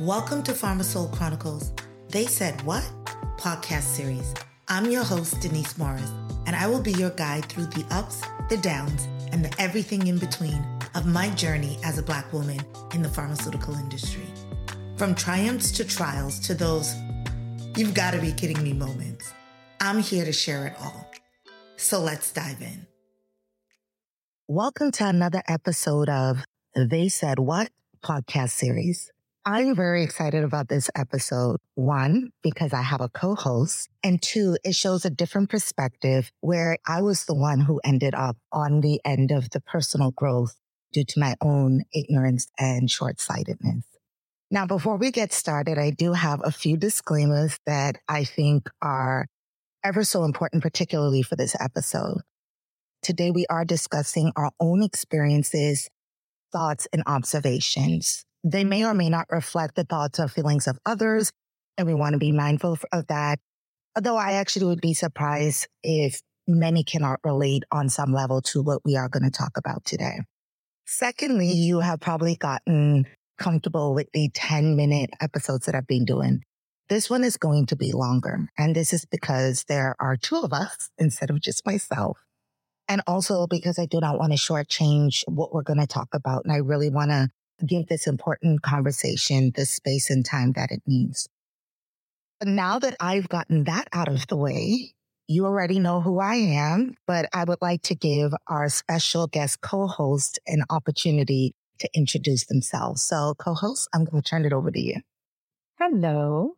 Welcome 0.00 0.42
to 0.42 0.52
Pharmasoul 0.52 1.10
Chronicles. 1.10 1.72
They 2.10 2.26
Said 2.26 2.60
What? 2.66 2.84
podcast 3.38 3.84
series. 3.84 4.34
I'm 4.68 4.90
your 4.90 5.02
host, 5.02 5.40
Denise 5.40 5.78
Morris, 5.78 6.12
and 6.44 6.54
I 6.54 6.66
will 6.66 6.82
be 6.82 6.92
your 6.92 7.08
guide 7.10 7.46
through 7.46 7.64
the 7.68 7.86
ups, 7.90 8.20
the 8.50 8.58
downs, 8.58 9.08
and 9.32 9.42
the 9.42 9.58
everything 9.58 10.06
in 10.06 10.18
between 10.18 10.62
of 10.94 11.06
my 11.06 11.30
journey 11.30 11.78
as 11.82 11.96
a 11.96 12.02
Black 12.02 12.30
woman 12.30 12.60
in 12.92 13.00
the 13.00 13.08
pharmaceutical 13.08 13.74
industry. 13.74 14.26
From 14.98 15.14
triumphs 15.14 15.72
to 15.72 15.84
trials 15.84 16.40
to 16.40 16.52
those, 16.52 16.94
you've 17.74 17.94
got 17.94 18.10
to 18.12 18.20
be 18.20 18.32
kidding 18.32 18.62
me 18.62 18.74
moments. 18.74 19.32
I'm 19.80 20.00
here 20.00 20.26
to 20.26 20.32
share 20.32 20.66
it 20.66 20.74
all. 20.78 21.10
So 21.76 22.00
let's 22.00 22.30
dive 22.32 22.60
in. 22.60 22.86
Welcome 24.46 24.90
to 24.92 25.06
another 25.06 25.42
episode 25.48 26.10
of 26.10 26.44
They 26.74 27.08
Said 27.08 27.38
What 27.38 27.70
podcast 28.04 28.50
series. 28.50 29.10
I'm 29.48 29.76
very 29.76 30.02
excited 30.02 30.42
about 30.42 30.68
this 30.68 30.90
episode. 30.96 31.58
One, 31.76 32.32
because 32.42 32.72
I 32.72 32.82
have 32.82 33.00
a 33.00 33.08
co-host 33.08 33.88
and 34.02 34.20
two, 34.20 34.58
it 34.64 34.74
shows 34.74 35.04
a 35.04 35.10
different 35.10 35.50
perspective 35.50 36.32
where 36.40 36.78
I 36.84 37.00
was 37.02 37.26
the 37.26 37.34
one 37.34 37.60
who 37.60 37.80
ended 37.84 38.12
up 38.12 38.36
on 38.50 38.80
the 38.80 39.00
end 39.04 39.30
of 39.30 39.50
the 39.50 39.60
personal 39.60 40.10
growth 40.10 40.56
due 40.92 41.04
to 41.04 41.20
my 41.20 41.36
own 41.40 41.84
ignorance 41.94 42.48
and 42.58 42.90
short-sightedness. 42.90 43.84
Now, 44.50 44.66
before 44.66 44.96
we 44.96 45.12
get 45.12 45.32
started, 45.32 45.78
I 45.78 45.90
do 45.90 46.14
have 46.14 46.40
a 46.42 46.50
few 46.50 46.76
disclaimers 46.76 47.60
that 47.66 47.98
I 48.08 48.24
think 48.24 48.68
are 48.82 49.28
ever 49.84 50.02
so 50.02 50.24
important, 50.24 50.60
particularly 50.60 51.22
for 51.22 51.36
this 51.36 51.54
episode. 51.60 52.18
Today, 53.00 53.30
we 53.30 53.46
are 53.48 53.64
discussing 53.64 54.32
our 54.34 54.50
own 54.58 54.82
experiences, 54.82 55.88
thoughts, 56.50 56.88
and 56.92 57.04
observations. 57.06 58.25
They 58.48 58.62
may 58.62 58.84
or 58.84 58.94
may 58.94 59.08
not 59.08 59.26
reflect 59.28 59.74
the 59.74 59.82
thoughts 59.82 60.20
or 60.20 60.28
feelings 60.28 60.68
of 60.68 60.78
others, 60.86 61.32
and 61.76 61.84
we 61.84 61.94
want 61.94 62.12
to 62.12 62.18
be 62.18 62.30
mindful 62.30 62.78
of 62.92 63.06
that. 63.08 63.40
Although 63.96 64.16
I 64.16 64.34
actually 64.34 64.66
would 64.66 64.80
be 64.80 64.94
surprised 64.94 65.66
if 65.82 66.20
many 66.46 66.84
cannot 66.84 67.18
relate 67.24 67.64
on 67.72 67.88
some 67.88 68.12
level 68.12 68.40
to 68.42 68.62
what 68.62 68.82
we 68.84 68.94
are 68.96 69.08
going 69.08 69.24
to 69.24 69.36
talk 69.36 69.56
about 69.56 69.84
today. 69.84 70.20
Secondly, 70.86 71.50
you 71.50 71.80
have 71.80 71.98
probably 71.98 72.36
gotten 72.36 73.06
comfortable 73.36 73.94
with 73.94 74.06
the 74.12 74.30
10 74.32 74.76
minute 74.76 75.10
episodes 75.20 75.66
that 75.66 75.74
I've 75.74 75.88
been 75.88 76.04
doing. 76.04 76.42
This 76.88 77.10
one 77.10 77.24
is 77.24 77.36
going 77.36 77.66
to 77.66 77.76
be 77.76 77.90
longer. 77.90 78.48
And 78.56 78.76
this 78.76 78.92
is 78.92 79.04
because 79.04 79.64
there 79.64 79.96
are 79.98 80.16
two 80.16 80.36
of 80.36 80.52
us 80.52 80.90
instead 80.98 81.30
of 81.30 81.40
just 81.40 81.66
myself. 81.66 82.20
And 82.86 83.02
also 83.08 83.48
because 83.48 83.76
I 83.76 83.86
do 83.86 83.98
not 83.98 84.20
want 84.20 84.30
to 84.30 84.38
shortchange 84.38 85.24
what 85.26 85.52
we're 85.52 85.64
going 85.64 85.80
to 85.80 85.88
talk 85.88 86.10
about. 86.14 86.44
And 86.44 86.52
I 86.52 86.58
really 86.58 86.90
want 86.90 87.10
to 87.10 87.30
give 87.64 87.86
this 87.86 88.06
important 88.06 88.62
conversation 88.62 89.52
the 89.54 89.64
space 89.64 90.10
and 90.10 90.24
time 90.24 90.52
that 90.52 90.70
it 90.70 90.82
needs. 90.86 91.28
But 92.40 92.48
now 92.48 92.78
that 92.78 92.96
I've 93.00 93.28
gotten 93.28 93.64
that 93.64 93.88
out 93.92 94.08
of 94.08 94.26
the 94.26 94.36
way, 94.36 94.92
you 95.28 95.46
already 95.46 95.78
know 95.78 96.00
who 96.00 96.18
I 96.18 96.34
am, 96.34 96.94
but 97.06 97.28
I 97.32 97.44
would 97.44 97.58
like 97.60 97.82
to 97.82 97.94
give 97.94 98.32
our 98.46 98.68
special 98.68 99.26
guest 99.26 99.60
co-host 99.60 100.38
an 100.46 100.62
opportunity 100.70 101.54
to 101.78 101.88
introduce 101.94 102.46
themselves. 102.46 103.02
So 103.02 103.34
co-host, 103.38 103.88
I'm 103.92 104.04
going 104.04 104.22
to 104.22 104.28
turn 104.28 104.44
it 104.44 104.52
over 104.52 104.70
to 104.70 104.80
you. 104.80 105.00
Hello, 105.78 106.56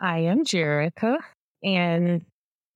I 0.00 0.20
am 0.20 0.44
Jerica 0.44 1.18
and 1.62 2.24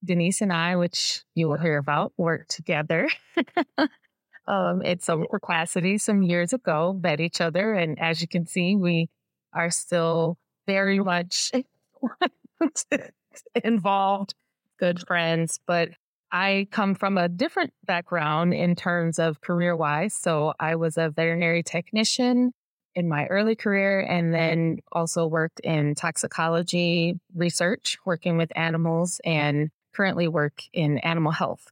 Denise 0.05 0.41
and 0.41 0.53
I, 0.53 0.77
which 0.77 1.23
you 1.35 1.49
will 1.49 1.59
hear 1.59 1.79
about, 1.79 2.13
work 2.17 2.47
together 2.49 3.09
um, 4.47 4.83
it's 4.83 5.09
a 5.09 5.17
Quassity 5.17 6.01
some 6.01 6.23
years 6.23 6.53
ago, 6.53 6.99
met 7.03 7.21
each 7.21 7.41
other. 7.41 7.75
And 7.75 7.99
as 7.99 8.21
you 8.21 8.29
can 8.29 8.47
see, 8.47 8.77
we 8.77 9.09
are 9.53 9.71
still 9.71 10.37
very 10.67 10.99
much 10.99 11.53
involved, 13.65 14.35
good 14.79 15.01
friends. 15.07 15.61
But 15.67 15.91
I 16.31 16.67
come 16.71 16.95
from 16.95 17.17
a 17.17 17.29
different 17.29 17.73
background 17.85 18.55
in 18.55 18.75
terms 18.75 19.19
of 19.19 19.41
career 19.41 19.77
wise. 19.77 20.15
So 20.15 20.53
I 20.59 20.77
was 20.77 20.99
a 20.99 21.11
veterinary 21.11 21.63
technician 21.63 22.53
in 22.95 23.09
my 23.09 23.27
early 23.27 23.57
career 23.57 24.01
and 24.01 24.33
then 24.33 24.79
also 24.93 25.27
worked 25.27 25.61
in 25.61 25.95
toxicology 25.95 27.19
research, 27.35 27.99
working 28.05 28.37
with 28.37 28.53
animals 28.57 29.21
and 29.25 29.71
currently 29.95 30.29
work 30.29 30.63
in 30.73 30.99
animal 30.99 31.33
health. 31.33 31.71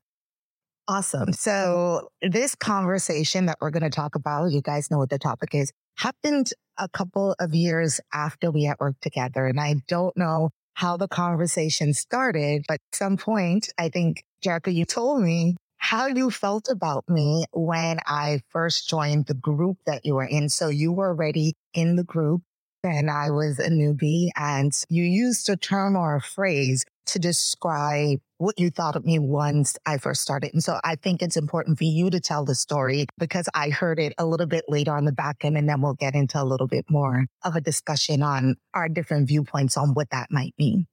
Awesome. 0.88 1.32
So 1.32 2.08
this 2.22 2.54
conversation 2.54 3.46
that 3.46 3.58
we're 3.60 3.70
going 3.70 3.84
to 3.84 3.90
talk 3.90 4.14
about, 4.14 4.50
you 4.50 4.60
guys 4.60 4.90
know 4.90 4.98
what 4.98 5.10
the 5.10 5.18
topic 5.18 5.54
is, 5.54 5.72
happened 5.96 6.50
a 6.78 6.88
couple 6.88 7.36
of 7.38 7.54
years 7.54 8.00
after 8.12 8.50
we 8.50 8.64
had 8.64 8.76
worked 8.80 9.02
together. 9.02 9.46
And 9.46 9.60
I 9.60 9.76
don't 9.86 10.16
know 10.16 10.50
how 10.74 10.96
the 10.96 11.08
conversation 11.08 11.94
started, 11.94 12.64
but 12.66 12.74
at 12.74 12.96
some 12.96 13.16
point, 13.16 13.68
I 13.78 13.90
think, 13.90 14.24
Jerica, 14.44 14.74
you 14.74 14.84
told 14.84 15.22
me 15.22 15.56
how 15.76 16.06
you 16.06 16.30
felt 16.30 16.68
about 16.68 17.04
me 17.08 17.44
when 17.52 17.98
I 18.06 18.40
first 18.48 18.88
joined 18.88 19.26
the 19.26 19.34
group 19.34 19.78
that 19.86 20.04
you 20.04 20.14
were 20.14 20.24
in. 20.24 20.48
So 20.48 20.68
you 20.68 20.92
were 20.92 21.08
already 21.08 21.54
in 21.74 21.96
the 21.96 22.04
group 22.04 22.42
and 22.84 23.10
I 23.10 23.30
was 23.30 23.58
a 23.58 23.68
newbie 23.70 24.30
and 24.36 24.72
you 24.88 25.04
used 25.04 25.48
a 25.48 25.56
term 25.56 25.96
or 25.96 26.16
a 26.16 26.20
phrase 26.20 26.84
to 27.06 27.18
describe 27.18 28.18
what 28.38 28.58
you 28.58 28.70
thought 28.70 28.96
of 28.96 29.04
me 29.04 29.18
once 29.18 29.76
I 29.86 29.98
first 29.98 30.22
started. 30.22 30.52
And 30.52 30.62
so 30.62 30.78
I 30.84 30.96
think 30.96 31.22
it's 31.22 31.36
important 31.36 31.78
for 31.78 31.84
you 31.84 32.10
to 32.10 32.20
tell 32.20 32.44
the 32.44 32.54
story 32.54 33.06
because 33.18 33.48
I 33.54 33.70
heard 33.70 33.98
it 33.98 34.14
a 34.18 34.26
little 34.26 34.46
bit 34.46 34.64
later 34.68 34.92
on 34.92 35.04
the 35.04 35.12
back 35.12 35.44
end 35.44 35.56
and 35.56 35.68
then 35.68 35.80
we'll 35.80 35.94
get 35.94 36.14
into 36.14 36.40
a 36.40 36.44
little 36.44 36.66
bit 36.66 36.86
more 36.88 37.26
of 37.44 37.56
a 37.56 37.60
discussion 37.60 38.22
on 38.22 38.56
our 38.74 38.88
different 38.88 39.28
viewpoints 39.28 39.76
on 39.76 39.90
what 39.94 40.10
that 40.10 40.28
might 40.30 40.54
mean. 40.58 40.86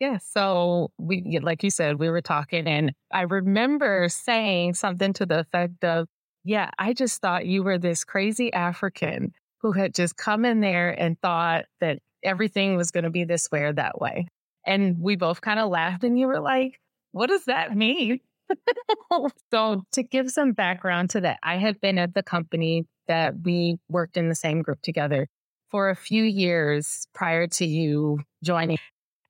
Yeah. 0.00 0.18
So 0.18 0.90
we, 0.98 1.38
like 1.42 1.62
you 1.62 1.70
said, 1.70 1.98
we 1.98 2.10
were 2.10 2.22
talking 2.22 2.66
and 2.66 2.92
I 3.12 3.22
remember 3.22 4.08
saying 4.08 4.74
something 4.74 5.12
to 5.14 5.26
the 5.26 5.40
effect 5.40 5.84
of, 5.84 6.08
yeah, 6.42 6.70
I 6.78 6.92
just 6.92 7.20
thought 7.22 7.46
you 7.46 7.62
were 7.62 7.78
this 7.78 8.04
crazy 8.04 8.52
African 8.52 9.32
who 9.64 9.72
had 9.72 9.94
just 9.94 10.18
come 10.18 10.44
in 10.44 10.60
there 10.60 10.90
and 10.90 11.18
thought 11.22 11.64
that 11.80 11.98
everything 12.22 12.76
was 12.76 12.90
going 12.90 13.04
to 13.04 13.10
be 13.10 13.24
this 13.24 13.50
way 13.50 13.62
or 13.62 13.72
that 13.72 13.98
way. 13.98 14.28
And 14.66 15.00
we 15.00 15.16
both 15.16 15.40
kind 15.40 15.58
of 15.58 15.70
laughed 15.70 16.04
and 16.04 16.18
you 16.18 16.26
were 16.26 16.40
like, 16.40 16.78
what 17.12 17.28
does 17.28 17.46
that 17.46 17.74
mean? 17.74 18.20
so 19.50 19.82
to 19.92 20.02
give 20.02 20.30
some 20.30 20.52
background 20.52 21.08
to 21.10 21.22
that, 21.22 21.38
I 21.42 21.56
had 21.56 21.80
been 21.80 21.96
at 21.96 22.12
the 22.12 22.22
company 22.22 22.84
that 23.08 23.36
we 23.42 23.78
worked 23.88 24.18
in 24.18 24.28
the 24.28 24.34
same 24.34 24.60
group 24.60 24.82
together 24.82 25.28
for 25.70 25.88
a 25.88 25.96
few 25.96 26.24
years 26.24 27.08
prior 27.14 27.46
to 27.46 27.64
you 27.64 28.20
joining. 28.42 28.76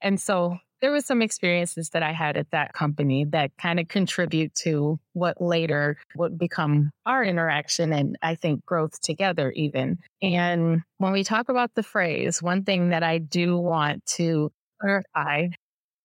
And 0.00 0.20
so 0.20 0.58
there 0.84 0.92
was 0.92 1.06
some 1.06 1.22
experiences 1.22 1.88
that 1.94 2.02
I 2.02 2.12
had 2.12 2.36
at 2.36 2.50
that 2.50 2.74
company 2.74 3.24
that 3.30 3.52
kind 3.56 3.80
of 3.80 3.88
contribute 3.88 4.54
to 4.56 5.00
what 5.14 5.40
later 5.40 5.96
would 6.14 6.36
become 6.36 6.90
our 7.06 7.24
interaction 7.24 7.90
and 7.90 8.18
I 8.20 8.34
think 8.34 8.66
growth 8.66 9.00
together 9.00 9.50
even. 9.52 9.96
And 10.20 10.82
when 10.98 11.12
we 11.12 11.24
talk 11.24 11.48
about 11.48 11.74
the 11.74 11.82
phrase, 11.82 12.42
one 12.42 12.64
thing 12.64 12.90
that 12.90 13.02
I 13.02 13.16
do 13.16 13.56
want 13.56 14.04
to 14.16 14.52
clarify 14.78 15.48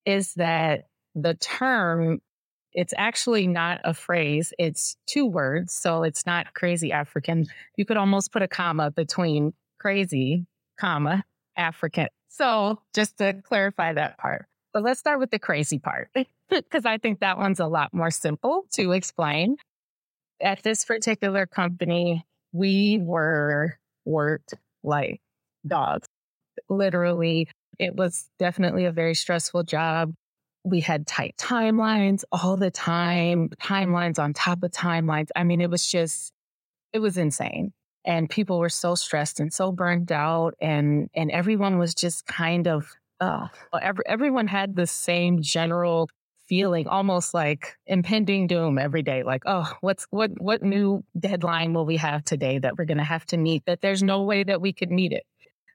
is 0.05 0.33
that 0.35 0.85
the 1.13 1.33
term 1.33 2.21
it's 2.71 2.93
actually 2.97 3.47
not 3.47 3.81
a 3.83 3.93
phrase. 3.93 4.53
It's 4.57 4.95
two 5.07 5.25
words. 5.25 5.73
So 5.73 6.03
it's 6.03 6.25
not 6.25 6.53
crazy 6.53 6.93
African. 6.93 7.47
You 7.75 7.83
could 7.83 7.97
almost 7.97 8.31
put 8.31 8.43
a 8.43 8.47
comma 8.47 8.91
between 8.91 9.51
crazy, 9.77 10.45
comma, 10.79 11.25
African. 11.57 12.07
So 12.29 12.79
just 12.95 13.17
to 13.17 13.41
clarify 13.43 13.91
that 13.91 14.17
part. 14.17 14.45
But 14.73 14.83
let's 14.83 14.99
start 14.99 15.19
with 15.19 15.31
the 15.31 15.39
crazy 15.39 15.79
part 15.79 16.09
because 16.49 16.85
I 16.85 16.97
think 16.97 17.19
that 17.19 17.37
one's 17.37 17.59
a 17.59 17.67
lot 17.67 17.93
more 17.93 18.11
simple 18.11 18.65
to 18.73 18.91
explain. 18.91 19.57
At 20.41 20.63
this 20.63 20.85
particular 20.85 21.45
company, 21.45 22.25
we 22.53 22.99
were 23.01 23.77
worked 24.05 24.53
like 24.83 25.21
dogs. 25.65 26.07
Literally, 26.69 27.49
it 27.77 27.95
was 27.95 28.29
definitely 28.37 28.85
a 28.85 28.91
very 28.91 29.15
stressful 29.15 29.63
job. 29.63 30.13
We 30.63 30.81
had 30.81 31.07
tight 31.07 31.35
timelines 31.37 32.23
all 32.31 32.57
the 32.57 32.71
time, 32.71 33.49
timelines 33.61 34.19
on 34.19 34.33
top 34.33 34.63
of 34.63 34.71
timelines. 34.71 35.29
I 35.35 35.43
mean, 35.43 35.61
it 35.61 35.69
was 35.69 35.85
just, 35.85 36.31
it 36.93 36.99
was 36.99 37.17
insane. 37.17 37.71
And 38.05 38.29
people 38.29 38.59
were 38.59 38.69
so 38.69 38.95
stressed 38.95 39.39
and 39.39 39.53
so 39.53 39.71
burned 39.71 40.11
out 40.11 40.55
and, 40.61 41.09
and 41.13 41.31
everyone 41.31 41.79
was 41.79 41.93
just 41.93 42.25
kind 42.25 42.67
of, 42.67 42.93
uh, 43.19 43.47
every, 43.81 44.03
everyone 44.07 44.47
had 44.47 44.75
the 44.75 44.87
same 44.87 45.41
general 45.41 46.09
feeling 46.47 46.87
almost 46.87 47.33
like 47.33 47.77
impending 47.85 48.47
doom 48.47 48.79
every 48.79 49.03
day 49.03 49.21
like 49.21 49.43
oh 49.45 49.71
what's 49.81 50.07
what 50.09 50.31
what 50.41 50.63
new 50.63 51.03
deadline 51.19 51.73
will 51.73 51.85
we 51.85 51.95
have 51.97 52.23
today 52.23 52.57
that 52.57 52.75
we're 52.75 52.85
going 52.85 52.97
to 52.97 53.03
have 53.03 53.23
to 53.23 53.37
meet 53.37 53.63
that 53.67 53.81
there's 53.81 54.01
no 54.01 54.23
way 54.23 54.43
that 54.43 54.59
we 54.59 54.73
could 54.73 54.89
meet 54.89 55.11
it 55.11 55.23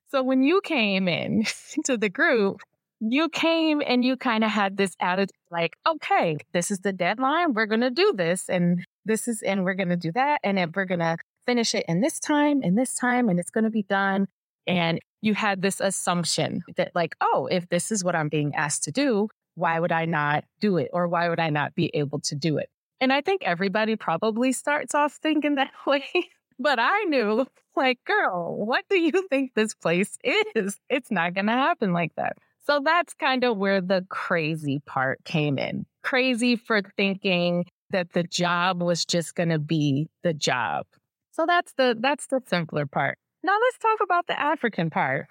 so 0.08 0.20
when 0.20 0.42
you 0.42 0.60
came 0.64 1.06
in 1.06 1.44
to 1.84 1.96
the 1.96 2.08
group 2.08 2.60
you 3.00 3.28
came 3.28 3.82
and 3.86 4.04
you 4.04 4.16
kind 4.16 4.44
of 4.44 4.50
had 4.50 4.76
this 4.76 4.96
attitude 5.00 5.36
like, 5.50 5.76
okay, 5.86 6.36
this 6.52 6.70
is 6.70 6.80
the 6.80 6.92
deadline. 6.92 7.54
We're 7.54 7.66
going 7.66 7.80
to 7.82 7.90
do 7.90 8.12
this 8.16 8.48
and 8.48 8.84
this 9.04 9.28
is, 9.28 9.42
and 9.42 9.64
we're 9.64 9.74
going 9.74 9.90
to 9.90 9.96
do 9.96 10.12
that. 10.12 10.40
And 10.42 10.58
we're 10.74 10.84
going 10.84 11.00
to 11.00 11.16
finish 11.46 11.74
it 11.74 11.84
in 11.86 12.00
this 12.00 12.18
time 12.18 12.62
and 12.62 12.78
this 12.78 12.94
time 12.94 13.28
and 13.28 13.38
it's 13.38 13.50
going 13.50 13.64
to 13.64 13.70
be 13.70 13.82
done. 13.82 14.26
And 14.66 14.98
you 15.24 15.32
had 15.32 15.62
this 15.62 15.80
assumption 15.80 16.62
that, 16.76 16.92
like, 16.94 17.16
oh, 17.22 17.48
if 17.50 17.66
this 17.70 17.90
is 17.90 18.04
what 18.04 18.14
I'm 18.14 18.28
being 18.28 18.54
asked 18.54 18.84
to 18.84 18.92
do, 18.92 19.28
why 19.54 19.80
would 19.80 19.90
I 19.90 20.04
not 20.04 20.44
do 20.60 20.76
it? 20.76 20.90
Or 20.92 21.08
why 21.08 21.30
would 21.30 21.40
I 21.40 21.48
not 21.48 21.74
be 21.74 21.90
able 21.94 22.20
to 22.20 22.34
do 22.34 22.58
it? 22.58 22.68
And 23.00 23.10
I 23.10 23.22
think 23.22 23.42
everybody 23.42 23.96
probably 23.96 24.52
starts 24.52 24.94
off 24.94 25.14
thinking 25.14 25.54
that 25.54 25.70
way. 25.86 26.04
but 26.58 26.78
I 26.78 27.04
knew, 27.04 27.46
like, 27.74 28.04
girl, 28.04 28.54
what 28.66 28.84
do 28.90 28.98
you 28.98 29.26
think 29.30 29.54
this 29.54 29.72
place 29.72 30.18
is? 30.54 30.78
It's 30.90 31.10
not 31.10 31.32
going 31.32 31.46
to 31.46 31.52
happen 31.52 31.94
like 31.94 32.14
that. 32.16 32.36
So 32.66 32.82
that's 32.84 33.14
kind 33.14 33.44
of 33.44 33.56
where 33.56 33.80
the 33.80 34.06
crazy 34.10 34.82
part 34.84 35.24
came 35.24 35.58
in. 35.58 35.86
Crazy 36.02 36.56
for 36.56 36.82
thinking 36.98 37.64
that 37.90 38.12
the 38.12 38.24
job 38.24 38.82
was 38.82 39.06
just 39.06 39.34
going 39.34 39.50
to 39.50 39.58
be 39.58 40.10
the 40.22 40.34
job. 40.34 40.84
So 41.32 41.46
that's 41.46 41.72
the 41.78 41.96
that's 41.98 42.26
the 42.26 42.40
simpler 42.46 42.84
part. 42.84 43.18
Now 43.44 43.58
let's 43.60 43.76
talk 43.76 43.98
about 44.02 44.26
the 44.26 44.40
African 44.40 44.88
part. 44.88 45.26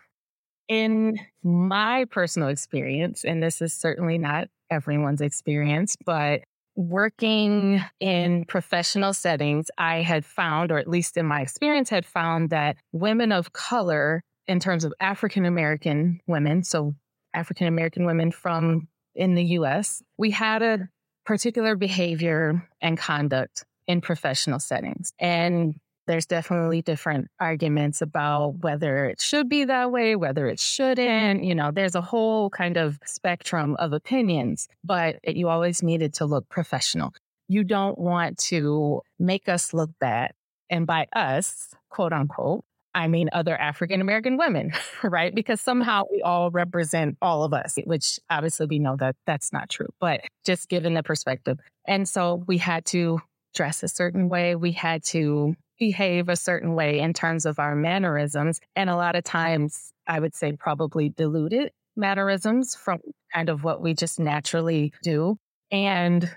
In 0.67 1.17
my 1.43 2.05
personal 2.11 2.49
experience, 2.49 3.25
and 3.25 3.41
this 3.41 3.59
is 3.59 3.73
certainly 3.73 4.19
not 4.19 4.49
everyone's 4.69 5.19
experience, 5.19 5.97
but 6.05 6.41
working 6.75 7.83
in 7.99 8.45
professional 8.45 9.13
settings, 9.13 9.71
I 9.79 10.03
had 10.03 10.25
found, 10.25 10.71
or 10.71 10.77
at 10.77 10.87
least 10.87 11.17
in 11.17 11.25
my 11.25 11.41
experience, 11.41 11.89
had 11.89 12.05
found 12.05 12.51
that 12.51 12.77
women 12.91 13.31
of 13.31 13.53
color, 13.53 14.21
in 14.47 14.59
terms 14.59 14.83
of 14.83 14.93
African 14.99 15.45
American 15.45 16.19
women, 16.27 16.63
so 16.63 16.93
African 17.33 17.65
American 17.65 18.05
women 18.05 18.31
from 18.31 18.87
in 19.15 19.33
the 19.33 19.43
US, 19.57 20.03
we 20.17 20.29
had 20.29 20.61
a 20.61 20.87
particular 21.25 21.75
behavior 21.75 22.69
and 22.79 22.95
conduct 22.95 23.65
in 23.87 24.01
professional 24.01 24.59
settings. 24.59 25.13
And 25.19 25.79
there's 26.07 26.25
definitely 26.25 26.81
different 26.81 27.29
arguments 27.39 28.01
about 28.01 28.59
whether 28.59 29.05
it 29.05 29.21
should 29.21 29.49
be 29.49 29.65
that 29.65 29.91
way, 29.91 30.15
whether 30.15 30.47
it 30.47 30.57
mm-hmm. 30.57 30.83
shouldn't. 30.83 31.43
You 31.43 31.55
know, 31.55 31.71
there's 31.71 31.95
a 31.95 32.01
whole 32.01 32.49
kind 32.49 32.77
of 32.77 32.99
spectrum 33.05 33.75
of 33.79 33.93
opinions, 33.93 34.67
but 34.83 35.17
you 35.23 35.49
always 35.49 35.81
needed 35.81 36.13
to 36.15 36.25
look 36.25 36.47
professional. 36.49 37.13
You 37.47 37.63
don't 37.63 37.97
want 37.97 38.37
to 38.49 39.01
make 39.19 39.47
us 39.47 39.73
look 39.73 39.91
bad. 39.99 40.31
And 40.69 40.87
by 40.87 41.07
us, 41.13 41.73
quote 41.89 42.13
unquote, 42.13 42.63
I 42.95 43.07
mean 43.07 43.29
other 43.33 43.57
African 43.57 44.01
American 44.01 44.37
women, 44.37 44.71
right? 45.03 45.33
Because 45.33 45.61
somehow 45.61 46.03
we 46.11 46.21
all 46.21 46.51
represent 46.51 47.17
all 47.21 47.43
of 47.43 47.53
us, 47.53 47.77
which 47.85 48.19
obviously 48.29 48.67
we 48.67 48.79
know 48.79 48.95
that 48.97 49.15
that's 49.25 49.51
not 49.51 49.69
true, 49.69 49.89
but 49.99 50.21
just 50.45 50.69
given 50.69 50.93
the 50.93 51.03
perspective. 51.03 51.59
And 51.87 52.07
so 52.07 52.43
we 52.47 52.57
had 52.57 52.85
to 52.85 53.19
dress 53.53 53.83
a 53.83 53.87
certain 53.87 54.29
way. 54.29 54.55
We 54.55 54.71
had 54.71 55.03
to 55.05 55.55
behave 55.83 56.29
a 56.29 56.35
certain 56.37 56.75
way 56.75 56.99
in 56.99 57.11
terms 57.11 57.45
of 57.45 57.59
our 57.59 57.75
mannerisms. 57.75 58.61
And 58.73 58.89
a 58.89 58.95
lot 58.95 59.17
of 59.17 59.25
times, 59.25 59.91
I 60.07 60.21
would 60.21 60.33
say 60.33 60.53
probably 60.53 61.09
diluted 61.09 61.71
mannerisms 61.97 62.73
from 62.73 62.99
kind 63.33 63.49
of 63.49 63.65
what 63.65 63.81
we 63.81 63.93
just 63.93 64.17
naturally 64.17 64.93
do. 65.03 65.35
And 65.73 66.33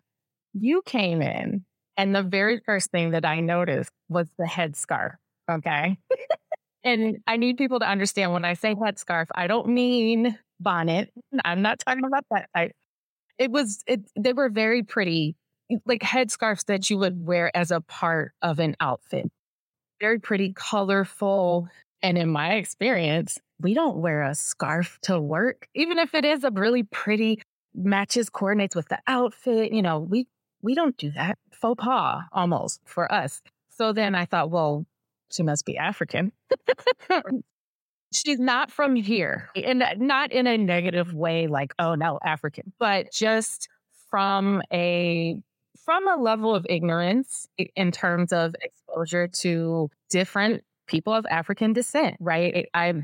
you 0.52 0.82
came 0.84 1.22
in, 1.22 1.64
and 1.96 2.12
the 2.12 2.24
very 2.24 2.60
first 2.66 2.90
thing 2.90 3.12
that 3.12 3.24
I 3.24 3.38
noticed 3.38 3.92
was 4.08 4.26
the 4.36 4.46
headscarf. 4.46 5.12
Okay. 5.48 5.96
and 6.82 7.18
I 7.28 7.36
need 7.36 7.56
people 7.56 7.78
to 7.78 7.88
understand 7.88 8.32
when 8.32 8.44
I 8.44 8.54
say 8.54 8.74
headscarf, 8.74 9.26
I 9.32 9.46
don't 9.46 9.68
mean 9.68 10.36
bonnet. 10.58 11.12
I'm 11.44 11.62
not 11.62 11.78
talking 11.78 12.04
about 12.04 12.24
that. 12.32 12.72
It 13.38 13.52
was, 13.52 13.84
it, 13.86 14.00
they 14.18 14.32
were 14.32 14.48
very 14.48 14.82
pretty 14.82 15.36
like 15.84 16.00
headscarves 16.00 16.64
that 16.66 16.90
you 16.90 16.98
would 16.98 17.24
wear 17.24 17.56
as 17.56 17.70
a 17.70 17.80
part 17.80 18.32
of 18.42 18.58
an 18.58 18.74
outfit. 18.80 19.30
Very 20.00 20.18
pretty, 20.18 20.52
colorful. 20.52 21.68
And 22.02 22.18
in 22.18 22.28
my 22.28 22.54
experience, 22.54 23.38
we 23.60 23.74
don't 23.74 23.96
wear 23.98 24.22
a 24.22 24.34
scarf 24.34 24.98
to 25.02 25.18
work, 25.20 25.68
even 25.74 25.98
if 25.98 26.14
it 26.14 26.24
is 26.24 26.44
a 26.44 26.50
really 26.50 26.82
pretty 26.82 27.42
matches, 27.74 28.28
coordinates 28.28 28.76
with 28.76 28.88
the 28.88 28.98
outfit. 29.06 29.72
You 29.72 29.82
know, 29.82 29.98
we 30.00 30.26
we 30.62 30.74
don't 30.74 30.96
do 30.96 31.10
that. 31.12 31.38
Faux 31.52 31.82
pas 31.82 32.22
almost 32.32 32.80
for 32.84 33.10
us. 33.10 33.40
So 33.70 33.92
then 33.92 34.14
I 34.14 34.26
thought, 34.26 34.50
well, 34.50 34.84
she 35.30 35.42
must 35.42 35.64
be 35.64 35.76
African. 35.78 36.32
She's 38.12 38.38
not 38.38 38.70
from 38.70 38.94
here. 38.96 39.50
And 39.56 39.82
not 39.98 40.32
in 40.32 40.46
a 40.46 40.56
negative 40.56 41.12
way, 41.12 41.46
like, 41.48 41.74
oh 41.78 41.94
no, 41.94 42.18
African, 42.24 42.72
but 42.78 43.12
just 43.12 43.68
from 44.10 44.62
a 44.72 45.36
from 45.84 46.08
a 46.08 46.16
level 46.20 46.54
of 46.54 46.66
ignorance 46.68 47.46
in 47.76 47.92
terms 47.92 48.32
of 48.32 48.54
exposure 48.96 49.28
to 49.28 49.90
different 50.10 50.64
people 50.86 51.12
of 51.12 51.26
African 51.26 51.72
descent, 51.72 52.16
right? 52.20 52.66
I 52.74 52.94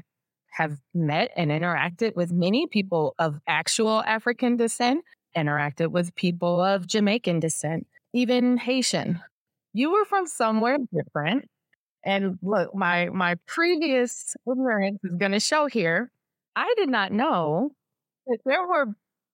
have 0.52 0.78
met 0.94 1.30
and 1.36 1.50
interacted 1.50 2.14
with 2.14 2.32
many 2.32 2.66
people 2.66 3.14
of 3.18 3.40
actual 3.46 4.02
African 4.04 4.56
descent, 4.56 5.04
interacted 5.36 5.88
with 5.88 6.14
people 6.14 6.60
of 6.62 6.86
Jamaican 6.86 7.40
descent, 7.40 7.86
even 8.12 8.56
Haitian. 8.56 9.20
You 9.72 9.92
were 9.92 10.04
from 10.04 10.26
somewhere 10.26 10.76
different. 10.92 11.48
And 12.04 12.38
look, 12.42 12.74
my 12.74 13.08
my 13.10 13.36
previous 13.46 14.34
ignorance 14.50 14.98
is 15.04 15.16
going 15.16 15.32
to 15.32 15.40
show 15.40 15.66
here. 15.66 16.10
I 16.56 16.72
did 16.76 16.88
not 16.88 17.12
know 17.12 17.70
that 18.26 18.38
there 18.44 18.66
were 18.66 18.86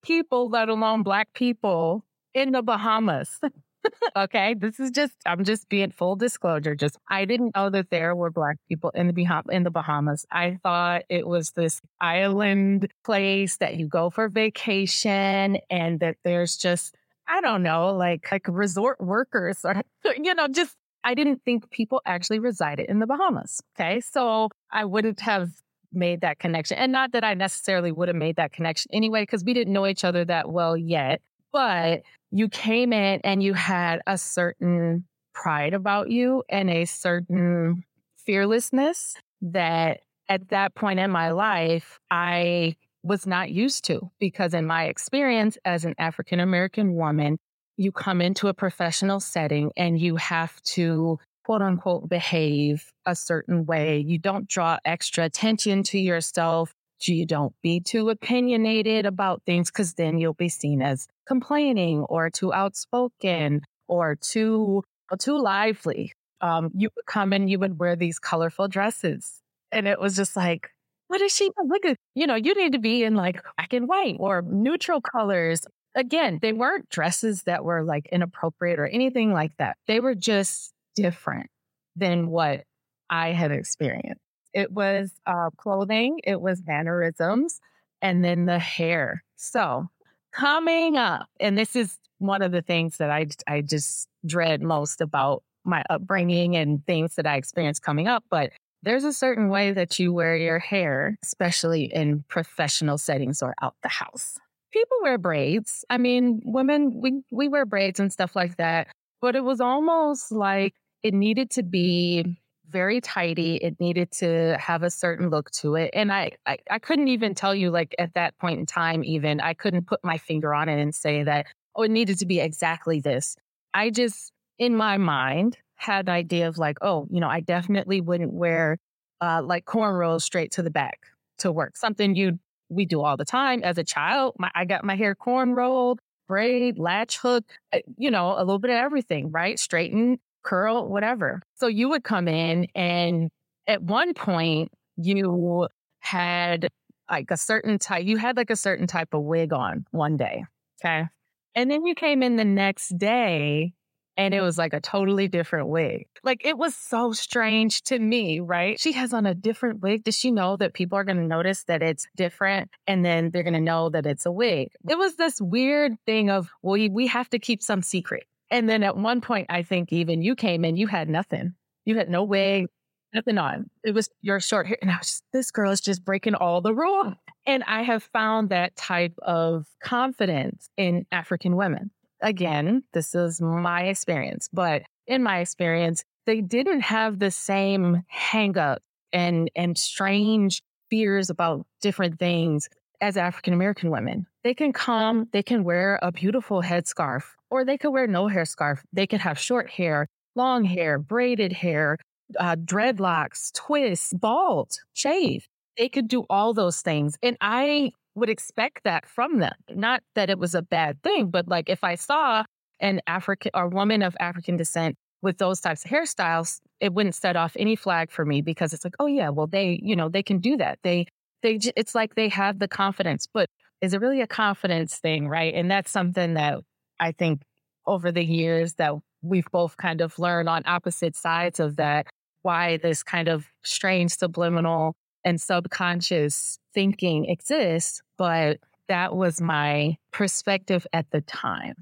people, 0.03 0.49
let 0.49 0.69
alone 0.69 1.03
Black 1.03 1.33
people, 1.33 2.05
in 2.33 2.51
the 2.51 2.61
Bahamas. 2.61 3.39
okay, 4.15 4.53
this 4.53 4.79
is 4.79 4.91
just 4.91 5.13
I'm 5.25 5.43
just 5.43 5.69
being 5.69 5.91
full 5.91 6.15
disclosure. 6.15 6.75
Just 6.75 6.97
I 7.09 7.25
didn't 7.25 7.55
know 7.55 7.69
that 7.69 7.89
there 7.89 8.15
were 8.15 8.31
black 8.31 8.57
people 8.67 8.91
in 8.91 9.07
the 9.07 9.13
Bah- 9.13 9.43
in 9.49 9.63
the 9.63 9.71
Bahamas. 9.71 10.25
I 10.31 10.59
thought 10.63 11.03
it 11.09 11.27
was 11.27 11.51
this 11.51 11.81
island 12.01 12.91
place 13.05 13.57
that 13.57 13.75
you 13.75 13.87
go 13.87 14.09
for 14.09 14.29
vacation 14.29 15.57
and 15.69 15.99
that 15.99 16.17
there's 16.23 16.57
just 16.57 16.95
I 17.27 17.41
don't 17.41 17.63
know, 17.63 17.93
like 17.95 18.27
like 18.31 18.47
resort 18.47 18.99
workers 18.99 19.59
or 19.63 19.81
you 20.17 20.33
know, 20.33 20.47
just 20.47 20.75
I 21.03 21.13
didn't 21.13 21.41
think 21.45 21.69
people 21.71 22.01
actually 22.05 22.39
resided 22.39 22.87
in 22.89 22.99
the 22.99 23.07
Bahamas. 23.07 23.61
Okay. 23.79 24.01
So 24.01 24.49
I 24.71 24.85
wouldn't 24.85 25.21
have 25.21 25.49
made 25.91 26.21
that 26.21 26.39
connection. 26.39 26.77
And 26.77 26.91
not 26.91 27.13
that 27.13 27.23
I 27.23 27.33
necessarily 27.33 27.91
would 27.91 28.07
have 28.09 28.17
made 28.17 28.35
that 28.35 28.51
connection 28.51 28.89
anyway, 28.93 29.23
because 29.23 29.43
we 29.43 29.53
didn't 29.53 29.73
know 29.73 29.87
each 29.87 30.03
other 30.03 30.25
that 30.25 30.51
well 30.51 30.77
yet. 30.77 31.21
But 31.51 32.03
you 32.31 32.49
came 32.49 32.93
in 32.93 33.21
and 33.23 33.41
you 33.41 33.53
had 33.53 34.01
a 34.05 34.17
certain 34.17 35.05
pride 35.33 35.73
about 35.73 36.09
you 36.09 36.43
and 36.49 36.69
a 36.69 36.85
certain 36.85 37.83
fearlessness 38.25 39.15
that 39.41 40.01
at 40.27 40.49
that 40.49 40.75
point 40.75 40.99
in 40.99 41.09
my 41.09 41.31
life, 41.31 41.99
I 42.11 42.75
was 43.01 43.25
not 43.25 43.49
used 43.49 43.85
to 43.85 44.11
because, 44.19 44.53
in 44.53 44.65
my 44.65 44.85
experience 44.85 45.57
as 45.65 45.85
an 45.85 45.95
African 45.97 46.39
American 46.39 46.93
woman, 46.93 47.37
you 47.77 47.91
come 47.91 48.21
into 48.21 48.47
a 48.47 48.53
professional 48.53 49.19
setting 49.19 49.71
and 49.77 49.99
you 49.99 50.17
have 50.17 50.61
to 50.61 51.17
quote 51.45 51.61
unquote 51.61 52.07
behave 52.09 52.91
a 53.05 53.15
certain 53.15 53.65
way. 53.65 54.03
You 54.05 54.19
don't 54.19 54.47
draw 54.47 54.77
extra 54.85 55.23
attention 55.23 55.81
to 55.83 55.97
yourself. 55.97 56.73
You 57.01 57.25
don't 57.25 57.53
be 57.61 57.79
too 57.79 58.09
opinionated 58.09 59.05
about 59.05 59.43
things 59.45 59.71
because 59.71 59.93
then 59.93 60.17
you'll 60.17 60.33
be 60.33 60.49
seen 60.49 60.81
as 60.81 61.07
complaining 61.27 62.01
or 62.01 62.29
too 62.29 62.53
outspoken 62.53 63.61
or 63.87 64.15
too 64.15 64.83
too 65.17 65.41
lively. 65.41 66.13
Um, 66.41 66.71
you 66.75 66.89
would 66.95 67.05
come 67.05 67.33
and 67.33 67.49
you 67.49 67.59
would 67.59 67.79
wear 67.79 67.95
these 67.95 68.19
colorful 68.19 68.67
dresses, 68.67 69.41
and 69.71 69.87
it 69.87 69.99
was 69.99 70.15
just 70.15 70.35
like, 70.35 70.69
what 71.07 71.21
is 71.21 71.33
she? 71.33 71.49
Look 71.65 71.85
at 71.85 71.97
you 72.15 72.27
know, 72.27 72.35
you 72.35 72.53
need 72.55 72.73
to 72.73 72.79
be 72.79 73.03
in 73.03 73.15
like 73.15 73.41
black 73.57 73.73
and 73.73 73.87
white 73.87 74.17
or 74.19 74.41
neutral 74.41 75.01
colors. 75.01 75.61
Again, 75.95 76.39
they 76.41 76.53
weren't 76.53 76.89
dresses 76.89 77.43
that 77.43 77.63
were 77.63 77.83
like 77.83 78.07
inappropriate 78.11 78.79
or 78.79 78.87
anything 78.87 79.33
like 79.33 79.51
that. 79.57 79.75
They 79.87 79.99
were 79.99 80.15
just 80.15 80.71
different 80.95 81.49
than 81.95 82.27
what 82.29 82.63
I 83.09 83.29
had 83.31 83.51
experienced. 83.51 84.21
It 84.53 84.71
was 84.71 85.11
uh, 85.25 85.49
clothing, 85.57 86.19
it 86.23 86.41
was 86.41 86.61
mannerisms, 86.65 87.59
and 88.01 88.23
then 88.23 88.45
the 88.45 88.59
hair. 88.59 89.23
So 89.35 89.89
coming 90.31 90.97
up, 90.97 91.27
and 91.39 91.57
this 91.57 91.75
is 91.75 91.97
one 92.19 92.41
of 92.41 92.51
the 92.51 92.61
things 92.61 92.97
that 92.97 93.09
I 93.09 93.27
I 93.47 93.61
just 93.61 94.07
dread 94.25 94.61
most 94.61 95.01
about 95.01 95.43
my 95.63 95.83
upbringing 95.89 96.55
and 96.55 96.85
things 96.85 97.15
that 97.15 97.27
I 97.27 97.35
experienced 97.35 97.81
coming 97.81 98.07
up. 98.07 98.23
But 98.29 98.51
there's 98.83 99.03
a 99.03 99.13
certain 99.13 99.49
way 99.49 99.71
that 99.71 99.99
you 99.99 100.13
wear 100.13 100.35
your 100.35 100.59
hair, 100.59 101.17
especially 101.23 101.83
in 101.83 102.23
professional 102.27 102.97
settings 102.97 103.41
or 103.41 103.53
out 103.61 103.75
the 103.83 103.89
house. 103.89 104.37
People 104.71 104.97
wear 105.01 105.17
braids. 105.17 105.83
I 105.89 105.97
mean, 105.97 106.41
women 106.45 107.01
we 107.01 107.21
we 107.31 107.47
wear 107.47 107.65
braids 107.65 107.99
and 107.99 108.11
stuff 108.11 108.35
like 108.35 108.57
that. 108.57 108.87
But 109.21 109.35
it 109.35 109.43
was 109.43 109.59
almost 109.59 110.31
like 110.31 110.75
it 111.03 111.13
needed 111.13 111.49
to 111.51 111.63
be 111.63 112.39
very 112.69 113.01
tidy. 113.01 113.55
It 113.55 113.79
needed 113.79 114.11
to 114.13 114.57
have 114.59 114.83
a 114.83 114.89
certain 114.89 115.29
look 115.29 115.51
to 115.51 115.75
it. 115.75 115.91
And 115.93 116.11
I, 116.11 116.31
I, 116.45 116.57
I, 116.69 116.79
couldn't 116.79 117.07
even 117.07 117.35
tell 117.35 117.53
you, 117.55 117.71
like, 117.71 117.95
at 117.99 118.13
that 118.13 118.37
point 118.37 118.59
in 118.59 118.65
time, 118.65 119.03
even, 119.03 119.39
I 119.39 119.53
couldn't 119.53 119.87
put 119.87 119.99
my 120.03 120.17
finger 120.17 120.53
on 120.53 120.69
it 120.69 120.81
and 120.81 120.93
say 120.93 121.23
that, 121.23 121.47
oh, 121.75 121.83
it 121.83 121.91
needed 121.91 122.19
to 122.19 122.25
be 122.25 122.39
exactly 122.39 122.99
this. 122.99 123.35
I 123.73 123.89
just, 123.89 124.31
in 124.57 124.75
my 124.75 124.97
mind, 124.97 125.57
had 125.75 126.07
an 126.07 126.13
idea 126.13 126.47
of 126.47 126.57
like, 126.57 126.77
oh, 126.81 127.07
you 127.09 127.19
know, 127.19 127.29
I 127.29 127.39
definitely 127.39 128.01
wouldn't 128.01 128.33
wear 128.33 128.77
uh, 129.21 129.41
like 129.43 129.65
cornrows 129.65 130.21
straight 130.21 130.51
to 130.53 130.63
the 130.63 130.71
back 130.71 130.99
to 131.39 131.51
work. 131.51 131.77
Something 131.77 132.15
you 132.15 132.39
we 132.69 132.85
do 132.85 133.01
all 133.01 133.17
the 133.17 133.25
time 133.25 133.63
as 133.63 133.77
a 133.77 133.83
child. 133.83 134.35
My, 134.37 134.51
I 134.53 134.65
got 134.65 134.83
my 134.83 134.95
hair 134.95 135.15
corn 135.15 135.55
rolled, 135.55 135.99
braid, 136.27 136.77
latch 136.77 137.17
hook, 137.17 137.43
uh, 137.73 137.79
you 137.97 138.11
know, 138.11 138.35
a 138.37 138.39
little 138.39 138.59
bit 138.59 138.69
of 138.69 138.77
everything, 138.77 139.31
right? 139.31 139.59
Straighten, 139.59 140.19
curl, 140.49 140.87
whatever. 140.87 141.41
So 141.55 141.67
you 141.67 141.89
would 141.89 142.03
come 142.03 142.27
in 142.27 142.67
and 142.73 143.29
at 143.67 143.83
one 143.83 144.13
point 144.15 144.71
you 144.97 145.67
had 145.99 146.69
like 147.09 147.29
a 147.29 147.37
certain 147.37 147.77
type, 147.77 148.05
you 148.05 148.17
had 148.17 148.35
like 148.35 148.49
a 148.49 148.55
certain 148.55 148.87
type 148.87 149.13
of 149.13 149.23
wig 149.23 149.53
on 149.53 149.85
one 149.91 150.17
day. 150.17 150.45
Okay. 150.81 151.05
And 151.53 151.69
then 151.69 151.85
you 151.85 151.93
came 151.93 152.23
in 152.23 152.35
the 152.35 152.45
next 152.45 152.97
day 152.97 153.73
and 154.17 154.33
it 154.33 154.41
was 154.41 154.57
like 154.57 154.73
a 154.73 154.81
totally 154.81 155.27
different 155.27 155.69
wig. 155.69 156.07
Like 156.23 156.41
it 156.43 156.57
was 156.57 156.75
so 156.75 157.13
strange 157.13 157.83
to 157.83 157.99
me, 157.99 158.39
right? 158.39 158.79
She 158.79 158.93
has 158.93 159.13
on 159.13 159.27
a 159.27 159.35
different 159.35 159.81
wig. 159.81 160.03
Does 160.03 160.17
she 160.17 160.31
know 160.31 160.57
that 160.57 160.73
people 160.73 160.97
are 160.97 161.03
going 161.03 161.17
to 161.17 161.23
notice 161.23 161.63
that 161.65 161.83
it's 161.83 162.07
different 162.15 162.71
and 162.87 163.05
then 163.05 163.29
they're 163.31 163.43
going 163.43 163.53
to 163.53 163.61
know 163.61 163.89
that 163.91 164.07
it's 164.07 164.25
a 164.25 164.31
wig? 164.31 164.69
It 164.89 164.97
was 164.97 165.15
this 165.15 165.39
weird 165.39 165.93
thing 166.07 166.31
of, 166.31 166.49
well, 166.63 166.73
we, 166.73 166.89
we 166.89 167.07
have 167.07 167.29
to 167.29 167.39
keep 167.39 167.61
some 167.61 167.83
secret. 167.83 168.23
And 168.51 168.67
then 168.67 168.83
at 168.83 168.97
one 168.97 169.21
point, 169.21 169.47
I 169.49 169.63
think 169.63 169.91
even 169.91 170.21
you 170.21 170.35
came 170.35 170.65
in, 170.65 170.77
you 170.77 170.87
had 170.87 171.09
nothing. 171.09 171.53
You 171.85 171.97
had 171.97 172.09
no 172.09 172.23
mm-hmm. 172.23 172.31
wig, 172.31 172.67
nothing 173.13 173.37
on. 173.37 173.69
It 173.83 173.93
was 173.93 174.09
your 174.21 174.39
short 174.39 174.67
hair. 174.67 174.77
And 174.81 174.91
I 174.91 174.97
was 174.97 175.07
just, 175.07 175.23
this 175.33 175.51
girl 175.51 175.71
is 175.71 175.81
just 175.81 176.03
breaking 176.03 176.35
all 176.35 176.61
the 176.61 176.73
rules. 176.73 177.13
And 177.45 177.63
I 177.65 177.83
have 177.83 178.03
found 178.03 178.49
that 178.49 178.75
type 178.75 179.13
of 179.21 179.65
confidence 179.81 180.69
in 180.77 181.05
African 181.11 181.55
women 181.55 181.91
again, 182.21 182.83
this 182.93 183.15
is 183.15 183.41
my 183.41 183.83
experience, 183.83 184.49
but 184.51 184.83
in 185.07 185.23
my 185.23 185.39
experience, 185.39 186.03
they 186.25 186.41
didn't 186.41 186.81
have 186.81 187.19
the 187.19 187.31
same 187.31 188.03
hangup 188.13 188.77
and 189.11 189.49
and 189.55 189.77
strange 189.77 190.61
fears 190.89 191.29
about 191.29 191.65
different 191.81 192.19
things 192.19 192.69
as 193.01 193.17
African 193.17 193.53
American 193.53 193.89
women. 193.89 194.27
They 194.43 194.53
can 194.53 194.73
come, 194.73 195.27
they 195.31 195.43
can 195.43 195.63
wear 195.63 195.99
a 196.01 196.11
beautiful 196.11 196.61
headscarf, 196.61 197.23
or 197.49 197.65
they 197.65 197.77
could 197.77 197.91
wear 197.91 198.07
no 198.07 198.27
hair 198.27 198.45
scarf. 198.45 198.83
They 198.93 199.07
could 199.07 199.21
have 199.21 199.39
short 199.39 199.69
hair, 199.69 200.07
long 200.35 200.63
hair, 200.63 200.99
braided 200.99 201.53
hair, 201.53 201.97
uh, 202.39 202.55
dreadlocks, 202.55 203.51
twists, 203.53 204.13
bald, 204.13 204.71
shave. 204.93 205.47
They 205.77 205.89
could 205.89 206.07
do 206.07 206.25
all 206.29 206.53
those 206.53 206.81
things. 206.81 207.17
And 207.23 207.37
I 207.41 207.91
would 208.15 208.29
expect 208.29 208.83
that 208.83 209.07
from 209.07 209.39
them. 209.39 209.53
Not 209.69 210.03
that 210.15 210.29
it 210.29 210.37
was 210.37 210.53
a 210.55 210.61
bad 210.61 211.01
thing, 211.03 211.29
but 211.29 211.47
like 211.47 211.69
if 211.69 211.83
I 211.83 211.95
saw 211.95 212.43
an 212.79 213.01
African 213.07 213.51
or 213.53 213.67
woman 213.67 214.01
of 214.01 214.15
African 214.19 214.57
descent 214.57 214.95
with 215.21 215.37
those 215.37 215.59
types 215.59 215.83
of 215.85 215.91
hairstyles, 215.91 216.59
it 216.79 216.93
wouldn't 216.93 217.15
set 217.15 217.35
off 217.35 217.55
any 217.57 217.75
flag 217.75 218.11
for 218.11 218.25
me 218.25 218.41
because 218.41 218.73
it's 218.73 218.83
like, 218.83 218.95
oh 218.99 219.05
yeah, 219.07 219.29
well 219.29 219.47
they, 219.47 219.79
you 219.83 219.95
know, 219.95 220.09
they 220.09 220.23
can 220.23 220.39
do 220.39 220.57
that. 220.57 220.79
They, 220.83 221.07
they, 221.41 221.59
it's 221.75 221.95
like 221.95 222.15
they 222.15 222.29
have 222.29 222.59
the 222.59 222.67
confidence, 222.67 223.27
but 223.33 223.49
is 223.81 223.93
it 223.93 224.01
really 224.01 224.21
a 224.21 224.27
confidence 224.27 224.97
thing, 224.97 225.27
right? 225.27 225.53
And 225.53 225.71
that's 225.71 225.91
something 225.91 226.33
that 226.33 226.59
I 226.99 227.11
think 227.11 227.41
over 227.85 228.11
the 228.11 228.23
years 228.23 228.73
that 228.75 228.93
we've 229.21 229.49
both 229.51 229.77
kind 229.77 230.01
of 230.01 230.17
learned 230.19 230.49
on 230.49 230.63
opposite 230.65 231.15
sides 231.15 231.59
of 231.59 231.77
that, 231.77 232.07
why 232.41 232.77
this 232.77 233.03
kind 233.03 233.27
of 233.27 233.47
strange 233.63 234.11
subliminal 234.11 234.95
and 235.25 235.41
subconscious 235.41 236.59
thinking 236.73 237.25
exists, 237.25 238.01
but 238.17 238.59
that 238.87 239.15
was 239.15 239.41
my 239.41 239.97
perspective 240.11 240.87
at 240.93 241.05
the 241.11 241.21
time. 241.21 241.75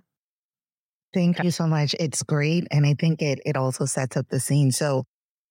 Thank 1.14 1.44
you 1.44 1.52
so 1.52 1.68
much. 1.68 1.96
It's 2.00 2.22
great. 2.24 2.68
And 2.70 2.86
I 2.86 2.94
think 2.94 3.22
it, 3.22 3.40
it 3.46 3.56
also 3.56 3.86
sets 3.86 4.18
up 4.18 4.28
the 4.30 4.40
scene. 4.40 4.72
So 4.72 5.06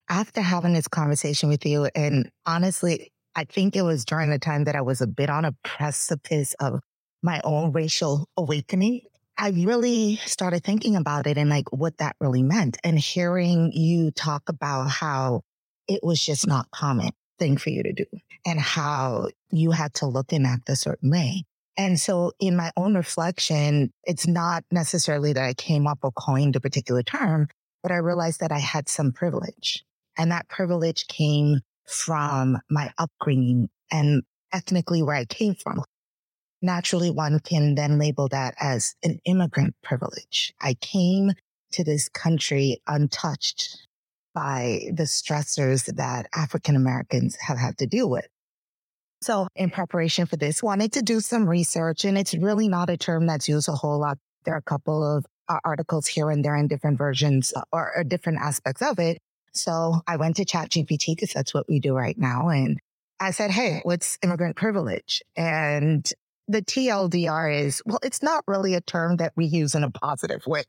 after 0.09 0.41
having 0.41 0.75
this 0.75 0.87
conversation 0.87 1.49
with 1.49 1.65
you, 1.65 1.89
and 1.95 2.31
honestly, 2.45 3.11
I 3.35 3.45
think 3.45 3.75
it 3.75 3.83
was 3.83 4.05
during 4.05 4.31
the 4.31 4.39
time 4.39 4.65
that 4.65 4.77
I 4.77 4.83
was 4.83 5.01
a 5.01 5.07
bit 5.07 5.31
on 5.31 5.45
a 5.45 5.53
precipice 5.65 6.55
of 6.61 6.81
my 7.23 7.41
own 7.43 7.73
racial 7.73 8.29
awakening. 8.37 9.03
I 9.39 9.51
really 9.51 10.17
started 10.25 10.65
thinking 10.65 10.97
about 10.97 11.27
it 11.27 11.37
and 11.37 11.51
like 11.51 11.71
what 11.71 11.99
that 11.99 12.17
really 12.21 12.43
meant 12.43 12.79
and 12.83 12.99
hearing 12.99 13.71
you 13.73 14.11
talk 14.11 14.49
about 14.49 14.89
how 14.89 15.43
it 15.87 16.01
was 16.03 16.25
just 16.25 16.47
not 16.47 16.71
common 16.71 17.11
thing 17.39 17.59
for 17.59 17.71
you 17.71 17.83
to 17.83 17.93
do 17.93 18.07
and 18.47 18.59
how 18.59 19.29
you 19.51 19.73
had 19.73 19.93
to 19.95 20.07
look 20.07 20.33
and 20.33 20.47
act 20.47 20.69
a 20.69 20.77
certain 20.77 21.11
way. 21.11 21.45
And 21.77 22.01
so 22.01 22.33
in 22.41 22.57
my 22.57 22.73
own 22.77 22.95
reflection, 22.95 23.93
it's 24.05 24.27
not 24.27 24.65
necessarily 24.71 25.35
that 25.35 25.45
I 25.45 25.53
came 25.53 25.87
up 25.87 25.99
or 26.03 26.13
coined 26.13 26.57
a 26.57 26.61
particular 26.61 27.03
term, 27.03 27.49
but 27.83 27.93
I 27.93 27.97
realized 27.97 28.41
that 28.41 28.53
I 28.53 28.59
had 28.59 28.89
some 28.89 29.13
privilege 29.13 29.85
and 30.17 30.31
that 30.33 30.49
privilege 30.49 31.07
came 31.09 31.61
from 31.87 32.59
my 32.71 32.91
upbringing 32.97 33.69
and 33.93 34.23
ethnically 34.53 35.03
where 35.03 35.17
I 35.17 35.27
came 35.27 35.55
from. 35.55 35.85
Naturally, 36.63 37.11
one 37.11 37.39
can 37.41 37.75
then 37.75 37.99
label 37.99 38.29
that 38.29 38.55
as 38.59 38.95
an 39.03 39.19
immigrant 39.25 39.75
privilege. 39.83 40.53
I 40.61 40.75
came 40.75 41.33
to 41.73 41.85
this 41.85 42.09
country 42.09 42.81
untouched 42.87 43.87
by 44.35 44.91
the 44.93 45.05
stressors 45.05 45.87
that 45.97 46.27
African 46.35 46.77
Americans 46.77 47.37
have 47.37 47.59
had 47.59 47.79
to 47.79 47.87
deal 47.87 48.09
with. 48.09 48.27
So 49.23 49.49
in 49.57 49.71
preparation 49.71 50.27
for 50.27 50.37
this, 50.37 50.63
wanted 50.63 50.93
to 50.93 51.03
do 51.03 51.21
some 51.21 51.49
research 51.49 52.05
and 52.05 52.19
it's 52.19 52.35
really 52.35 52.69
not 52.69 52.91
a 52.91 52.97
term 52.97 53.27
that's 53.27 53.49
used 53.49 53.69
a 53.69 53.73
whole 53.73 53.99
lot. 53.99 54.19
There 54.45 54.55
are 54.55 54.59
a 54.59 54.63
couple 54.63 55.17
of 55.17 55.25
uh, 55.49 55.59
articles 55.65 56.07
here 56.07 56.31
and 56.31 56.45
there 56.45 56.57
in 56.57 56.69
different 56.69 56.99
versions 56.99 57.53
uh, 57.57 57.63
or, 57.73 57.93
or 57.97 58.05
different 58.05 58.41
aspects 58.41 58.83
of 58.83 58.99
it. 58.99 59.19
So 59.53 60.01
I 60.07 60.17
went 60.17 60.37
to 60.37 60.45
ChatGPT 60.45 61.17
because 61.17 61.33
that's 61.33 61.55
what 61.55 61.67
we 61.69 61.81
do 61.81 61.95
right 61.95 62.17
now. 62.19 62.49
And 62.49 62.79
I 63.19 63.31
said, 63.31 63.51
Hey, 63.51 63.81
what's 63.85 64.19
immigrant 64.23 64.57
privilege? 64.57 65.23
And 65.35 66.07
the 66.49 66.63
TLDR 66.63 67.65
is, 67.65 67.83
well, 67.85 67.99
it's 68.03 68.23
not 68.23 68.45
really 68.47 68.75
a 68.75 68.81
term 68.81 69.17
that 69.17 69.33
we 69.37 69.47
use 69.47 69.75
in 69.75 69.83
a 69.83 69.91
positive 69.91 70.47
way, 70.47 70.65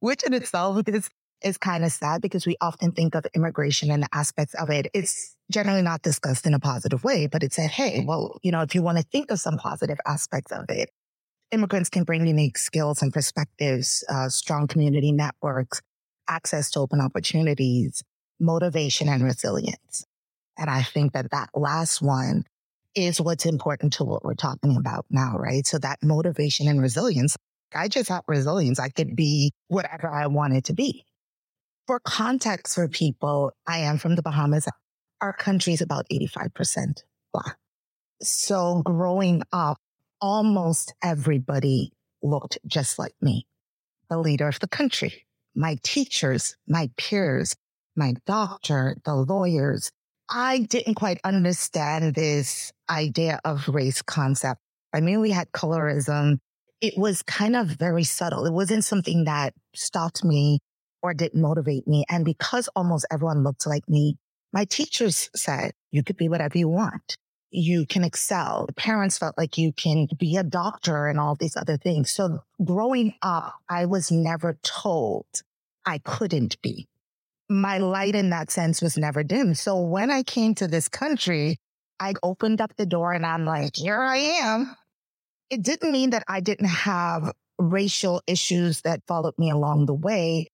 which 0.00 0.22
in 0.22 0.34
itself 0.34 0.82
is 0.88 1.10
is 1.42 1.56
kind 1.56 1.84
of 1.84 1.92
sad 1.92 2.20
because 2.20 2.46
we 2.46 2.54
often 2.60 2.92
think 2.92 3.14
of 3.14 3.24
immigration 3.34 3.90
and 3.90 4.02
the 4.02 4.08
aspects 4.12 4.52
of 4.54 4.68
it. 4.68 4.88
It's 4.92 5.36
generally 5.50 5.80
not 5.80 6.02
discussed 6.02 6.44
in 6.46 6.52
a 6.52 6.60
positive 6.60 7.02
way, 7.02 7.28
but 7.28 7.42
it 7.42 7.54
said, 7.54 7.70
Hey, 7.70 8.04
well, 8.06 8.38
you 8.42 8.52
know, 8.52 8.60
if 8.60 8.74
you 8.74 8.82
want 8.82 8.98
to 8.98 9.04
think 9.04 9.30
of 9.30 9.40
some 9.40 9.56
positive 9.56 9.98
aspects 10.06 10.52
of 10.52 10.66
it, 10.68 10.90
immigrants 11.50 11.88
can 11.88 12.04
bring 12.04 12.26
unique 12.26 12.58
skills 12.58 13.00
and 13.00 13.12
perspectives, 13.12 14.04
uh, 14.08 14.28
strong 14.28 14.66
community 14.66 15.12
networks, 15.12 15.80
access 16.28 16.70
to 16.72 16.80
open 16.80 17.00
opportunities, 17.00 18.02
motivation 18.38 19.08
and 19.08 19.24
resilience. 19.24 20.04
And 20.58 20.68
I 20.68 20.82
think 20.82 21.12
that 21.12 21.30
that 21.30 21.50
last 21.54 22.02
one 22.02 22.44
is 22.94 23.20
what's 23.20 23.46
important 23.46 23.92
to 23.94 24.04
what 24.04 24.24
we're 24.24 24.34
talking 24.34 24.76
about 24.76 25.06
now, 25.10 25.36
right? 25.36 25.66
So 25.66 25.78
that 25.78 25.98
motivation 26.02 26.68
and 26.68 26.80
resilience, 26.80 27.36
I 27.74 27.88
just 27.88 28.08
have 28.08 28.22
resilience. 28.26 28.78
I 28.78 28.88
could 28.88 29.14
be 29.14 29.52
whatever 29.68 30.08
I 30.08 30.26
wanted 30.26 30.64
to 30.66 30.74
be. 30.74 31.04
For 31.86 32.00
context 32.00 32.74
for 32.74 32.88
people, 32.88 33.52
I 33.66 33.78
am 33.78 33.98
from 33.98 34.16
the 34.16 34.22
Bahamas. 34.22 34.68
Our 35.20 35.32
country 35.32 35.72
is 35.72 35.80
about 35.80 36.06
85% 36.10 37.02
Black. 37.32 37.56
So 38.22 38.82
growing 38.84 39.42
up, 39.52 39.78
almost 40.20 40.94
everybody 41.02 41.92
looked 42.22 42.58
just 42.66 42.98
like 42.98 43.14
me, 43.20 43.46
the 44.08 44.18
leader 44.18 44.48
of 44.48 44.60
the 44.60 44.68
country, 44.68 45.26
my 45.54 45.78
teachers, 45.82 46.56
my 46.68 46.90
peers, 46.96 47.56
my 47.96 48.14
doctor, 48.26 48.96
the 49.04 49.14
lawyers. 49.14 49.90
I 50.30 50.60
didn't 50.60 50.94
quite 50.94 51.20
understand 51.24 52.14
this 52.14 52.72
idea 52.88 53.40
of 53.44 53.66
race 53.68 54.00
concept. 54.00 54.60
I 54.92 55.00
mean, 55.00 55.20
we 55.20 55.32
had 55.32 55.50
colorism. 55.50 56.38
It 56.80 56.94
was 56.96 57.22
kind 57.22 57.56
of 57.56 57.66
very 57.66 58.04
subtle. 58.04 58.46
It 58.46 58.52
wasn't 58.52 58.84
something 58.84 59.24
that 59.24 59.54
stopped 59.74 60.24
me 60.24 60.60
or 61.02 61.14
didn't 61.14 61.40
motivate 61.40 61.88
me. 61.88 62.04
And 62.08 62.24
because 62.24 62.68
almost 62.76 63.06
everyone 63.10 63.42
looked 63.42 63.66
like 63.66 63.88
me, 63.88 64.16
my 64.52 64.64
teachers 64.64 65.30
said, 65.34 65.72
you 65.90 66.04
could 66.04 66.16
be 66.16 66.28
whatever 66.28 66.58
you 66.58 66.68
want. 66.68 67.16
You 67.50 67.84
can 67.84 68.04
excel. 68.04 68.66
The 68.66 68.72
parents 68.72 69.18
felt 69.18 69.36
like 69.36 69.58
you 69.58 69.72
can 69.72 70.06
be 70.16 70.36
a 70.36 70.44
doctor 70.44 71.08
and 71.08 71.18
all 71.18 71.34
these 71.34 71.56
other 71.56 71.76
things. 71.76 72.10
So 72.10 72.44
growing 72.64 73.14
up, 73.22 73.54
I 73.68 73.86
was 73.86 74.12
never 74.12 74.58
told 74.62 75.26
I 75.84 75.98
couldn't 75.98 76.60
be. 76.62 76.86
My 77.50 77.78
light 77.78 78.14
in 78.14 78.30
that 78.30 78.48
sense 78.52 78.80
was 78.80 78.96
never 78.96 79.24
dim. 79.24 79.54
So 79.54 79.80
when 79.80 80.08
I 80.08 80.22
came 80.22 80.54
to 80.54 80.68
this 80.68 80.88
country, 80.88 81.56
I 81.98 82.14
opened 82.22 82.60
up 82.60 82.76
the 82.76 82.86
door 82.86 83.12
and 83.12 83.26
I'm 83.26 83.44
like, 83.44 83.72
here 83.74 84.00
I 84.00 84.18
am. 84.18 84.76
It 85.50 85.62
didn't 85.62 85.90
mean 85.90 86.10
that 86.10 86.22
I 86.28 86.38
didn't 86.38 86.68
have 86.68 87.32
racial 87.58 88.22
issues 88.28 88.82
that 88.82 89.02
followed 89.08 89.34
me 89.36 89.50
along 89.50 89.86
the 89.86 89.94
way. 89.94 90.46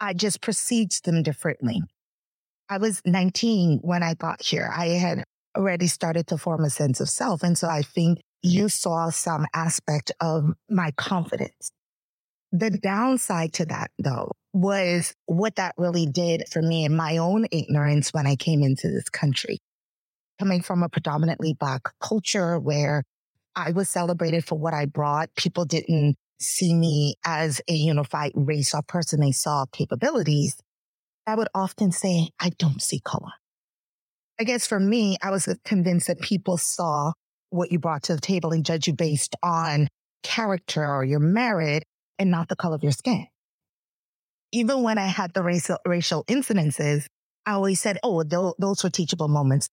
I 0.00 0.12
just 0.12 0.42
perceived 0.42 1.06
them 1.06 1.22
differently. 1.22 1.82
I 2.68 2.76
was 2.76 3.00
19 3.06 3.78
when 3.82 4.02
I 4.02 4.12
got 4.12 4.42
here. 4.42 4.70
I 4.70 4.88
had 4.88 5.24
already 5.56 5.86
started 5.86 6.26
to 6.26 6.36
form 6.36 6.62
a 6.62 6.70
sense 6.70 7.00
of 7.00 7.08
self. 7.08 7.42
And 7.42 7.56
so 7.56 7.68
I 7.68 7.80
think 7.80 8.20
you 8.42 8.68
saw 8.68 9.08
some 9.08 9.46
aspect 9.54 10.12
of 10.20 10.52
my 10.68 10.90
confidence. 10.98 11.70
The 12.54 12.70
downside 12.70 13.52
to 13.54 13.66
that 13.66 13.90
though 13.98 14.30
was 14.52 15.12
what 15.26 15.56
that 15.56 15.74
really 15.76 16.06
did 16.06 16.44
for 16.48 16.62
me 16.62 16.84
in 16.84 16.94
my 16.94 17.16
own 17.16 17.48
ignorance 17.50 18.10
when 18.10 18.28
I 18.28 18.36
came 18.36 18.62
into 18.62 18.88
this 18.88 19.08
country. 19.08 19.58
Coming 20.38 20.62
from 20.62 20.84
a 20.84 20.88
predominantly 20.88 21.54
black 21.58 21.82
culture 22.00 22.60
where 22.60 23.02
I 23.56 23.72
was 23.72 23.88
celebrated 23.88 24.44
for 24.44 24.56
what 24.56 24.72
I 24.72 24.86
brought, 24.86 25.34
people 25.34 25.64
didn't 25.64 26.14
see 26.38 26.72
me 26.74 27.16
as 27.24 27.60
a 27.68 27.72
unified 27.72 28.30
race 28.36 28.72
or 28.72 28.82
person. 28.82 29.18
They 29.18 29.32
saw 29.32 29.64
capabilities. 29.72 30.56
I 31.26 31.34
would 31.34 31.48
often 31.56 31.90
say, 31.90 32.28
I 32.38 32.50
don't 32.50 32.80
see 32.80 33.00
color. 33.00 33.32
I 34.38 34.44
guess 34.44 34.64
for 34.64 34.78
me, 34.78 35.16
I 35.20 35.32
was 35.32 35.48
convinced 35.64 36.06
that 36.06 36.20
people 36.20 36.56
saw 36.56 37.14
what 37.50 37.72
you 37.72 37.80
brought 37.80 38.04
to 38.04 38.14
the 38.14 38.20
table 38.20 38.52
and 38.52 38.64
judge 38.64 38.86
you 38.86 38.92
based 38.92 39.34
on 39.42 39.88
character 40.22 40.86
or 40.86 41.02
your 41.02 41.18
merit 41.18 41.82
and 42.18 42.30
not 42.30 42.48
the 42.48 42.56
color 42.56 42.76
of 42.76 42.82
your 42.82 42.92
skin. 42.92 43.26
Even 44.52 44.82
when 44.82 44.98
I 44.98 45.06
had 45.06 45.34
the 45.34 45.42
racial, 45.42 45.78
racial 45.86 46.24
incidences, 46.24 47.06
I 47.46 47.52
always 47.52 47.80
said, 47.80 47.98
oh, 48.02 48.22
those 48.22 48.84
were 48.84 48.90
teachable 48.90 49.28
moments. 49.28 49.68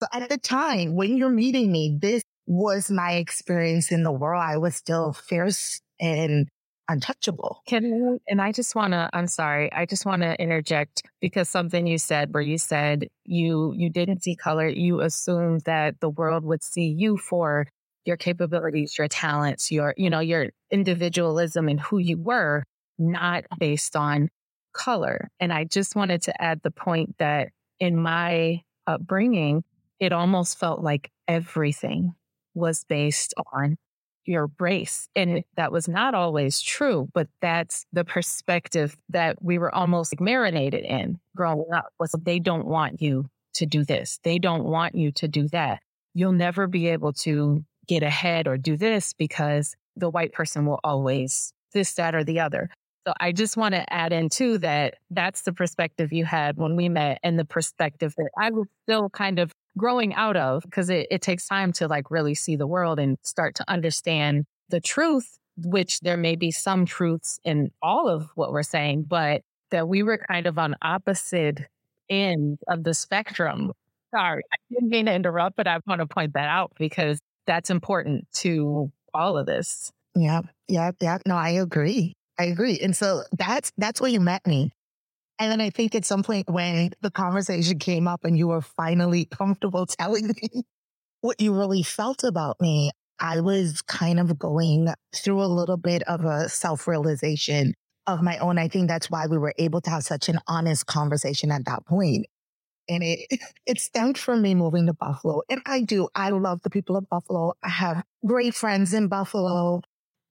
But 0.00 0.10
at 0.12 0.28
the 0.28 0.38
time 0.38 0.94
when 0.94 1.16
you're 1.16 1.30
meeting 1.30 1.72
me, 1.72 1.98
this 2.00 2.22
was 2.46 2.90
my 2.90 3.14
experience 3.14 3.90
in 3.90 4.02
the 4.02 4.12
world. 4.12 4.42
I 4.42 4.58
was 4.58 4.76
still 4.76 5.12
fierce 5.12 5.80
and 6.00 6.48
untouchable. 6.88 7.62
Can 7.66 8.18
and 8.28 8.40
I 8.40 8.52
just 8.52 8.74
want 8.74 8.92
to 8.92 9.10
I'm 9.12 9.26
sorry. 9.26 9.72
I 9.72 9.86
just 9.86 10.06
want 10.06 10.22
to 10.22 10.40
interject 10.40 11.02
because 11.20 11.48
something 11.48 11.86
you 11.86 11.98
said 11.98 12.32
where 12.32 12.42
you 12.42 12.58
said 12.58 13.08
you 13.24 13.72
you 13.76 13.90
didn't 13.90 14.22
see 14.22 14.36
color, 14.36 14.68
you 14.68 15.00
assumed 15.00 15.62
that 15.62 16.00
the 16.00 16.08
world 16.08 16.44
would 16.44 16.62
see 16.62 16.86
you 16.86 17.16
for 17.16 17.66
your 18.06 18.16
capabilities, 18.16 18.96
your 18.96 19.08
talents, 19.08 19.70
your 19.70 19.94
you 19.96 20.08
know, 20.08 20.20
your 20.20 20.50
individualism 20.70 21.68
and 21.68 21.80
who 21.80 21.98
you 21.98 22.16
were, 22.16 22.64
not 22.98 23.44
based 23.58 23.96
on 23.96 24.30
color. 24.72 25.30
And 25.40 25.52
I 25.52 25.64
just 25.64 25.96
wanted 25.96 26.22
to 26.22 26.42
add 26.42 26.60
the 26.62 26.70
point 26.70 27.16
that 27.18 27.48
in 27.80 27.96
my 27.96 28.62
upbringing, 28.86 29.64
it 29.98 30.12
almost 30.12 30.58
felt 30.58 30.82
like 30.82 31.10
everything 31.26 32.14
was 32.54 32.84
based 32.84 33.34
on 33.52 33.76
your 34.24 34.50
race. 34.58 35.08
And 35.14 35.44
that 35.56 35.72
was 35.72 35.88
not 35.88 36.14
always 36.14 36.60
true, 36.60 37.08
but 37.14 37.28
that's 37.40 37.86
the 37.92 38.04
perspective 38.04 38.96
that 39.10 39.42
we 39.42 39.58
were 39.58 39.74
almost 39.74 40.20
marinated 40.20 40.84
in 40.84 41.18
growing 41.34 41.72
up 41.72 41.92
was 41.98 42.14
they 42.22 42.38
don't 42.38 42.66
want 42.66 43.00
you 43.00 43.28
to 43.54 43.66
do 43.66 43.84
this. 43.84 44.18
They 44.22 44.38
don't 44.38 44.64
want 44.64 44.94
you 44.94 45.12
to 45.12 45.28
do 45.28 45.48
that. 45.48 45.80
You'll 46.14 46.32
never 46.32 46.66
be 46.66 46.88
able 46.88 47.12
to 47.12 47.64
get 47.86 48.02
ahead 48.02 48.46
or 48.46 48.56
do 48.56 48.76
this 48.76 49.12
because 49.12 49.74
the 49.96 50.10
white 50.10 50.32
person 50.32 50.66
will 50.66 50.80
always 50.84 51.52
this, 51.72 51.92
that, 51.94 52.14
or 52.14 52.24
the 52.24 52.40
other. 52.40 52.70
So 53.06 53.12
I 53.20 53.30
just 53.30 53.56
want 53.56 53.74
to 53.74 53.92
add 53.92 54.12
in 54.12 54.28
too 54.28 54.58
that 54.58 54.96
that's 55.10 55.42
the 55.42 55.52
perspective 55.52 56.12
you 56.12 56.24
had 56.24 56.56
when 56.56 56.74
we 56.74 56.88
met 56.88 57.18
and 57.22 57.38
the 57.38 57.44
perspective 57.44 58.14
that 58.16 58.30
I 58.36 58.50
was 58.50 58.66
still 58.82 59.10
kind 59.10 59.38
of 59.38 59.52
growing 59.78 60.14
out 60.14 60.36
of 60.36 60.62
because 60.62 60.90
it, 60.90 61.06
it 61.10 61.22
takes 61.22 61.46
time 61.46 61.72
to 61.74 61.86
like 61.86 62.10
really 62.10 62.34
see 62.34 62.56
the 62.56 62.66
world 62.66 62.98
and 62.98 63.16
start 63.22 63.54
to 63.56 63.64
understand 63.68 64.44
the 64.70 64.80
truth, 64.80 65.38
which 65.56 66.00
there 66.00 66.16
may 66.16 66.34
be 66.34 66.50
some 66.50 66.84
truths 66.84 67.38
in 67.44 67.70
all 67.80 68.08
of 68.08 68.30
what 68.34 68.50
we're 68.50 68.64
saying, 68.64 69.04
but 69.04 69.42
that 69.70 69.86
we 69.86 70.02
were 70.02 70.18
kind 70.18 70.46
of 70.46 70.58
on 70.58 70.74
opposite 70.82 71.60
ends 72.08 72.58
of 72.68 72.82
the 72.82 72.94
spectrum. 72.94 73.72
Sorry, 74.12 74.42
I 74.52 74.56
didn't 74.70 74.88
mean 74.88 75.06
to 75.06 75.14
interrupt, 75.14 75.56
but 75.56 75.66
I 75.66 75.78
want 75.86 76.00
to 76.00 76.06
point 76.06 76.32
that 76.34 76.48
out 76.48 76.72
because 76.78 77.20
that's 77.46 77.70
important 77.70 78.26
to 78.34 78.90
all 79.14 79.38
of 79.38 79.46
this. 79.46 79.92
Yeah, 80.14 80.42
yeah, 80.68 80.92
yeah. 81.00 81.18
No, 81.26 81.36
I 81.36 81.50
agree. 81.50 82.14
I 82.38 82.44
agree. 82.44 82.78
And 82.80 82.96
so 82.96 83.22
that's 83.36 83.72
that's 83.76 84.00
where 84.00 84.10
you 84.10 84.20
met 84.20 84.46
me. 84.46 84.72
And 85.38 85.50
then 85.52 85.60
I 85.60 85.70
think 85.70 85.94
at 85.94 86.04
some 86.04 86.22
point 86.22 86.48
when 86.48 86.92
the 87.02 87.10
conversation 87.10 87.78
came 87.78 88.08
up 88.08 88.24
and 88.24 88.38
you 88.38 88.48
were 88.48 88.62
finally 88.62 89.26
comfortable 89.26 89.86
telling 90.00 90.28
me 90.28 90.64
what 91.20 91.40
you 91.40 91.54
really 91.54 91.82
felt 91.82 92.24
about 92.24 92.60
me, 92.60 92.90
I 93.18 93.40
was 93.40 93.82
kind 93.82 94.20
of 94.20 94.38
going 94.38 94.88
through 95.14 95.42
a 95.42 95.46
little 95.46 95.76
bit 95.76 96.02
of 96.04 96.24
a 96.24 96.48
self 96.48 96.86
realization 96.86 97.74
of 98.06 98.22
my 98.22 98.38
own. 98.38 98.58
I 98.58 98.68
think 98.68 98.88
that's 98.88 99.10
why 99.10 99.26
we 99.26 99.38
were 99.38 99.54
able 99.58 99.80
to 99.82 99.90
have 99.90 100.04
such 100.04 100.28
an 100.28 100.38
honest 100.46 100.86
conversation 100.86 101.50
at 101.50 101.64
that 101.66 101.86
point. 101.86 102.26
And 102.88 103.02
it, 103.02 103.40
it 103.66 103.80
stemmed 103.80 104.18
from 104.18 104.42
me 104.42 104.54
moving 104.54 104.86
to 104.86 104.92
Buffalo. 104.92 105.42
And 105.48 105.62
I 105.66 105.82
do. 105.82 106.08
I 106.14 106.30
love 106.30 106.62
the 106.62 106.70
people 106.70 106.96
of 106.96 107.08
Buffalo. 107.08 107.54
I 107.62 107.68
have 107.68 108.04
great 108.24 108.54
friends 108.54 108.94
in 108.94 109.08
Buffalo, 109.08 109.82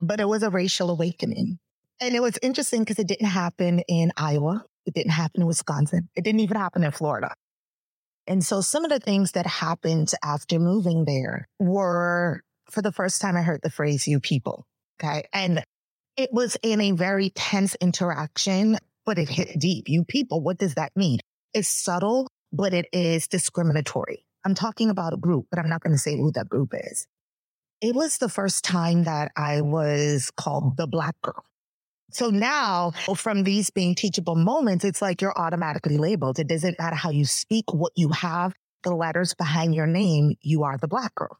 but 0.02 0.20
it 0.20 0.28
was 0.28 0.44
a 0.44 0.50
racial 0.50 0.89
awakening. 0.89 1.60
And 2.00 2.15
it 2.15 2.22
was 2.22 2.38
interesting 2.41 2.82
because 2.82 3.00
it 3.00 3.08
didn't 3.08 3.28
happen 3.28 3.80
in 3.88 4.12
Iowa. 4.18 4.65
It 4.86 4.94
didn't 4.94 5.12
happen 5.12 5.41
in 5.41 5.48
Wisconsin. 5.48 6.10
It 6.15 6.24
didn't 6.24 6.41
even 6.41 6.58
happen 6.58 6.84
in 6.84 6.91
Florida. 6.91 7.34
And 8.28 8.44
so 8.44 8.62
some 8.62 8.84
of 8.84 8.89
the 8.89 9.00
things 9.00 9.34
that 9.34 9.46
happened 9.46 10.12
after 10.24 10.60
moving 10.60 11.06
there 11.06 11.48
were 11.60 12.41
for 12.70 12.82
the 12.82 12.91
first 12.91 13.22
time 13.22 13.38
I 13.38 13.41
heard 13.41 13.62
the 13.62 13.70
phrase 13.70 14.08
you 14.08 14.20
people. 14.20 14.65
Okay. 15.00 15.28
And 15.32 15.63
it 16.18 16.32
was 16.32 16.58
in 16.63 16.82
a 16.82 16.91
very 16.91 17.30
tense 17.30 17.76
interaction, 17.76 18.78
but 19.06 19.20
it 19.20 19.30
hit 19.30 19.60
deep. 19.60 19.89
You 19.89 20.04
people, 20.04 20.41
what 20.41 20.58
does 20.58 20.76
that 20.76 20.91
mean? 20.96 21.20
It's 21.54 21.68
subtle, 21.68 22.28
but 22.56 22.74
it 22.74 22.88
is 22.91 23.28
discriminatory. 23.28 24.26
I'm 24.46 24.56
talking 24.56 24.89
about 24.89 25.13
a 25.13 25.18
group, 25.18 25.48
but 25.50 25.60
I'm 25.60 25.70
not 25.70 25.82
going 25.82 25.94
to 25.94 26.00
say 26.00 26.15
who 26.15 26.32
that 26.34 26.50
group 26.50 26.74
is. 26.74 27.08
It 27.82 27.96
was 27.96 28.18
the 28.18 28.30
first 28.30 28.63
time 28.63 29.04
that 29.04 29.32
I 29.36 29.62
was 29.62 30.32
called 30.38 30.78
the 30.78 30.88
black 30.88 31.15
girl. 31.22 31.44
So 32.12 32.30
now 32.30 32.91
from 33.15 33.44
these 33.44 33.70
being 33.70 33.96
teachable 33.96 34.36
moments, 34.36 34.86
it's 34.86 35.02
like 35.02 35.22
you're 35.22 35.38
automatically 35.38 35.98
labeled. 35.98 36.39
It 36.39 36.48
doesn't 36.48 36.80
matter 36.80 36.96
how 36.96 37.10
you 37.10 37.26
speak, 37.26 37.74
what 37.74 37.91
you 37.96 38.10
have, 38.10 38.54
the 38.84 38.96
letters 38.96 39.34
behind 39.34 39.76
your 39.76 39.88
name, 39.88 40.36
you 40.41 40.63
are 40.63 40.78
the 40.78 40.88
black 40.88 41.13
girl. 41.15 41.38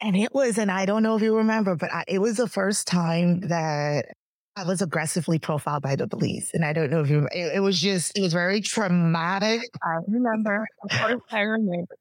And 0.00 0.16
it 0.16 0.34
was, 0.34 0.58
and 0.58 0.70
I 0.70 0.84
don't 0.84 1.02
know 1.02 1.16
if 1.16 1.22
you 1.22 1.36
remember, 1.36 1.76
but 1.76 1.90
I, 1.90 2.04
it 2.06 2.18
was 2.18 2.36
the 2.36 2.48
first 2.48 2.86
time 2.86 3.48
that 3.48 4.06
I 4.56 4.64
was 4.64 4.80
aggressively 4.80 5.38
profiled 5.38 5.82
by 5.82 5.96
the 5.96 6.06
police. 6.06 6.52
And 6.54 6.64
I 6.64 6.72
don't 6.72 6.90
know 6.90 7.00
if 7.00 7.10
you, 7.10 7.26
it, 7.32 7.56
it 7.56 7.60
was 7.60 7.80
just, 7.80 8.16
it 8.16 8.20
was 8.20 8.32
very 8.32 8.60
traumatic. 8.60 9.62
I 9.82 9.98
remember. 10.06 10.66
Of 10.84 10.98
course, 10.98 11.22
I 11.30 11.40
remember. 11.40 11.96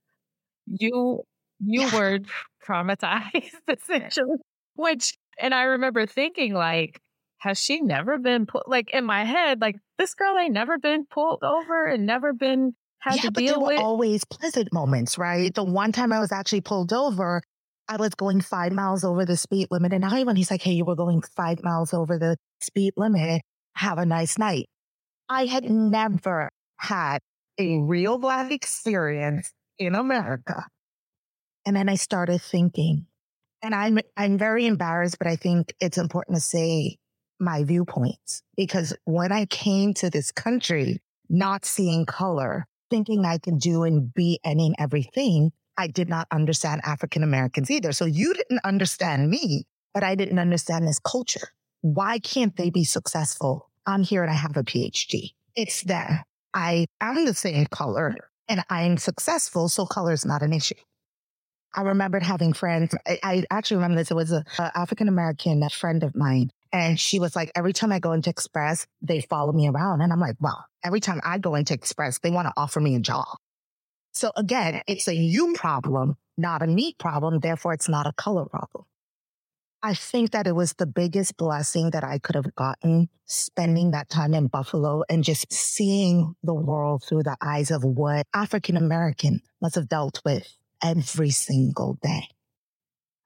You, 0.68 1.24
you 1.60 1.82
yeah. 1.82 1.96
were 1.96 2.20
traumatized 2.66 3.54
essentially, 3.68 4.38
which, 4.76 5.18
and 5.40 5.54
I 5.54 5.64
remember 5.64 6.06
thinking 6.06 6.54
like, 6.54 7.02
has 7.44 7.60
she 7.60 7.82
never 7.82 8.18
been 8.18 8.46
put 8.46 8.70
like 8.70 8.90
in 8.94 9.04
my 9.04 9.26
head 9.26 9.60
like 9.60 9.76
this 9.98 10.14
girl 10.14 10.38
ain't 10.38 10.54
never 10.54 10.78
been 10.78 11.06
pulled 11.06 11.44
over 11.44 11.86
and 11.86 12.06
never 12.06 12.32
been 12.32 12.74
had 13.00 13.16
yeah, 13.16 13.22
to 13.24 13.32
but 13.32 13.40
deal 13.42 13.60
there 13.60 13.68
with 13.68 13.78
were 13.78 13.84
always 13.84 14.24
pleasant 14.24 14.72
moments 14.72 15.18
right 15.18 15.54
the 15.54 15.64
one 15.64 15.92
time 15.92 16.14
i 16.14 16.20
was 16.20 16.32
actually 16.32 16.62
pulled 16.62 16.94
over 16.94 17.44
i 17.88 17.98
was 17.98 18.10
going 18.16 18.42
five 18.42 18.72
miles 18.72 19.04
over 19.04 19.26
the 19.26 19.38
speed 19.38 19.68
limit 19.72 19.94
and 19.94 20.06
even 20.14 20.36
he's 20.36 20.52
like 20.52 20.62
hey 20.62 20.74
you 20.74 20.86
were 20.86 20.96
going 20.96 21.22
five 21.36 21.64
miles 21.64 21.94
over 21.94 22.18
the 22.18 22.38
speed 22.62 22.94
limit. 22.96 23.42
Have 23.76 23.98
a 23.98 24.06
nice 24.06 24.38
night. 24.38 24.68
I 25.28 25.46
had 25.46 25.64
never 25.70 26.50
had 26.78 27.20
a 27.58 27.80
real 27.80 28.20
life 28.20 28.52
experience 28.52 29.52
in 29.78 29.96
america. 29.96 30.66
And 31.66 31.76
then 31.76 31.90
i 31.90 31.96
started 31.96 32.42
thinking 32.42 33.08
and 33.62 33.74
i'm 33.74 34.00
i'm 34.18 34.38
very 34.38 34.66
embarrassed 34.66 35.18
but 35.18 35.28
i 35.28 35.36
think 35.36 35.74
it's 35.80 35.98
important 35.98 36.36
to 36.36 36.42
say 36.42 36.98
my 37.44 37.64
viewpoints 37.64 38.42
because 38.56 38.96
when 39.06 39.32
I 39.32 39.46
came 39.46 39.94
to 39.96 40.10
this 40.10 40.32
country, 40.32 41.00
not 41.30 41.66
seeing 41.66 42.06
color, 42.06 42.66
thinking 42.90 43.26
I 43.26 43.38
can 43.38 43.58
do 43.58 43.84
and 43.84 44.14
be 44.14 44.40
any 44.44 44.68
and 44.68 44.76
everything, 44.80 45.52
I 45.78 45.88
did 45.88 46.10
not 46.10 46.28
understand 46.32 46.82
African 46.84 47.24
Americans 47.24 47.72
either. 47.72 47.92
So 47.92 48.06
you 48.06 48.34
didn't 48.34 48.62
understand 48.64 49.30
me, 49.30 49.66
but 49.94 50.04
I 50.04 50.16
didn't 50.16 50.40
understand 50.40 50.88
this 50.88 51.00
culture. 51.00 51.50
Why 51.82 52.20
can't 52.20 52.56
they 52.56 52.70
be 52.70 52.84
successful? 52.84 53.70
I'm 53.86 54.04
here 54.04 54.22
and 54.22 54.32
I 54.32 54.36
have 54.36 54.56
a 54.56 54.64
PhD. 54.64 55.32
It's 55.56 55.84
that 55.84 56.26
I 56.54 56.86
am 57.02 57.26
the 57.26 57.34
same 57.34 57.66
color 57.66 58.16
and 58.48 58.64
I'm 58.70 58.98
successful. 58.98 59.70
So 59.70 59.86
color 59.86 60.14
is 60.14 60.26
not 60.26 60.42
an 60.42 60.54
issue. 60.54 60.76
I 61.76 61.82
remembered 61.82 62.24
having 62.24 62.54
friends. 62.54 62.96
I, 63.08 63.20
I 63.24 63.44
actually 63.50 63.78
remember 63.78 63.98
this. 63.98 64.12
It 64.12 64.16
was 64.16 64.32
an 64.32 64.46
African 64.58 65.08
American 65.08 65.68
friend 65.70 66.04
of 66.04 66.16
mine 66.16 66.52
and 66.72 67.00
she 67.00 67.20
was 67.20 67.36
like, 67.36 67.52
every 67.56 67.72
time 67.72 67.92
I 67.92 68.00
go 68.00 68.14
into 68.14 68.32
Express, 68.32 68.88
they 69.02 69.22
follow 69.22 69.54
me 69.54 69.68
around. 69.68 70.02
And 70.02 70.12
I'm 70.12 70.20
like, 70.20 70.36
wow, 70.40 70.64
every 70.84 71.00
time 71.00 71.22
I 71.24 71.38
go 71.38 71.54
into 71.54 71.74
Express, 71.74 72.20
they 72.20 72.32
want 72.32 72.48
to 72.48 72.54
offer 72.58 72.80
me 72.80 72.96
a 72.96 73.00
job. 73.00 73.26
So 74.14 74.32
again, 74.36 74.82
it's 74.88 75.08
a 75.08 75.16
you 75.16 75.54
problem, 75.54 76.18
not 76.38 76.62
a 76.62 76.68
me 76.68 76.96
problem. 76.98 77.40
Therefore, 77.40 77.74
it's 77.74 77.90
not 77.90 78.08
a 78.08 78.14
color 78.14 78.46
problem. 78.46 78.86
I 79.86 79.96
think 79.96 80.32
that 80.32 80.48
it 80.48 80.56
was 80.56 80.74
the 80.74 80.86
biggest 80.86 81.36
blessing 81.36 81.90
that 81.90 82.06
I 82.06 82.18
could 82.18 82.36
have 82.36 82.56
gotten 82.56 83.10
spending 83.26 83.92
that 83.92 84.10
time 84.10 84.34
in 84.34 84.48
Buffalo 84.48 85.04
and 85.10 85.26
just 85.26 85.52
seeing 85.52 86.36
the 86.42 86.54
world 86.54 87.04
through 87.04 87.24
the 87.24 87.36
eyes 87.42 87.70
of 87.70 87.84
what 87.84 88.26
African 88.34 88.78
American 88.78 89.42
must 89.62 89.76
have 89.76 89.90
dealt 89.90 90.22
with 90.24 90.48
every 90.82 91.32
single 91.32 91.98
day. 92.02 92.30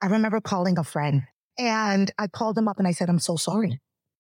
I 0.02 0.08
remember 0.08 0.42
calling 0.42 0.80
a 0.80 0.84
friend 0.84 1.24
and 1.60 2.10
I 2.18 2.28
called 2.28 2.58
him 2.58 2.68
up 2.68 2.80
and 2.80 2.88
I 2.88 2.92
said, 2.92 3.10
I'm 3.10 3.20
so 3.20 3.36
sorry. 3.36 3.80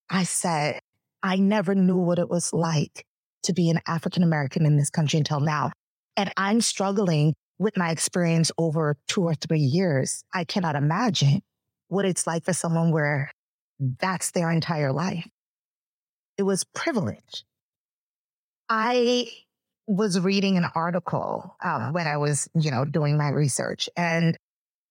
I 0.09 0.23
said, 0.23 0.81
I 1.23 1.37
never 1.37 1.73
knew 1.73 1.97
what 1.97 2.19
it 2.19 2.29
was 2.29 2.53
like 2.53 3.05
to 3.43 3.53
be 3.53 3.69
an 3.69 3.79
African 3.87 4.21
American 4.21 4.65
in 4.65 4.77
this 4.77 4.89
country 4.89 5.17
until 5.17 5.39
now. 5.39 5.71
And 6.17 6.33
I'm 6.35 6.61
struggling 6.61 7.35
with 7.59 7.77
my 7.77 7.91
experience 7.91 8.51
over 8.57 8.97
two 9.07 9.23
or 9.23 9.35
three 9.35 9.59
years. 9.59 10.23
I 10.33 10.43
cannot 10.43 10.75
imagine 10.75 11.41
what 11.87 12.05
it's 12.05 12.27
like 12.27 12.43
for 12.43 12.53
someone 12.53 12.91
where 12.91 13.31
that's 13.79 14.31
their 14.31 14.51
entire 14.51 14.91
life. 14.91 15.27
It 16.37 16.43
was 16.43 16.63
privilege. 16.73 17.45
I 18.69 19.27
was 19.87 20.19
reading 20.19 20.57
an 20.57 20.65
article 20.75 21.55
uh, 21.63 21.91
when 21.91 22.07
I 22.07 22.17
was, 22.17 22.49
you 22.53 22.71
know, 22.71 22.83
doing 22.83 23.17
my 23.17 23.29
research, 23.29 23.89
and 23.95 24.37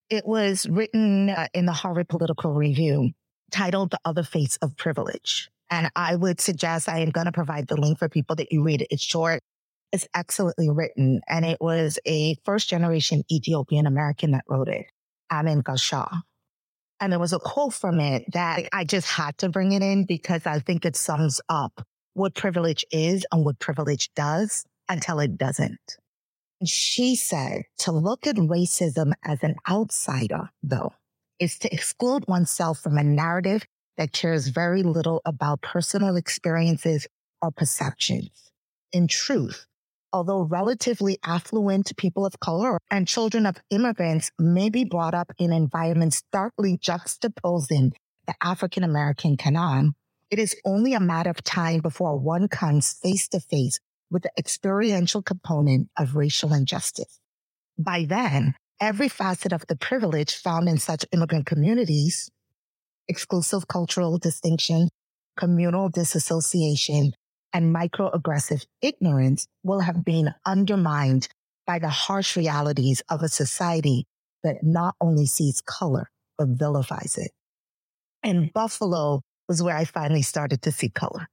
it 0.08 0.26
was 0.26 0.66
written 0.68 1.30
uh, 1.30 1.48
in 1.52 1.66
the 1.66 1.72
Harvard 1.72 2.08
Political 2.08 2.54
Review 2.54 3.10
titled 3.50 3.90
The 3.90 4.00
Other 4.04 4.22
Face 4.22 4.56
of 4.62 4.76
Privilege. 4.76 5.50
And 5.68 5.90
I 5.96 6.16
would 6.16 6.40
suggest 6.40 6.88
I 6.88 7.00
am 7.00 7.10
going 7.10 7.26
to 7.26 7.32
provide 7.32 7.66
the 7.66 7.76
link 7.76 7.98
for 7.98 8.08
people 8.08 8.36
that 8.36 8.52
you 8.52 8.62
read 8.62 8.82
it. 8.82 8.88
It's 8.90 9.02
short. 9.02 9.42
It's 9.92 10.06
excellently 10.14 10.68
written. 10.68 11.20
And 11.28 11.44
it 11.44 11.58
was 11.60 11.98
a 12.06 12.36
first 12.44 12.68
generation 12.68 13.22
Ethiopian 13.30 13.86
American 13.86 14.32
that 14.32 14.44
wrote 14.48 14.68
it, 14.68 14.86
Amen 15.32 15.62
Gashaw. 15.62 16.22
And 17.00 17.12
there 17.12 17.20
was 17.20 17.32
a 17.32 17.38
quote 17.38 17.74
from 17.74 18.00
it 18.00 18.24
that 18.32 18.68
I 18.72 18.84
just 18.84 19.08
had 19.08 19.36
to 19.38 19.48
bring 19.48 19.72
it 19.72 19.82
in 19.82 20.04
because 20.04 20.46
I 20.46 20.60
think 20.60 20.84
it 20.84 20.96
sums 20.96 21.40
up 21.48 21.86
what 22.14 22.34
privilege 22.34 22.84
is 22.90 23.26
and 23.30 23.44
what 23.44 23.58
privilege 23.58 24.10
does 24.14 24.64
until 24.88 25.20
it 25.20 25.36
doesn't. 25.36 25.96
She 26.64 27.16
said 27.16 27.64
to 27.80 27.92
look 27.92 28.26
at 28.26 28.36
racism 28.36 29.12
as 29.22 29.42
an 29.42 29.56
outsider, 29.68 30.48
though, 30.62 30.94
is 31.38 31.58
to 31.58 31.72
exclude 31.72 32.26
oneself 32.26 32.78
from 32.78 32.96
a 32.96 33.04
narrative 33.04 33.66
that 33.98 34.12
cares 34.12 34.48
very 34.48 34.82
little 34.82 35.20
about 35.26 35.60
personal 35.60 36.16
experiences 36.16 37.06
or 37.42 37.50
perceptions. 37.50 38.50
In 38.92 39.06
truth, 39.06 39.66
although 40.16 40.40
relatively 40.40 41.18
affluent 41.24 41.94
people 41.98 42.24
of 42.24 42.40
color 42.40 42.78
and 42.90 43.06
children 43.06 43.44
of 43.44 43.60
immigrants 43.68 44.30
may 44.38 44.70
be 44.70 44.82
brought 44.82 45.12
up 45.12 45.30
in 45.38 45.52
environments 45.52 46.16
starkly 46.16 46.78
juxtaposing 46.78 47.92
the 48.26 48.34
African 48.42 48.82
American 48.82 49.36
canon, 49.36 49.94
it 50.30 50.38
is 50.38 50.56
only 50.64 50.94
a 50.94 51.00
matter 51.00 51.28
of 51.28 51.44
time 51.44 51.80
before 51.80 52.18
one 52.18 52.48
comes 52.48 52.94
face 52.94 53.28
to 53.28 53.40
face 53.40 53.78
with 54.10 54.22
the 54.22 54.30
experiential 54.38 55.20
component 55.20 55.90
of 55.98 56.16
racial 56.16 56.54
injustice. 56.54 57.20
By 57.78 58.06
then, 58.08 58.54
every 58.80 59.10
facet 59.10 59.52
of 59.52 59.66
the 59.66 59.76
privilege 59.76 60.34
found 60.34 60.66
in 60.66 60.78
such 60.78 61.04
immigrant 61.12 61.44
communities, 61.44 62.30
exclusive 63.06 63.68
cultural 63.68 64.16
distinction, 64.16 64.88
communal 65.36 65.90
disassociation, 65.90 67.12
and 67.52 67.74
microaggressive 67.74 68.66
ignorance 68.82 69.46
will 69.62 69.80
have 69.80 70.04
been 70.04 70.34
undermined 70.44 71.28
by 71.66 71.78
the 71.78 71.88
harsh 71.88 72.36
realities 72.36 73.02
of 73.08 73.22
a 73.22 73.28
society 73.28 74.06
that 74.44 74.62
not 74.62 74.94
only 75.00 75.26
sees 75.26 75.60
color, 75.62 76.08
but 76.38 76.48
vilifies 76.48 77.16
it. 77.18 77.32
And 78.22 78.52
Buffalo 78.52 79.22
was 79.48 79.62
where 79.62 79.76
I 79.76 79.84
finally 79.84 80.22
started 80.22 80.62
to 80.62 80.72
see 80.72 80.88
color. 80.88 81.28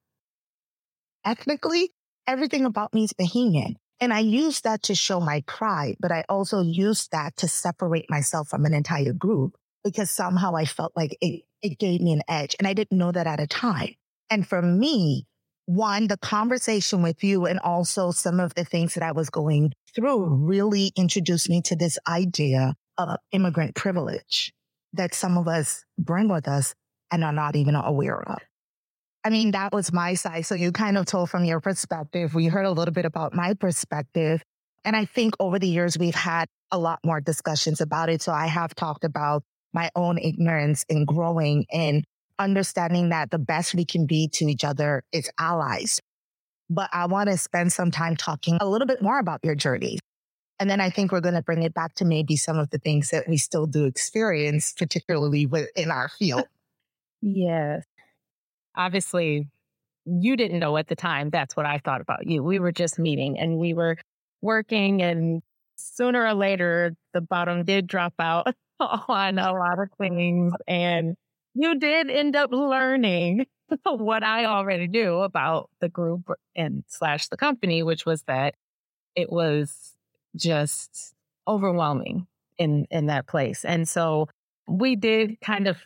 Ethnically, 1.25 1.91
everything 2.27 2.65
about 2.65 2.93
me 2.93 3.05
is 3.05 3.13
Bahamian. 3.13 3.75
And 3.99 4.13
I 4.13 4.19
use 4.19 4.61
that 4.61 4.83
to 4.83 4.95
show 4.95 5.19
my 5.19 5.43
pride, 5.47 5.95
but 5.99 6.11
I 6.11 6.25
also 6.27 6.61
use 6.61 7.07
that 7.11 7.37
to 7.37 7.47
separate 7.47 8.09
myself 8.09 8.49
from 8.49 8.65
an 8.65 8.73
entire 8.73 9.13
group 9.13 9.55
because 9.83 10.09
somehow 10.09 10.55
I 10.55 10.65
felt 10.65 10.91
like 10.95 11.17
it, 11.21 11.43
it 11.61 11.79
gave 11.79 12.01
me 12.01 12.13
an 12.13 12.21
edge. 12.27 12.55
And 12.59 12.67
I 12.67 12.73
didn't 12.73 12.97
know 12.97 13.11
that 13.11 13.27
at 13.27 13.39
a 13.39 13.47
time. 13.47 13.95
And 14.29 14.47
for 14.47 14.61
me, 14.61 15.25
one, 15.65 16.07
the 16.07 16.17
conversation 16.17 17.01
with 17.01 17.23
you 17.23 17.45
and 17.45 17.59
also 17.59 18.11
some 18.11 18.39
of 18.39 18.53
the 18.55 18.65
things 18.65 18.93
that 18.95 19.03
I 19.03 19.11
was 19.11 19.29
going 19.29 19.73
through 19.95 20.25
really 20.25 20.91
introduced 20.95 21.49
me 21.49 21.61
to 21.63 21.75
this 21.75 21.97
idea 22.07 22.75
of 22.97 23.17
immigrant 23.31 23.75
privilege 23.75 24.53
that 24.93 25.13
some 25.13 25.37
of 25.37 25.47
us 25.47 25.83
bring 25.97 26.29
with 26.29 26.47
us 26.47 26.75
and 27.11 27.23
are 27.23 27.31
not 27.31 27.55
even 27.55 27.75
aware 27.75 28.21
of. 28.21 28.39
I 29.23 29.29
mean, 29.29 29.51
that 29.51 29.71
was 29.71 29.93
my 29.93 30.15
side. 30.15 30.45
So 30.45 30.55
you 30.55 30.71
kind 30.71 30.97
of 30.97 31.05
told 31.05 31.29
from 31.29 31.45
your 31.45 31.61
perspective. 31.61 32.35
We 32.35 32.47
heard 32.47 32.65
a 32.65 32.71
little 32.71 32.93
bit 32.93 33.05
about 33.05 33.33
my 33.33 33.53
perspective. 33.53 34.43
And 34.83 34.95
I 34.95 35.05
think 35.05 35.35
over 35.39 35.59
the 35.59 35.67
years, 35.67 35.97
we've 35.97 36.13
had 36.13 36.47
a 36.71 36.77
lot 36.77 36.99
more 37.05 37.21
discussions 37.21 37.79
about 37.79 38.09
it. 38.09 38.21
So 38.21 38.33
I 38.33 38.47
have 38.47 38.75
talked 38.75 39.05
about 39.05 39.43
my 39.73 39.89
own 39.95 40.17
ignorance 40.17 40.85
in 40.89 41.05
growing 41.05 41.65
and 41.71 42.03
understanding 42.39 43.09
that 43.09 43.31
the 43.31 43.39
best 43.39 43.75
we 43.75 43.85
can 43.85 44.05
be 44.05 44.27
to 44.29 44.45
each 44.45 44.63
other 44.63 45.03
is 45.11 45.29
allies. 45.39 45.99
But 46.69 46.89
I 46.93 47.05
want 47.05 47.29
to 47.29 47.37
spend 47.37 47.73
some 47.73 47.91
time 47.91 48.15
talking 48.15 48.57
a 48.59 48.67
little 48.67 48.87
bit 48.87 49.01
more 49.01 49.19
about 49.19 49.39
your 49.43 49.55
journey. 49.55 49.99
And 50.59 50.69
then 50.69 50.79
I 50.79 50.89
think 50.89 51.11
we're 51.11 51.21
going 51.21 51.35
to 51.35 51.41
bring 51.41 51.63
it 51.63 51.73
back 51.73 51.95
to 51.95 52.05
maybe 52.05 52.35
some 52.35 52.57
of 52.57 52.69
the 52.69 52.77
things 52.77 53.09
that 53.09 53.27
we 53.27 53.37
still 53.37 53.65
do 53.65 53.85
experience, 53.85 54.73
particularly 54.73 55.45
within 55.45 55.91
our 55.91 56.09
field. 56.09 56.45
Yes. 57.25 57.85
Obviously, 58.75 59.47
you 60.05 60.35
didn't 60.35 60.59
know 60.59 60.75
at 60.75 60.89
the 60.89 60.95
time. 60.97 61.29
That's 61.29 61.55
what 61.55 61.65
I 61.65 61.77
thought 61.77 62.01
about 62.01 62.27
you. 62.27 62.43
We 62.43 62.59
were 62.59 62.73
just 62.73 62.99
meeting 62.99 63.39
and 63.39 63.57
we 63.57 63.73
were 63.73 63.95
working, 64.41 65.01
and 65.01 65.41
sooner 65.77 66.25
or 66.25 66.33
later, 66.33 66.95
the 67.13 67.21
bottom 67.21 67.63
did 67.63 67.87
drop 67.87 68.13
out 68.19 68.53
on 68.81 69.39
a 69.39 69.53
lot 69.53 69.79
of 69.79 69.87
things. 69.97 70.53
And 70.67 71.15
you 71.53 71.79
did 71.79 72.09
end 72.09 72.35
up 72.35 72.51
learning 72.51 73.45
what 73.85 74.23
I 74.23 74.45
already 74.45 74.87
knew 74.87 75.17
about 75.17 75.69
the 75.79 75.89
group 75.89 76.31
and 76.55 76.83
slash 76.87 77.27
the 77.27 77.37
company, 77.37 77.83
which 77.83 78.05
was 78.05 78.23
that 78.23 78.55
it 79.15 79.31
was 79.31 79.93
just 80.35 81.13
overwhelming 81.47 82.27
in 82.57 82.85
in 82.89 83.07
that 83.07 83.27
place. 83.27 83.65
And 83.65 83.87
so 83.87 84.29
we 84.67 84.95
did 84.95 85.39
kind 85.41 85.67
of 85.67 85.77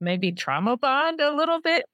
maybe 0.00 0.32
trauma 0.32 0.76
bond 0.76 1.20
a 1.20 1.34
little 1.34 1.60
bit. 1.60 1.84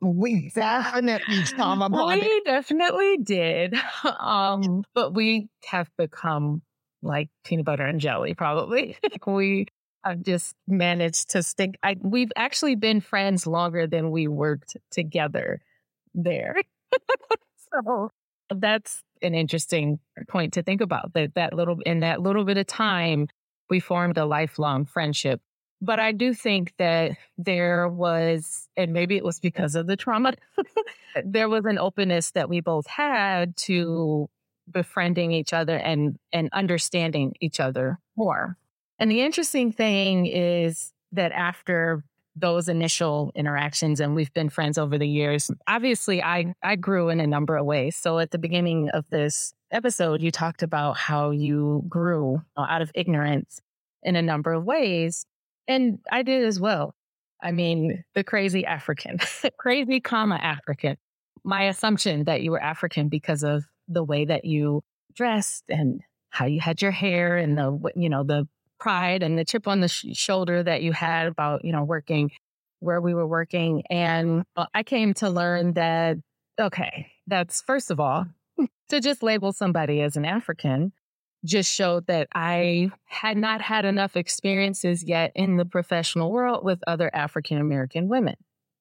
we 0.00 0.50
definitely 0.54 1.42
trauma 1.44 1.88
bonded. 1.90 2.24
We 2.24 2.42
definitely 2.44 3.16
did. 3.18 3.74
Um, 4.04 4.84
but 4.94 5.14
we 5.14 5.48
have 5.66 5.88
become 5.96 6.62
like 7.02 7.28
peanut 7.44 7.64
butter 7.64 7.84
and 7.84 8.00
jelly, 8.00 8.34
probably. 8.34 8.96
we 9.26 9.66
have 10.04 10.22
just 10.22 10.54
managed 10.66 11.30
to 11.30 11.42
stick. 11.42 11.78
I, 11.82 11.96
we've 12.00 12.32
actually 12.36 12.74
been 12.74 13.00
friends 13.00 13.46
longer 13.46 13.86
than 13.86 14.10
we 14.10 14.28
worked 14.28 14.76
together 14.90 15.60
there. 16.14 16.56
so 17.72 18.10
that's 18.54 19.02
an 19.22 19.34
interesting 19.34 19.98
point 20.28 20.54
to 20.54 20.62
think 20.62 20.80
about 20.80 21.12
that 21.14 21.34
that 21.34 21.52
little 21.52 21.78
in 21.86 22.00
that 22.00 22.20
little 22.20 22.44
bit 22.44 22.56
of 22.56 22.66
time 22.66 23.28
we 23.68 23.80
formed 23.80 24.18
a 24.18 24.24
lifelong 24.24 24.84
friendship 24.84 25.40
but 25.80 26.00
i 26.00 26.10
do 26.10 26.32
think 26.34 26.72
that 26.78 27.12
there 27.38 27.88
was 27.88 28.68
and 28.76 28.92
maybe 28.92 29.16
it 29.16 29.24
was 29.24 29.38
because 29.38 29.74
of 29.74 29.86
the 29.86 29.96
trauma 29.96 30.32
there 31.24 31.48
was 31.48 31.64
an 31.64 31.78
openness 31.78 32.32
that 32.32 32.48
we 32.48 32.60
both 32.60 32.86
had 32.86 33.56
to 33.56 34.28
befriending 34.70 35.32
each 35.32 35.52
other 35.52 35.76
and 35.76 36.18
and 36.32 36.48
understanding 36.52 37.34
each 37.40 37.60
other 37.60 37.98
more 38.16 38.56
and 39.00 39.10
the 39.10 39.22
interesting 39.22 39.72
thing 39.72 40.26
is 40.26 40.92
that 41.12 41.32
after 41.32 42.04
those 42.36 42.68
initial 42.68 43.32
interactions 43.34 43.98
and 43.98 44.14
we've 44.14 44.32
been 44.34 44.50
friends 44.50 44.78
over 44.78 44.98
the 44.98 45.08
years, 45.08 45.50
obviously 45.66 46.22
I, 46.22 46.54
I 46.62 46.76
grew 46.76 47.08
in 47.08 47.18
a 47.18 47.26
number 47.26 47.56
of 47.56 47.64
ways. 47.64 47.96
So 47.96 48.18
at 48.18 48.30
the 48.30 48.38
beginning 48.38 48.90
of 48.90 49.08
this 49.10 49.54
episode, 49.72 50.20
you 50.20 50.30
talked 50.30 50.62
about 50.62 50.96
how 50.96 51.30
you 51.30 51.82
grew 51.88 52.42
uh, 52.56 52.66
out 52.68 52.82
of 52.82 52.92
ignorance 52.94 53.60
in 54.02 54.16
a 54.16 54.22
number 54.22 54.52
of 54.52 54.64
ways. 54.64 55.24
And 55.66 55.98
I 56.12 56.22
did 56.22 56.44
as 56.44 56.60
well. 56.60 56.94
I 57.42 57.52
mean, 57.52 58.04
the 58.14 58.22
crazy 58.22 58.66
African, 58.66 59.18
crazy 59.58 60.00
comma 60.00 60.36
African. 60.36 60.96
My 61.42 61.64
assumption 61.64 62.24
that 62.24 62.42
you 62.42 62.50
were 62.50 62.62
African 62.62 63.08
because 63.08 63.42
of 63.42 63.64
the 63.88 64.04
way 64.04 64.26
that 64.26 64.44
you 64.44 64.82
dressed 65.14 65.64
and 65.70 66.02
how 66.28 66.44
you 66.44 66.60
had 66.60 66.82
your 66.82 66.90
hair 66.90 67.38
and 67.38 67.56
the, 67.56 67.92
you 67.96 68.10
know, 68.10 68.24
the 68.24 68.46
pride 68.80 69.22
and 69.22 69.38
the 69.38 69.44
chip 69.44 69.68
on 69.68 69.80
the 69.80 69.88
sh- 69.88 70.06
shoulder 70.12 70.62
that 70.62 70.82
you 70.82 70.92
had 70.92 71.26
about, 71.26 71.64
you 71.64 71.72
know, 71.72 71.84
working 71.84 72.30
where 72.80 73.00
we 73.00 73.14
were 73.14 73.26
working. 73.26 73.84
And 73.90 74.44
uh, 74.56 74.66
I 74.74 74.82
came 74.82 75.14
to 75.14 75.30
learn 75.30 75.74
that, 75.74 76.16
okay, 76.58 77.12
that's 77.26 77.62
first 77.62 77.90
of 77.90 78.00
all, 78.00 78.26
to 78.88 79.00
just 79.00 79.22
label 79.22 79.52
somebody 79.52 80.00
as 80.00 80.16
an 80.16 80.24
African 80.24 80.92
just 81.44 81.72
showed 81.72 82.06
that 82.06 82.28
I 82.34 82.90
had 83.06 83.36
not 83.36 83.62
had 83.62 83.84
enough 83.84 84.16
experiences 84.16 85.02
yet 85.02 85.32
in 85.34 85.56
the 85.56 85.64
professional 85.64 86.30
world 86.30 86.64
with 86.64 86.80
other 86.86 87.10
African 87.14 87.58
American 87.58 88.08
women. 88.08 88.34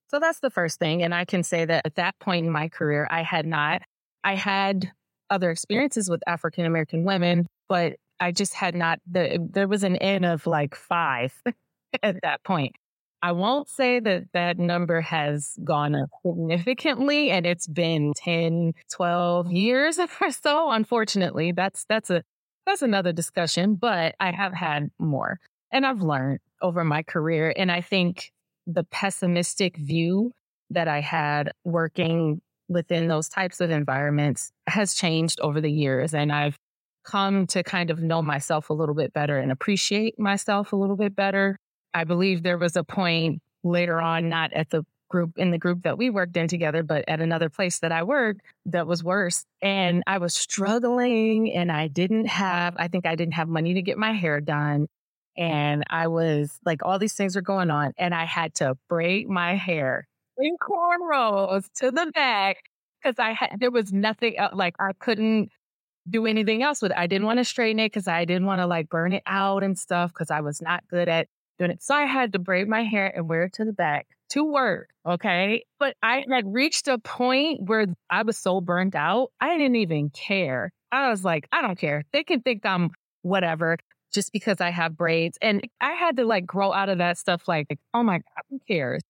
So 0.10 0.20
that's 0.20 0.40
the 0.40 0.50
first 0.50 0.80
thing. 0.80 1.04
And 1.04 1.14
I 1.14 1.26
can 1.26 1.44
say 1.44 1.66
that 1.66 1.86
at 1.86 1.96
that 1.96 2.20
point 2.20 2.46
in 2.46 2.52
my 2.52 2.68
career, 2.68 3.08
I 3.10 3.22
had 3.22 3.46
not. 3.46 3.84
I 4.24 4.36
had 4.36 4.92
other 5.30 5.52
experiences 5.52 6.10
with 6.10 6.22
African 6.28 6.66
American 6.66 7.04
women, 7.04 7.48
but 7.70 7.96
I 8.20 8.32
just 8.32 8.54
had 8.54 8.76
not, 8.76 9.00
the, 9.10 9.46
there 9.52 9.68
was 9.68 9.84
an 9.84 9.96
N 9.98 10.24
of 10.24 10.46
like 10.48 10.76
five 10.76 11.34
at 12.04 12.22
that 12.22 12.44
point. 12.44 12.76
I 13.22 13.34
won't 13.34 13.68
say 13.68 14.00
that 14.00 14.26
that 14.34 14.58
number 14.58 15.02
has 15.02 15.58
gone 15.64 15.94
up 15.94 16.10
significantly 16.26 17.32
and 17.32 17.46
it's 17.46 17.68
been 17.68 18.14
10, 18.16 18.74
12 18.92 19.52
years 19.52 20.00
or 20.22 20.32
so. 20.32 20.72
Unfortunately, 20.72 21.52
that's, 21.52 21.86
that's 21.90 22.10
a, 22.10 22.24
that's 22.66 22.82
another 22.82 23.12
discussion, 23.12 23.76
but 23.76 24.16
I 24.20 24.32
have 24.32 24.54
had 24.54 24.90
more 25.00 25.40
and 25.72 25.86
I've 25.86 26.02
learned 26.02 26.40
over 26.62 26.84
my 26.84 27.04
career. 27.04 27.54
And 27.56 27.72
I 27.72 27.82
think 27.82 28.32
the 28.68 28.84
pessimistic 28.84 29.78
view 29.78 30.32
that 30.70 30.88
I 30.88 31.02
had 31.02 31.52
working 31.64 32.42
within 32.68 33.08
those 33.08 33.28
types 33.28 33.62
of 33.62 33.72
environments 33.72 34.52
has 34.68 34.94
changed 34.94 35.40
over 35.42 35.60
the 35.60 35.72
years. 35.72 36.14
And 36.14 36.32
I've 36.32 36.58
come 37.04 37.48
to 37.48 37.64
kind 37.64 37.90
of 37.90 38.02
know 38.02 38.22
myself 38.22 38.70
a 38.70 38.74
little 38.74 38.96
bit 38.96 39.14
better 39.14 39.38
and 39.38 39.52
appreciate 39.52 40.20
myself 40.20 40.74
a 40.74 40.76
little 40.76 40.96
bit 40.96 41.16
better. 41.16 41.58
I 41.94 42.04
believe 42.04 42.44
there 42.44 42.58
was 42.58 42.76
a 42.76 42.84
point 42.84 43.42
later 43.64 44.00
on, 44.00 44.30
not 44.30 44.54
at 44.54 44.70
the 44.70 44.84
group 45.10 45.32
in 45.38 45.52
the 45.52 45.58
group 45.58 45.84
that 45.84 45.98
we 45.98 46.10
worked 46.10 46.38
in 46.38 46.48
together, 46.48 46.84
but 46.84 47.04
at 47.08 47.20
another 47.20 47.50
place 47.50 47.80
that 47.80 47.92
I 47.92 48.04
worked 48.04 48.42
that 48.68 48.88
was 48.88 49.04
worse. 49.04 49.44
And 49.62 50.04
I 50.08 50.20
was 50.20 50.34
struggling 50.34 51.52
and 51.52 51.72
I 51.72 51.88
didn't 51.88 52.28
have, 52.28 52.76
I 52.78 52.88
think 52.88 53.06
I 53.06 53.16
didn't 53.16 53.34
have 53.34 53.50
money 53.50 53.74
to 53.74 53.82
get 53.82 53.98
my 53.98 54.14
hair 54.14 54.40
done. 54.40 54.88
And 55.36 55.84
I 55.90 56.08
was 56.08 56.60
like, 56.66 56.86
all 56.86 57.00
these 57.00 57.16
things 57.16 57.36
were 57.36 57.42
going 57.42 57.72
on. 57.72 57.94
And 57.98 58.14
I 58.14 58.26
had 58.26 58.56
to 58.56 58.78
braid 58.88 59.28
my 59.28 59.56
hair 59.56 60.08
in 60.38 60.58
cornrows 60.58 61.66
to 61.78 61.92
the 61.92 62.12
back 62.14 62.58
because 63.02 63.18
I 63.20 63.32
had, 63.34 63.58
there 63.60 63.72
was 63.72 63.92
nothing 63.92 64.38
else, 64.38 64.54
like 64.54 64.76
I 64.80 64.94
couldn't 64.94 65.50
do 66.10 66.26
anything 66.26 66.64
else 66.64 66.82
with 66.82 66.92
it. 66.92 66.98
I 66.98 67.08
didn't 67.08 67.28
want 67.28 67.40
to 67.40 67.46
straighten 67.46 67.80
it 67.80 67.88
because 67.88 68.08
I 68.08 68.26
didn't 68.26 68.46
want 68.46 68.60
to 68.62 68.68
like 68.68 68.90
burn 68.90 69.14
it 69.14 69.24
out 69.26 69.64
and 69.64 69.78
stuff 69.78 70.12
because 70.12 70.32
I 70.32 70.42
was 70.42 70.62
not 70.62 70.84
good 70.90 71.08
at 71.08 71.28
doing 71.58 71.72
it. 71.72 71.84
So 71.84 71.94
I 71.94 72.06
had 72.06 72.34
to 72.34 72.40
braid 72.40 72.68
my 72.68 72.84
hair 72.84 73.12
and 73.16 73.28
wear 73.28 73.44
it 73.44 73.54
to 73.54 73.66
the 73.66 73.74
back 73.74 74.08
to 74.30 74.44
work. 74.44 74.90
Okay. 75.06 75.66
But 75.80 75.96
I 76.02 76.24
had 76.32 76.52
reached 76.54 76.88
a 76.88 76.98
point 76.98 77.62
where 77.64 77.88
I 78.10 78.24
was 78.24 78.38
so 78.38 78.62
burned 78.62 78.96
out, 78.96 79.32
I 79.42 79.58
didn't 79.58 79.76
even 79.76 80.10
care. 80.10 80.72
I 80.92 81.10
was 81.10 81.24
like, 81.24 81.48
I 81.52 81.62
don't 81.62 81.78
care. 81.78 82.04
They 82.14 82.24
can 82.24 82.42
think 82.42 82.66
I'm 82.66 82.92
whatever 83.22 83.78
just 84.12 84.32
because 84.32 84.60
I 84.60 84.72
have 84.72 84.98
braids. 84.98 85.38
And 85.42 85.68
I 85.82 85.94
had 85.94 86.18
to 86.18 86.26
like 86.26 86.46
grow 86.46 86.74
out 86.74 86.90
of 86.90 86.98
that 86.98 87.18
stuff 87.18 87.48
like, 87.48 87.78
oh 87.94 88.04
my 88.04 88.18
God, 88.18 88.44
who 88.50 88.60
cares? 88.68 89.02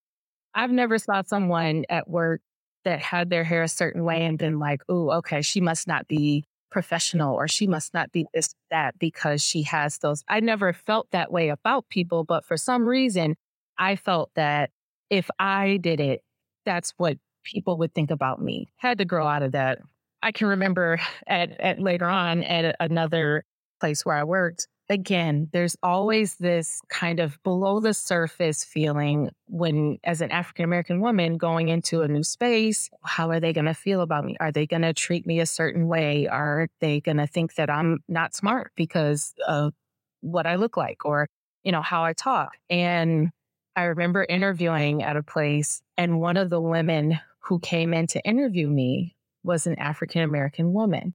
I've 0.53 0.71
never 0.71 0.97
saw 0.97 1.21
someone 1.25 1.85
at 1.89 2.09
work 2.09 2.41
that 2.85 2.99
had 2.99 3.29
their 3.29 3.43
hair 3.43 3.63
a 3.63 3.67
certain 3.67 4.03
way 4.03 4.25
and 4.25 4.37
been 4.37 4.59
like, 4.59 4.81
oh, 4.89 5.11
okay, 5.11 5.41
she 5.41 5.61
must 5.61 5.87
not 5.87 6.07
be 6.07 6.45
professional 6.69 7.35
or 7.35 7.47
she 7.47 7.67
must 7.67 7.93
not 7.93 8.11
be 8.11 8.25
this, 8.33 8.55
that 8.71 8.97
because 8.99 9.41
she 9.41 9.63
has 9.63 9.97
those. 9.99 10.23
I 10.27 10.39
never 10.39 10.73
felt 10.73 11.11
that 11.11 11.31
way 11.31 11.49
about 11.49 11.89
people, 11.89 12.23
but 12.23 12.45
for 12.45 12.57
some 12.57 12.85
reason, 12.87 13.35
I 13.77 13.95
felt 13.95 14.31
that 14.35 14.71
if 15.09 15.29
I 15.39 15.77
did 15.77 15.99
it, 15.99 16.21
that's 16.65 16.93
what 16.97 17.17
people 17.43 17.77
would 17.77 17.93
think 17.93 18.11
about 18.11 18.41
me. 18.41 18.67
Had 18.77 18.97
to 18.99 19.05
grow 19.05 19.27
out 19.27 19.43
of 19.43 19.53
that. 19.53 19.79
I 20.21 20.31
can 20.31 20.47
remember 20.47 20.99
at, 21.27 21.59
at 21.59 21.79
later 21.79 22.07
on 22.07 22.43
at 22.43 22.75
another 22.79 23.43
place 23.79 24.05
where 24.05 24.15
I 24.15 24.23
worked, 24.23 24.67
again, 24.89 25.49
there's 25.53 25.77
always 25.83 26.35
this 26.35 26.81
kind 26.89 27.19
of 27.19 27.41
below 27.43 27.79
the 27.79 27.93
surface 27.93 28.63
feeling 28.63 29.29
when, 29.47 29.99
as 30.03 30.21
an 30.21 30.31
African 30.31 30.65
American 30.65 30.99
woman 30.99 31.37
going 31.37 31.69
into 31.69 32.01
a 32.01 32.07
new 32.07 32.23
space, 32.23 32.89
how 33.03 33.29
are 33.29 33.39
they 33.39 33.53
going 33.53 33.65
to 33.65 33.73
feel 33.73 34.01
about 34.01 34.25
me? 34.25 34.35
Are 34.39 34.51
they 34.51 34.65
going 34.65 34.81
to 34.81 34.93
treat 34.93 35.27
me 35.27 35.39
a 35.39 35.45
certain 35.45 35.87
way? 35.87 36.27
Are 36.27 36.67
they 36.81 36.99
going 37.01 37.17
to 37.17 37.27
think 37.27 37.55
that 37.55 37.69
I'm 37.69 37.99
not 38.07 38.33
smart 38.33 38.71
because 38.75 39.33
of 39.47 39.73
what 40.21 40.47
I 40.47 40.55
look 40.55 40.75
like 40.75 41.05
or, 41.05 41.27
you 41.63 41.71
know, 41.71 41.83
how 41.83 42.03
I 42.03 42.13
talk? 42.13 42.57
And 42.69 43.29
I 43.75 43.83
remember 43.83 44.25
interviewing 44.27 45.03
at 45.03 45.15
a 45.15 45.23
place, 45.23 45.81
and 45.97 46.19
one 46.19 46.35
of 46.35 46.49
the 46.49 46.59
women 46.59 47.19
who 47.41 47.59
came 47.59 47.93
in 47.93 48.07
to 48.07 48.21
interview 48.25 48.67
me 48.67 49.15
was 49.43 49.67
an 49.67 49.77
African 49.79 50.21
American 50.23 50.73
woman. 50.73 51.13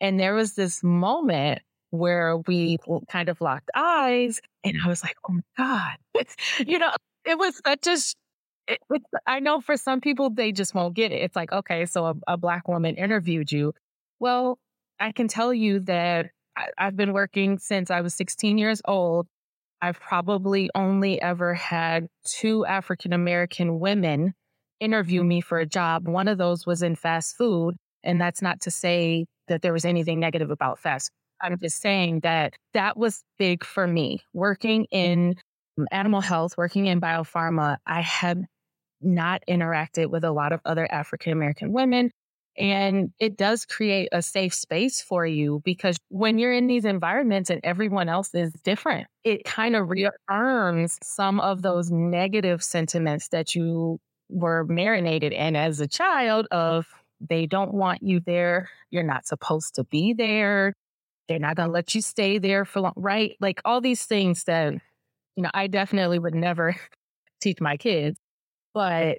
And 0.00 0.18
there 0.18 0.34
was 0.34 0.54
this 0.54 0.82
moment 0.82 1.62
where 1.96 2.38
we 2.38 2.78
kind 3.08 3.28
of 3.28 3.40
locked 3.40 3.70
eyes. 3.74 4.40
And 4.64 4.76
I 4.84 4.88
was 4.88 5.02
like, 5.02 5.16
oh 5.28 5.34
my 5.34 5.42
God. 5.56 5.96
It's, 6.14 6.36
you 6.66 6.78
know, 6.78 6.90
it 7.24 7.38
was 7.38 7.60
such 7.64 7.86
a, 7.86 7.98
it, 8.68 8.80
I 9.26 9.40
know 9.40 9.60
for 9.60 9.76
some 9.76 10.00
people, 10.00 10.30
they 10.30 10.52
just 10.52 10.74
won't 10.74 10.94
get 10.94 11.12
it. 11.12 11.22
It's 11.22 11.36
like, 11.36 11.52
okay, 11.52 11.86
so 11.86 12.06
a, 12.06 12.14
a 12.26 12.36
Black 12.36 12.68
woman 12.68 12.96
interviewed 12.96 13.52
you. 13.52 13.72
Well, 14.18 14.58
I 14.98 15.12
can 15.12 15.28
tell 15.28 15.52
you 15.52 15.80
that 15.80 16.30
I, 16.56 16.66
I've 16.78 16.96
been 16.96 17.12
working 17.12 17.58
since 17.58 17.90
I 17.90 18.00
was 18.00 18.14
16 18.14 18.58
years 18.58 18.80
old. 18.84 19.26
I've 19.80 20.00
probably 20.00 20.70
only 20.74 21.20
ever 21.20 21.54
had 21.54 22.08
two 22.24 22.64
African 22.64 23.12
American 23.12 23.78
women 23.78 24.34
interview 24.80 25.20
mm-hmm. 25.20 25.28
me 25.28 25.40
for 25.40 25.58
a 25.58 25.66
job. 25.66 26.08
One 26.08 26.28
of 26.28 26.38
those 26.38 26.66
was 26.66 26.82
in 26.82 26.96
fast 26.96 27.36
food. 27.36 27.76
And 28.02 28.20
that's 28.20 28.40
not 28.40 28.60
to 28.62 28.70
say 28.70 29.26
that 29.48 29.62
there 29.62 29.72
was 29.72 29.84
anything 29.84 30.20
negative 30.20 30.50
about 30.50 30.78
fast 30.78 31.10
I'm 31.40 31.58
just 31.58 31.80
saying 31.80 32.20
that 32.20 32.54
that 32.74 32.96
was 32.96 33.22
big 33.38 33.64
for 33.64 33.86
me. 33.86 34.22
Working 34.32 34.82
mm-hmm. 34.82 34.96
in 34.96 35.34
mm, 35.78 35.84
animal 35.90 36.20
health, 36.20 36.56
working 36.56 36.86
in 36.86 37.00
biopharma, 37.00 37.78
I 37.86 38.00
had 38.00 38.46
not 39.00 39.42
interacted 39.48 40.10
with 40.10 40.24
a 40.24 40.32
lot 40.32 40.52
of 40.52 40.60
other 40.64 40.90
African 40.90 41.32
American 41.32 41.72
women. 41.72 42.10
And 42.58 43.12
it 43.18 43.36
does 43.36 43.66
create 43.66 44.08
a 44.12 44.22
safe 44.22 44.54
space 44.54 45.02
for 45.02 45.26
you 45.26 45.60
because 45.64 45.98
when 46.08 46.38
you're 46.38 46.54
in 46.54 46.66
these 46.66 46.86
environments 46.86 47.50
and 47.50 47.60
everyone 47.62 48.08
else 48.08 48.34
is 48.34 48.52
different, 48.64 49.08
it 49.24 49.44
kind 49.44 49.76
of 49.76 49.90
reaffirms 49.90 50.98
some 51.02 51.38
of 51.40 51.60
those 51.60 51.90
negative 51.90 52.62
sentiments 52.62 53.28
that 53.28 53.54
you 53.54 53.98
were 54.30 54.64
marinated 54.64 55.32
in 55.32 55.54
as 55.54 55.80
a 55.80 55.86
child 55.86 56.46
of 56.50 56.86
they 57.20 57.46
don't 57.46 57.74
want 57.74 58.02
you 58.02 58.20
there. 58.20 58.68
You're 58.90 59.02
not 59.02 59.26
supposed 59.26 59.74
to 59.76 59.84
be 59.84 60.14
there. 60.14 60.72
They're 61.28 61.38
not 61.38 61.56
going 61.56 61.68
to 61.68 61.72
let 61.72 61.94
you 61.94 62.00
stay 62.00 62.38
there 62.38 62.64
for 62.64 62.80
long, 62.80 62.92
right? 62.96 63.36
Like 63.40 63.60
all 63.64 63.80
these 63.80 64.04
things 64.04 64.44
that, 64.44 64.74
you 65.36 65.42
know, 65.42 65.50
I 65.54 65.66
definitely 65.66 66.18
would 66.18 66.34
never 66.34 66.76
teach 67.40 67.60
my 67.60 67.76
kids, 67.76 68.18
but 68.74 69.18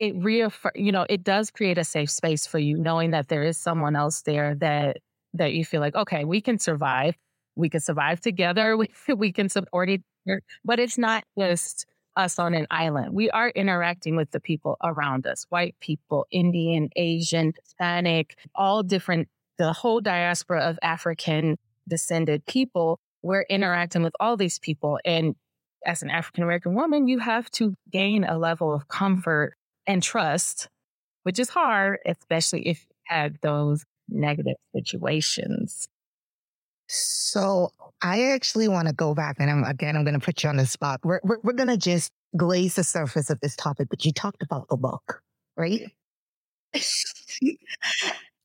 it 0.00 0.14
reaffirm, 0.16 0.72
you 0.74 0.92
know, 0.92 1.06
it 1.08 1.24
does 1.24 1.50
create 1.50 1.78
a 1.78 1.84
safe 1.84 2.10
space 2.10 2.46
for 2.46 2.58
you, 2.58 2.76
knowing 2.78 3.10
that 3.12 3.28
there 3.28 3.42
is 3.44 3.58
someone 3.58 3.96
else 3.96 4.22
there 4.22 4.54
that 4.56 4.98
that 5.34 5.52
you 5.52 5.64
feel 5.64 5.80
like, 5.80 5.94
okay, 5.96 6.24
we 6.24 6.40
can 6.40 6.58
survive. 6.58 7.16
We 7.56 7.68
can 7.68 7.80
survive 7.80 8.20
together. 8.20 8.76
We, 8.78 8.88
we 9.16 9.32
can 9.32 9.48
support 9.48 9.88
each 9.90 10.02
other. 10.26 10.42
But 10.64 10.80
it's 10.80 10.98
not 10.98 11.24
just 11.38 11.86
us 12.16 12.38
on 12.38 12.54
an 12.54 12.66
island. 12.70 13.14
We 13.14 13.30
are 13.30 13.48
interacting 13.50 14.16
with 14.16 14.30
the 14.30 14.40
people 14.40 14.76
around 14.82 15.26
us 15.26 15.46
white 15.48 15.74
people, 15.80 16.26
Indian, 16.30 16.90
Asian, 16.96 17.52
Hispanic, 17.60 18.36
all 18.54 18.82
different 18.82 19.28
the 19.58 19.72
whole 19.72 20.00
diaspora 20.00 20.60
of 20.60 20.78
African 20.82 21.56
descended 21.88 22.44
people, 22.46 22.98
we're 23.22 23.46
interacting 23.48 24.02
with 24.02 24.14
all 24.20 24.36
these 24.36 24.58
people. 24.58 24.98
And 25.04 25.34
as 25.86 26.02
an 26.02 26.10
African 26.10 26.42
American 26.42 26.74
woman, 26.74 27.08
you 27.08 27.18
have 27.18 27.50
to 27.52 27.74
gain 27.90 28.24
a 28.24 28.38
level 28.38 28.72
of 28.72 28.88
comfort 28.88 29.54
and 29.86 30.02
trust, 30.02 30.68
which 31.22 31.38
is 31.38 31.48
hard, 31.48 31.98
especially 32.06 32.66
if 32.66 32.80
you 32.88 32.94
had 33.04 33.38
those 33.42 33.84
negative 34.08 34.56
situations. 34.74 35.86
So 36.86 37.70
I 38.02 38.32
actually 38.32 38.68
want 38.68 38.88
to 38.88 38.94
go 38.94 39.14
back 39.14 39.36
and 39.38 39.50
I'm, 39.50 39.64
again, 39.64 39.96
I'm 39.96 40.04
going 40.04 40.18
to 40.18 40.24
put 40.24 40.42
you 40.42 40.50
on 40.50 40.56
the 40.56 40.66
spot. 40.66 41.00
We're, 41.02 41.20
we're, 41.24 41.38
we're 41.42 41.54
going 41.54 41.68
to 41.68 41.76
just 41.76 42.10
glaze 42.36 42.76
the 42.76 42.84
surface 42.84 43.30
of 43.30 43.40
this 43.40 43.56
topic, 43.56 43.88
but 43.88 44.04
you 44.04 44.12
talked 44.12 44.42
about 44.42 44.68
the 44.68 44.76
book, 44.76 45.22
right? 45.56 45.80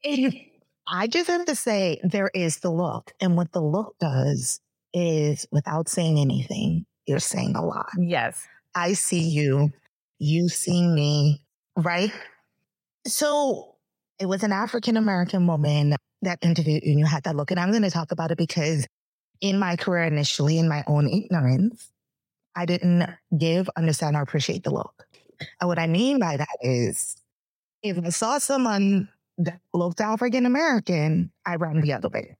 it, 0.03 0.48
I 0.91 1.07
just 1.07 1.27
have 1.27 1.45
to 1.45 1.55
say 1.55 1.99
there 2.03 2.31
is 2.33 2.57
the 2.57 2.71
look. 2.71 3.11
And 3.21 3.37
what 3.37 3.51
the 3.51 3.61
look 3.61 3.95
does 3.99 4.59
is 4.93 5.47
without 5.51 5.87
saying 5.87 6.19
anything, 6.19 6.85
you're 7.05 7.19
saying 7.19 7.55
a 7.55 7.63
lot. 7.63 7.89
Yes. 7.97 8.47
I 8.73 8.93
see 8.93 9.21
you, 9.21 9.71
you 10.17 10.49
see 10.49 10.87
me, 10.87 11.43
right? 11.75 12.11
So 13.05 13.75
it 14.19 14.25
was 14.25 14.43
an 14.43 14.51
African 14.51 14.97
American 14.97 15.45
woman 15.47 15.95
that 16.21 16.39
interviewed 16.41 16.83
you 16.83 16.91
and 16.91 16.99
you 16.99 17.05
had 17.05 17.23
that 17.23 17.35
look. 17.35 17.51
And 17.51 17.59
I'm 17.59 17.71
going 17.71 17.83
to 17.83 17.91
talk 17.91 18.11
about 18.11 18.31
it 18.31 18.37
because 18.37 18.87
in 19.41 19.59
my 19.59 19.75
career 19.75 20.03
initially, 20.03 20.57
in 20.57 20.67
my 20.67 20.83
own 20.87 21.07
ignorance, 21.07 21.91
I 22.55 22.65
didn't 22.65 23.09
give, 23.37 23.69
understand, 23.77 24.15
or 24.15 24.21
appreciate 24.21 24.63
the 24.63 24.71
look. 24.71 25.05
And 25.61 25.67
what 25.67 25.79
I 25.79 25.87
mean 25.87 26.19
by 26.19 26.37
that 26.37 26.57
is 26.61 27.15
if 27.81 27.97
I 28.03 28.09
saw 28.09 28.39
someone 28.39 29.07
that 29.39 29.59
looked 29.73 30.01
African 30.01 30.45
American, 30.45 31.31
I 31.45 31.55
ran 31.55 31.81
the 31.81 31.93
other 31.93 32.09
way. 32.09 32.37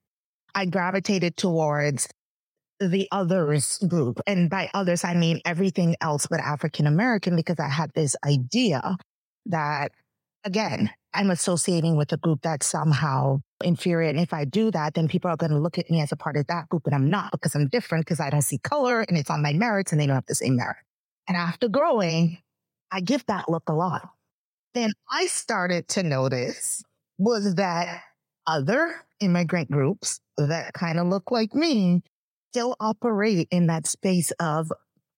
I 0.54 0.66
gravitated 0.66 1.36
towards 1.36 2.08
the 2.78 3.08
others 3.12 3.78
group. 3.88 4.20
And 4.26 4.48
by 4.48 4.70
others, 4.72 5.04
I 5.04 5.14
mean 5.14 5.40
everything 5.44 5.96
else 6.00 6.26
but 6.26 6.40
African 6.40 6.86
American 6.86 7.36
because 7.36 7.58
I 7.58 7.68
had 7.68 7.92
this 7.94 8.16
idea 8.24 8.96
that, 9.46 9.92
again, 10.44 10.90
I'm 11.12 11.30
associating 11.30 11.96
with 11.96 12.12
a 12.12 12.16
group 12.16 12.40
that's 12.42 12.66
somehow 12.66 13.40
inferior. 13.62 14.08
And 14.08 14.20
if 14.20 14.32
I 14.32 14.44
do 14.44 14.70
that, 14.70 14.94
then 14.94 15.08
people 15.08 15.30
are 15.30 15.36
going 15.36 15.50
to 15.50 15.58
look 15.58 15.78
at 15.78 15.90
me 15.90 16.00
as 16.00 16.12
a 16.12 16.16
part 16.16 16.36
of 16.36 16.46
that 16.46 16.68
group, 16.68 16.86
and 16.86 16.94
I'm 16.94 17.10
not 17.10 17.32
because 17.32 17.54
I'm 17.54 17.68
different 17.68 18.06
because 18.06 18.20
I 18.20 18.30
don't 18.30 18.42
see 18.42 18.58
color 18.58 19.00
and 19.00 19.18
it's 19.18 19.30
on 19.30 19.42
my 19.42 19.52
merits 19.52 19.92
and 19.92 20.00
they 20.00 20.06
don't 20.06 20.14
have 20.14 20.26
the 20.26 20.34
same 20.34 20.56
merit. 20.56 20.76
And 21.28 21.36
after 21.36 21.68
growing, 21.68 22.38
I 22.90 23.00
give 23.00 23.26
that 23.26 23.48
look 23.48 23.68
a 23.68 23.72
lot. 23.72 24.08
Then 24.74 24.92
I 25.10 25.26
started 25.26 25.88
to 25.88 26.02
notice 26.02 26.82
was 27.20 27.56
that 27.56 28.02
other 28.46 28.94
immigrant 29.20 29.70
groups 29.70 30.20
that 30.38 30.72
kind 30.72 30.98
of 30.98 31.06
look 31.06 31.30
like 31.30 31.54
me 31.54 32.02
still 32.50 32.74
operate 32.80 33.46
in 33.50 33.66
that 33.66 33.86
space 33.86 34.32
of 34.40 34.72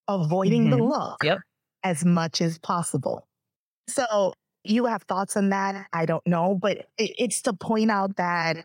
avoiding 0.09 0.63
mm-hmm. 0.63 0.79
the 0.79 0.85
look 0.85 1.23
yep. 1.23 1.39
as 1.85 2.05
much 2.05 2.41
as 2.41 2.59
possible. 2.59 3.27
So 3.89 4.35
you 4.65 4.87
have 4.87 5.05
thoughts 5.05 5.37
on 5.37 5.51
that? 5.51 5.87
I 5.93 6.05
don't 6.07 6.27
know, 6.27 6.59
but 6.61 6.87
it's 6.99 7.43
to 7.43 7.53
point 7.53 7.91
out 7.93 8.17
that 8.17 8.65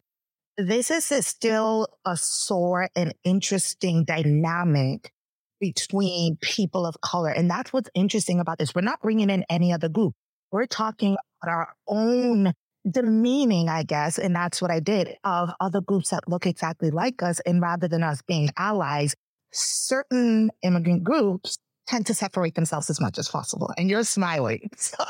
this 0.58 0.90
is 0.90 1.12
a 1.12 1.22
still 1.22 1.88
a 2.04 2.18
sore 2.18 2.90
and 2.96 3.14
interesting 3.24 4.04
dynamic 4.04 5.12
between 5.60 6.38
people 6.42 6.88
of 6.88 7.02
color. 7.02 7.30
And 7.30 7.50
that's 7.50 7.72
what's 7.72 7.90
interesting 7.94 8.40
about 8.40 8.58
this. 8.58 8.74
We're 8.74 8.82
not 8.82 9.02
bringing 9.02 9.30
in 9.30 9.46
any 9.48 9.72
other 9.72 9.90
group. 9.90 10.14
We're 10.52 10.66
talking 10.66 11.18
about 11.44 11.52
our 11.52 11.74
own 11.88 12.54
demeaning, 12.90 13.70
I 13.70 13.84
guess. 13.84 14.18
And 14.18 14.36
that's 14.36 14.62
what 14.62 14.72
I 14.72 14.80
did 14.80 15.16
of 15.24 15.50
other 15.60 15.82
groups 15.82 16.10
that 16.10 16.28
look 16.28 16.46
exactly 16.46 16.90
like 16.90 17.22
us. 17.22 17.40
And 17.42 17.62
rather 17.62 17.88
than 17.88 18.04
us 18.04 18.22
being 18.22 18.50
allies, 18.58 19.16
certain 19.52 20.52
immigrant 20.64 21.04
groups 21.04 21.58
tend 21.88 22.06
to 22.06 22.14
separate 22.14 22.56
themselves 22.56 22.90
as 22.90 23.00
much 23.00 23.18
as 23.18 23.30
possible. 23.30 23.72
And 23.78 23.90
you're 23.90 24.04
smiling. 24.04 24.70
So. 24.78 25.04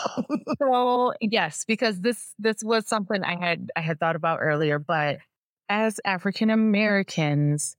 well, 0.60 1.14
yes, 1.22 1.66
because 1.68 2.00
this 2.02 2.34
this 2.40 2.64
was 2.64 2.88
something 2.88 3.24
I 3.24 3.38
had 3.38 3.70
I 3.76 3.82
had 3.82 4.00
thought 4.00 4.16
about 4.16 4.40
earlier, 4.42 4.80
but 4.80 5.18
as 5.70 6.00
African 6.06 6.50
Americans, 6.50 7.76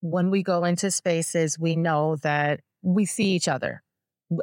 when 0.00 0.30
we 0.30 0.42
go 0.42 0.64
into 0.64 0.90
spaces, 0.90 1.58
we 1.58 1.76
know 1.76 2.16
that 2.16 2.60
we 2.82 3.04
see 3.06 3.32
each 3.32 3.48
other, 3.48 3.82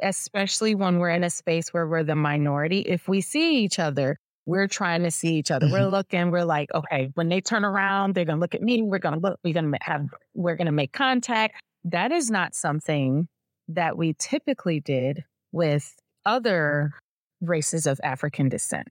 especially 0.02 0.74
when 0.74 0.98
we're 0.98 1.10
in 1.10 1.24
a 1.24 1.30
space 1.30 1.72
where 1.72 1.86
we're 1.86 2.04
the 2.04 2.16
minority. 2.16 2.80
If 2.80 3.08
we 3.08 3.20
see 3.20 3.64
each 3.64 3.78
other, 3.78 4.18
we're 4.46 4.68
trying 4.68 5.02
to 5.04 5.10
see 5.10 5.36
each 5.36 5.50
other. 5.50 5.66
Mm-hmm. 5.66 5.72
We're 5.74 5.88
looking, 5.88 6.30
we're 6.30 6.44
like, 6.44 6.72
okay, 6.74 7.10
when 7.14 7.28
they 7.28 7.40
turn 7.40 7.64
around, 7.64 8.14
they're 8.14 8.24
going 8.24 8.38
to 8.38 8.40
look 8.40 8.54
at 8.54 8.62
me. 8.62 8.82
We're 8.82 8.98
going 8.98 9.14
to 9.14 9.20
look, 9.20 9.38
we're 9.44 9.54
going 9.54 9.72
to 9.72 9.78
have, 9.82 10.06
we're 10.34 10.56
going 10.56 10.66
to 10.66 10.72
make 10.72 10.92
contact. 10.92 11.60
That 11.84 12.12
is 12.12 12.30
not 12.30 12.54
something 12.54 13.28
that 13.68 13.96
we 13.96 14.14
typically 14.18 14.80
did 14.80 15.24
with 15.52 15.94
other 16.24 16.92
races 17.40 17.86
of 17.86 18.00
African 18.02 18.48
descent. 18.48 18.88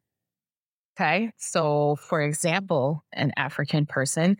Okay. 0.98 1.32
So, 1.38 1.96
for 1.96 2.22
example, 2.22 3.04
an 3.14 3.32
African 3.38 3.86
person, 3.86 4.38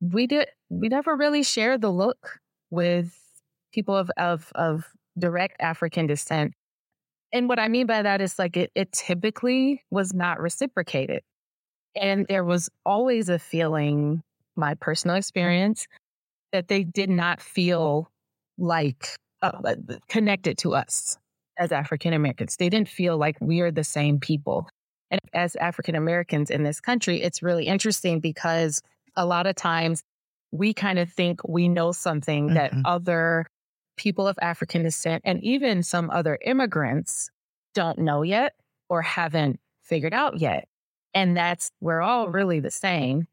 we 0.00 0.26
did, 0.26 0.48
we 0.68 0.88
never 0.88 1.16
really 1.16 1.42
shared 1.42 1.80
the 1.80 1.90
look 1.90 2.38
with 2.70 3.14
people 3.72 3.96
of, 3.96 4.10
of, 4.16 4.52
of 4.54 4.84
direct 5.18 5.56
African 5.60 6.06
descent. 6.06 6.52
And 7.32 7.48
what 7.48 7.58
I 7.58 7.68
mean 7.68 7.86
by 7.86 8.02
that 8.02 8.20
is 8.20 8.38
like 8.38 8.56
it, 8.56 8.70
it 8.74 8.92
typically 8.92 9.82
was 9.90 10.12
not 10.12 10.40
reciprocated. 10.40 11.22
And 11.94 12.26
there 12.28 12.44
was 12.44 12.68
always 12.84 13.28
a 13.28 13.38
feeling, 13.38 14.22
my 14.56 14.74
personal 14.74 15.16
experience, 15.16 15.86
that 16.52 16.68
they 16.68 16.84
did 16.84 17.10
not 17.10 17.40
feel 17.40 18.10
like 18.58 19.08
uh, 19.42 19.74
connected 20.08 20.58
to 20.58 20.74
us 20.74 21.16
as 21.58 21.72
African 21.72 22.12
Americans. 22.12 22.56
They 22.56 22.68
didn't 22.68 22.88
feel 22.88 23.16
like 23.16 23.36
we 23.40 23.60
are 23.60 23.70
the 23.70 23.84
same 23.84 24.18
people. 24.18 24.68
And 25.10 25.20
as 25.32 25.56
African 25.56 25.94
Americans 25.94 26.50
in 26.50 26.62
this 26.62 26.80
country, 26.80 27.22
it's 27.22 27.42
really 27.42 27.66
interesting 27.66 28.20
because 28.20 28.80
a 29.16 29.26
lot 29.26 29.46
of 29.46 29.56
times 29.56 30.02
we 30.52 30.72
kind 30.72 30.98
of 30.98 31.12
think 31.12 31.40
we 31.46 31.68
know 31.68 31.92
something 31.92 32.46
mm-hmm. 32.46 32.54
that 32.54 32.72
other 32.84 33.46
people 33.96 34.26
of 34.26 34.38
African 34.40 34.82
descent 34.82 35.22
and 35.24 35.42
even 35.42 35.82
some 35.82 36.10
other 36.10 36.38
immigrants 36.44 37.30
don't 37.74 37.98
know 37.98 38.22
yet 38.22 38.54
or 38.88 39.02
haven't 39.02 39.60
figured 39.82 40.14
out 40.14 40.40
yet. 40.40 40.68
And 41.14 41.36
that's, 41.36 41.70
we're 41.80 42.00
all 42.00 42.28
really 42.28 42.60
the 42.60 42.70
same. 42.70 43.26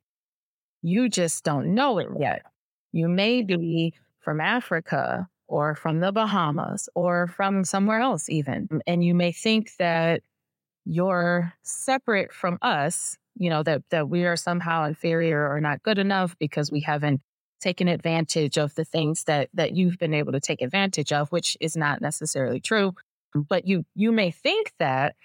You 0.82 1.10
just 1.10 1.44
don't 1.44 1.74
know 1.74 2.00
it 2.00 2.08
yet. 2.20 2.44
You 2.92 3.08
may 3.08 3.44
be 3.44 3.94
from 4.20 4.42
Africa 4.42 5.28
or 5.48 5.76
from 5.76 6.00
the 6.00 6.12
Bahamas 6.12 6.90
or 6.96 7.28
from 7.28 7.64
somewhere 7.64 8.00
else, 8.00 8.30
even. 8.30 8.68
And 8.86 9.04
you 9.04 9.14
may 9.14 9.32
think 9.32 9.72
that 9.78 10.22
you're 10.86 11.54
separate 11.64 12.34
from 12.34 12.58
us, 12.62 13.18
you 13.36 13.50
know, 13.50 13.64
that, 13.64 13.84
that 13.90 14.10
we 14.10 14.26
are 14.26 14.36
somehow 14.36 14.86
inferior 14.86 15.50
or 15.50 15.62
not 15.62 15.84
good 15.84 15.98
enough 15.98 16.36
because 16.40 16.72
we 16.72 16.82
haven't 16.82 17.22
taken 17.60 17.88
advantage 17.88 18.58
of 18.58 18.76
the 18.76 18.86
things 18.86 19.24
that, 19.26 19.50
that 19.54 19.74
you've 19.76 19.98
been 19.98 20.14
able 20.14 20.32
to 20.32 20.40
take 20.40 20.62
advantage 20.62 21.12
of, 21.12 21.32
which 21.32 21.58
is 21.60 21.76
not 21.76 22.02
necessarily 22.02 22.60
true. 22.60 22.94
Mm. 23.36 23.48
But 23.48 23.68
you, 23.68 23.86
you 23.96 24.12
may 24.12 24.32
think 24.32 24.72
that, 24.80 25.16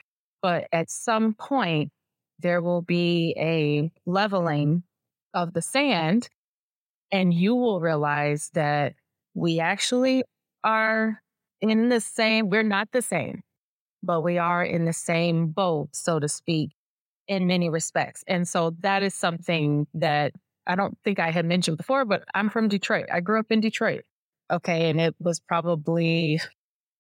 but 0.40 0.66
at 0.73 0.90
some 0.90 1.35
point, 1.35 1.90
there 2.38 2.61
will 2.61 2.83
be 2.83 3.35
a 3.38 3.90
leveling 4.05 4.83
of 5.35 5.53
the 5.53 5.62
sand 5.62 6.29
and 7.11 7.33
you 7.33 7.55
will 7.55 7.81
realize 7.81 8.51
that 8.55 8.95
we 9.35 9.61
actually 9.61 10.25
are 10.64 11.21
in 11.61 11.88
the 11.88 12.01
same, 12.01 12.51
we're 12.51 12.62
not 12.62 12.88
the 12.92 13.03
same, 13.03 13.42
but 14.03 14.23
we 14.23 14.38
are 14.38 14.64
in 14.64 14.85
the 14.85 14.92
same 14.92 15.49
boat, 15.49 15.90
so 15.92 16.18
to 16.18 16.29
speak, 16.29 16.73
in 17.29 17.47
many 17.47 17.68
respects. 17.68 18.25
And 18.27 18.49
so 18.49 18.75
that 18.81 19.03
is 19.03 19.14
something 19.14 19.87
that 19.95 20.33
I 20.66 20.77
don't 20.77 20.96
think 21.05 21.18
I 21.18 21.31
had 21.31 21.44
mentioned 21.44 21.77
before, 21.77 22.05
but 22.05 22.25
I'm 22.35 22.51
from 22.51 22.68
Detroit. 22.68 23.07
I 23.12 23.20
grew 23.20 23.38
up 23.38 23.51
in 23.51 23.61
Detroit. 23.61 24.05
Okay. 24.51 24.90
And 24.90 25.01
it 25.01 25.14
was 25.18 25.40
probably 25.40 26.40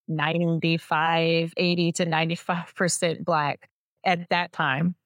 95, 0.08 1.52
80 1.56 1.92
to 1.92 2.06
95% 2.06 3.24
Black 3.24 3.68
at 4.04 4.28
that 4.30 4.52
time, 4.52 4.96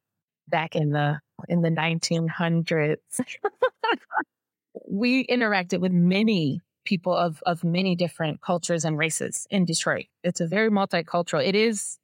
back 0.48 0.74
in 0.74 0.90
the 0.90 1.20
in 1.48 1.60
the 1.60 1.70
1900s. 1.70 2.96
we 4.88 5.26
interacted 5.26 5.80
with 5.80 5.92
many 5.92 6.60
people 6.84 7.14
of, 7.14 7.42
of 7.44 7.64
many 7.64 7.94
different 7.94 8.40
cultures 8.40 8.84
and 8.84 8.96
races 8.96 9.46
in 9.50 9.64
Detroit. 9.64 10.06
It's 10.22 10.40
a 10.40 10.46
very 10.46 10.70
multicultural. 10.70 11.46
It 11.46 11.54
is 11.54 11.98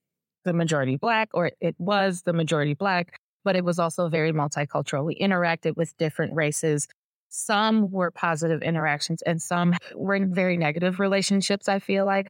the 0.44 0.52
majority 0.52 0.96
black, 0.96 1.30
or 1.32 1.52
it 1.60 1.76
was 1.78 2.22
the 2.22 2.32
majority 2.32 2.74
black, 2.74 3.20
but 3.44 3.56
it 3.56 3.64
was 3.64 3.78
also 3.78 4.08
very 4.08 4.32
multicultural. 4.32 5.04
We 5.04 5.16
interacted 5.16 5.76
with 5.76 5.96
different 5.96 6.34
races. 6.34 6.88
Some 7.28 7.90
were 7.90 8.10
positive 8.10 8.62
interactions 8.62 9.22
and 9.22 9.40
some 9.40 9.74
were 9.94 10.14
in 10.14 10.34
very 10.34 10.56
negative 10.56 11.00
relationships, 11.00 11.68
I 11.68 11.78
feel 11.78 12.04
like. 12.04 12.28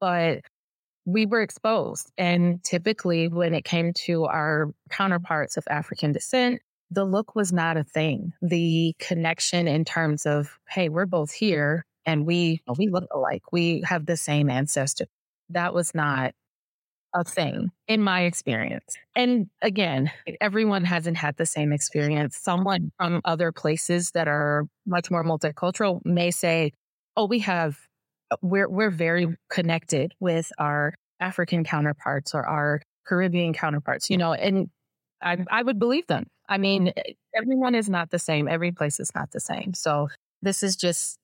But 0.00 0.40
we 1.04 1.26
were 1.26 1.42
exposed. 1.42 2.10
And 2.18 2.62
typically, 2.62 3.28
when 3.28 3.54
it 3.54 3.64
came 3.64 3.92
to 4.04 4.24
our 4.24 4.72
counterparts 4.90 5.56
of 5.56 5.64
African 5.68 6.12
descent, 6.12 6.60
the 6.90 7.04
look 7.04 7.34
was 7.34 7.52
not 7.52 7.76
a 7.76 7.84
thing. 7.84 8.32
The 8.42 8.94
connection 8.98 9.68
in 9.68 9.84
terms 9.84 10.26
of, 10.26 10.58
hey, 10.68 10.88
we're 10.88 11.06
both 11.06 11.30
here 11.30 11.84
and 12.04 12.26
we 12.26 12.62
we 12.78 12.88
look 12.88 13.06
alike. 13.12 13.42
We 13.52 13.82
have 13.86 14.06
the 14.06 14.16
same 14.16 14.50
ancestor. 14.50 15.06
That 15.50 15.74
was 15.74 15.94
not 15.94 16.34
a 17.14 17.24
thing 17.24 17.70
in 17.88 18.02
my 18.02 18.22
experience. 18.22 18.96
And 19.16 19.48
again, 19.62 20.10
everyone 20.40 20.84
hasn't 20.84 21.16
had 21.16 21.36
the 21.36 21.46
same 21.46 21.72
experience. 21.72 22.36
Someone 22.36 22.92
from 22.96 23.20
other 23.24 23.52
places 23.52 24.12
that 24.12 24.28
are 24.28 24.66
much 24.86 25.10
more 25.10 25.24
multicultural 25.24 26.00
may 26.04 26.30
say, 26.30 26.72
"Oh, 27.16 27.26
we 27.26 27.40
have 27.40 27.78
uh, 28.30 28.36
we're 28.42 28.68
we're 28.68 28.90
very 28.90 29.36
connected 29.48 30.14
with 30.20 30.52
our 30.58 30.94
African 31.20 31.64
counterparts 31.64 32.34
or 32.34 32.46
our 32.46 32.82
Caribbean 33.06 33.52
counterparts." 33.52 34.10
You 34.10 34.16
know, 34.16 34.32
and 34.32 34.70
I 35.22 35.38
I 35.50 35.62
would 35.62 35.78
believe 35.78 36.06
them. 36.06 36.26
I 36.48 36.58
mean, 36.58 36.92
everyone 37.34 37.74
is 37.74 37.88
not 37.88 38.10
the 38.10 38.18
same. 38.18 38.48
Every 38.48 38.72
place 38.72 39.00
is 39.00 39.12
not 39.14 39.30
the 39.30 39.40
same. 39.40 39.74
So 39.74 40.08
this 40.42 40.62
is 40.62 40.76
just 40.76 41.16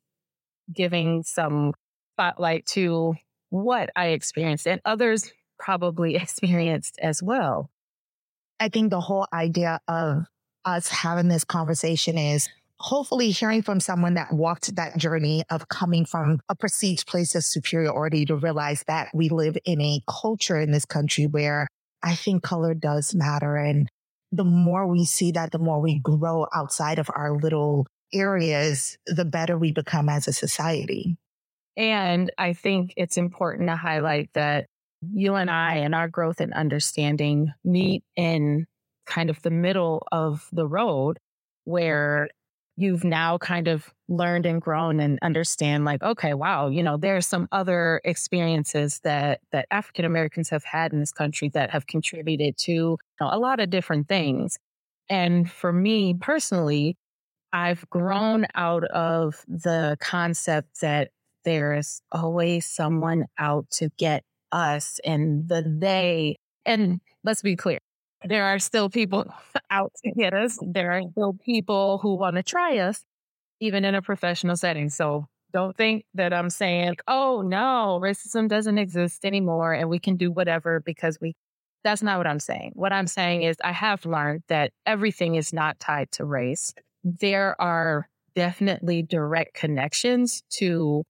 giving 0.72 1.22
some 1.22 1.72
spotlight 2.14 2.66
to 2.66 3.14
what 3.50 3.90
I 3.96 4.08
experienced 4.08 4.66
and 4.66 4.80
others 4.84 5.32
probably 5.58 6.16
experienced 6.16 6.98
as 7.02 7.22
well. 7.22 7.70
I 8.58 8.68
think 8.68 8.90
the 8.90 9.00
whole 9.00 9.26
idea 9.32 9.80
of 9.86 10.24
us 10.64 10.88
having 10.88 11.28
this 11.28 11.44
conversation 11.44 12.18
is 12.18 12.48
hopefully 12.78 13.30
hearing 13.30 13.62
from 13.62 13.80
someone 13.80 14.14
that 14.14 14.32
walked 14.32 14.74
that 14.76 14.96
journey 14.96 15.44
of 15.50 15.68
coming 15.68 16.04
from 16.04 16.40
a 16.48 16.54
perceived 16.54 17.06
place 17.06 17.34
of 17.34 17.44
superiority 17.44 18.24
to 18.26 18.36
realize 18.36 18.84
that 18.86 19.08
we 19.14 19.28
live 19.28 19.56
in 19.64 19.80
a 19.80 20.00
culture 20.08 20.58
in 20.58 20.72
this 20.72 20.84
country 20.84 21.26
where 21.26 21.68
I 22.02 22.14
think 22.14 22.42
color 22.42 22.74
does 22.74 23.14
matter. 23.14 23.56
And 23.56 23.88
the 24.32 24.44
more 24.44 24.86
we 24.86 25.04
see 25.04 25.32
that, 25.32 25.52
the 25.52 25.58
more 25.58 25.80
we 25.80 25.98
grow 25.98 26.46
outside 26.54 26.98
of 26.98 27.10
our 27.14 27.32
little 27.32 27.86
areas, 28.12 28.96
the 29.06 29.24
better 29.24 29.56
we 29.58 29.72
become 29.72 30.08
as 30.08 30.28
a 30.28 30.32
society. 30.32 31.16
And 31.76 32.30
I 32.38 32.52
think 32.52 32.94
it's 32.96 33.16
important 33.16 33.68
to 33.68 33.76
highlight 33.76 34.30
that 34.34 34.66
you 35.14 35.34
and 35.34 35.50
I 35.50 35.76
and 35.76 35.94
our 35.94 36.08
growth 36.08 36.40
and 36.40 36.52
understanding 36.52 37.52
meet 37.64 38.04
in 38.16 38.66
kind 39.06 39.30
of 39.30 39.40
the 39.42 39.50
middle 39.50 40.06
of 40.12 40.48
the 40.52 40.66
road 40.66 41.18
where 41.64 42.28
you've 42.76 43.04
now 43.04 43.38
kind 43.38 43.68
of 43.68 43.92
learned 44.08 44.46
and 44.46 44.60
grown 44.60 45.00
and 45.00 45.18
understand 45.22 45.84
like 45.84 46.02
okay 46.02 46.34
wow 46.34 46.68
you 46.68 46.82
know 46.82 46.96
there's 46.96 47.26
some 47.26 47.48
other 47.50 48.00
experiences 48.04 49.00
that 49.02 49.40
that 49.50 49.66
african 49.70 50.04
americans 50.04 50.48
have 50.50 50.64
had 50.64 50.92
in 50.92 51.00
this 51.00 51.12
country 51.12 51.48
that 51.48 51.70
have 51.70 51.86
contributed 51.86 52.56
to 52.56 52.72
you 52.72 52.98
know, 53.20 53.28
a 53.32 53.38
lot 53.38 53.60
of 53.60 53.70
different 53.70 54.08
things. 54.08 54.58
And 55.08 55.50
for 55.50 55.72
me 55.72 56.14
personally 56.14 56.96
i've 57.52 57.88
grown 57.90 58.46
out 58.54 58.84
of 58.84 59.44
the 59.48 59.96
concept 60.00 60.80
that 60.80 61.10
there's 61.44 62.02
always 62.12 62.66
someone 62.66 63.24
out 63.38 63.70
to 63.70 63.88
get 63.98 64.24
us 64.56 64.98
and 65.04 65.48
the 65.48 65.62
they 65.78 66.36
and 66.64 67.00
let's 67.22 67.42
be 67.42 67.54
clear 67.54 67.78
there 68.24 68.46
are 68.46 68.58
still 68.58 68.88
people 68.88 69.26
out 69.70 69.92
to 70.04 70.10
get 70.12 70.34
us. 70.34 70.58
There 70.62 70.92
are 70.92 71.02
still 71.12 71.34
people 71.44 71.98
who 71.98 72.16
want 72.16 72.36
to 72.36 72.42
try 72.42 72.78
us, 72.78 73.04
even 73.60 73.84
in 73.84 73.94
a 73.94 74.02
professional 74.02 74.56
setting. 74.56 74.90
So 74.90 75.26
don't 75.52 75.76
think 75.76 76.04
that 76.14 76.32
I'm 76.32 76.50
saying, 76.50 76.96
oh, 77.06 77.42
no, 77.42 78.00
racism 78.02 78.48
doesn't 78.48 78.78
exist 78.78 79.24
anymore 79.24 79.72
and 79.72 79.88
we 79.88 79.98
can 79.98 80.16
do 80.16 80.30
whatever 80.30 80.80
because 80.80 81.18
we. 81.20 81.34
That's 81.84 82.02
not 82.02 82.18
what 82.18 82.26
I'm 82.26 82.40
saying. 82.40 82.72
What 82.74 82.92
I'm 82.92 83.06
saying 83.06 83.42
is, 83.42 83.56
I 83.62 83.70
have 83.70 84.04
learned 84.04 84.42
that 84.48 84.72
everything 84.86 85.36
is 85.36 85.52
not 85.52 85.78
tied 85.78 86.10
to 86.12 86.24
race. 86.24 86.74
There 87.04 87.54
are 87.60 88.08
definitely 88.34 89.02
direct 89.02 89.54
connections 89.54 90.42
to 90.54 91.04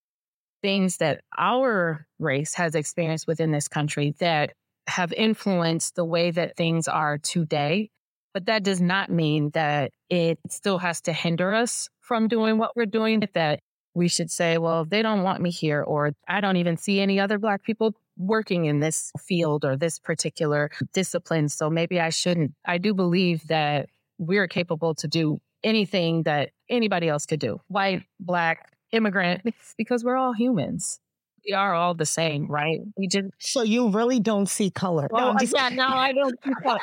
things 0.66 0.96
that 0.96 1.20
our 1.38 2.04
race 2.18 2.54
has 2.54 2.74
experienced 2.74 3.28
within 3.28 3.52
this 3.52 3.68
country 3.68 4.16
that 4.18 4.52
have 4.88 5.12
influenced 5.12 5.94
the 5.94 6.04
way 6.04 6.32
that 6.32 6.56
things 6.56 6.88
are 6.88 7.18
today. 7.18 7.88
But 8.34 8.46
that 8.46 8.64
does 8.64 8.80
not 8.80 9.08
mean 9.08 9.50
that 9.50 9.92
it 10.10 10.40
still 10.50 10.78
has 10.78 11.00
to 11.02 11.12
hinder 11.12 11.54
us 11.54 11.88
from 12.00 12.26
doing 12.26 12.58
what 12.58 12.72
we're 12.74 12.84
doing. 12.84 13.22
That 13.34 13.60
we 13.94 14.08
should 14.08 14.28
say, 14.28 14.58
well, 14.58 14.84
they 14.84 15.02
don't 15.02 15.22
want 15.22 15.40
me 15.40 15.52
here, 15.52 15.84
or 15.84 16.10
I 16.26 16.40
don't 16.40 16.56
even 16.56 16.76
see 16.76 16.98
any 16.98 17.20
other 17.20 17.38
Black 17.38 17.62
people 17.62 17.94
working 18.18 18.64
in 18.64 18.80
this 18.80 19.12
field 19.20 19.64
or 19.64 19.76
this 19.76 20.00
particular 20.00 20.72
discipline. 20.92 21.48
So 21.48 21.70
maybe 21.70 22.00
I 22.00 22.08
shouldn't. 22.08 22.54
I 22.64 22.78
do 22.78 22.92
believe 22.92 23.46
that 23.46 23.88
we're 24.18 24.48
capable 24.48 24.96
to 24.96 25.06
do 25.06 25.38
anything 25.62 26.24
that 26.24 26.50
anybody 26.68 27.08
else 27.08 27.24
could 27.24 27.40
do 27.40 27.60
white, 27.68 28.02
Black, 28.18 28.75
immigrant, 28.92 29.42
because 29.76 30.04
we're 30.04 30.16
all 30.16 30.32
humans 30.32 31.00
we 31.46 31.54
are 31.54 31.74
all 31.74 31.94
the 31.94 32.06
same, 32.06 32.46
right? 32.46 32.80
We 32.96 33.06
just 33.06 33.28
so 33.38 33.62
you 33.62 33.90
really 33.90 34.20
don't 34.20 34.46
see 34.46 34.70
color. 34.70 35.08
Oh 35.12 35.32
no, 35.32 35.38
just... 35.38 35.54
yeah, 35.54 35.68
no, 35.68 35.86
I 35.86 36.12
don't 36.12 36.36
see 36.44 36.52
color. 36.62 36.80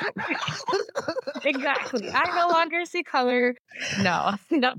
exactly, 1.44 2.10
I 2.10 2.36
no 2.36 2.48
longer 2.54 2.86
see 2.86 3.04
color. 3.04 3.56
No, 4.02 4.36
no. 4.52 4.74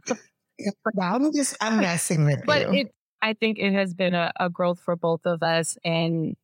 I'm 1.00 1.32
just 1.32 1.56
I'm 1.60 1.78
messing 1.78 2.24
with 2.24 2.44
but 2.46 2.60
you. 2.60 2.66
But 2.66 2.74
it, 2.74 2.94
I 3.22 3.34
think 3.34 3.58
it 3.58 3.72
has 3.72 3.94
been 3.94 4.14
a, 4.14 4.32
a 4.38 4.48
growth 4.48 4.80
for 4.80 4.96
both 4.96 5.26
of 5.26 5.42
us, 5.42 5.76
and 5.84 6.36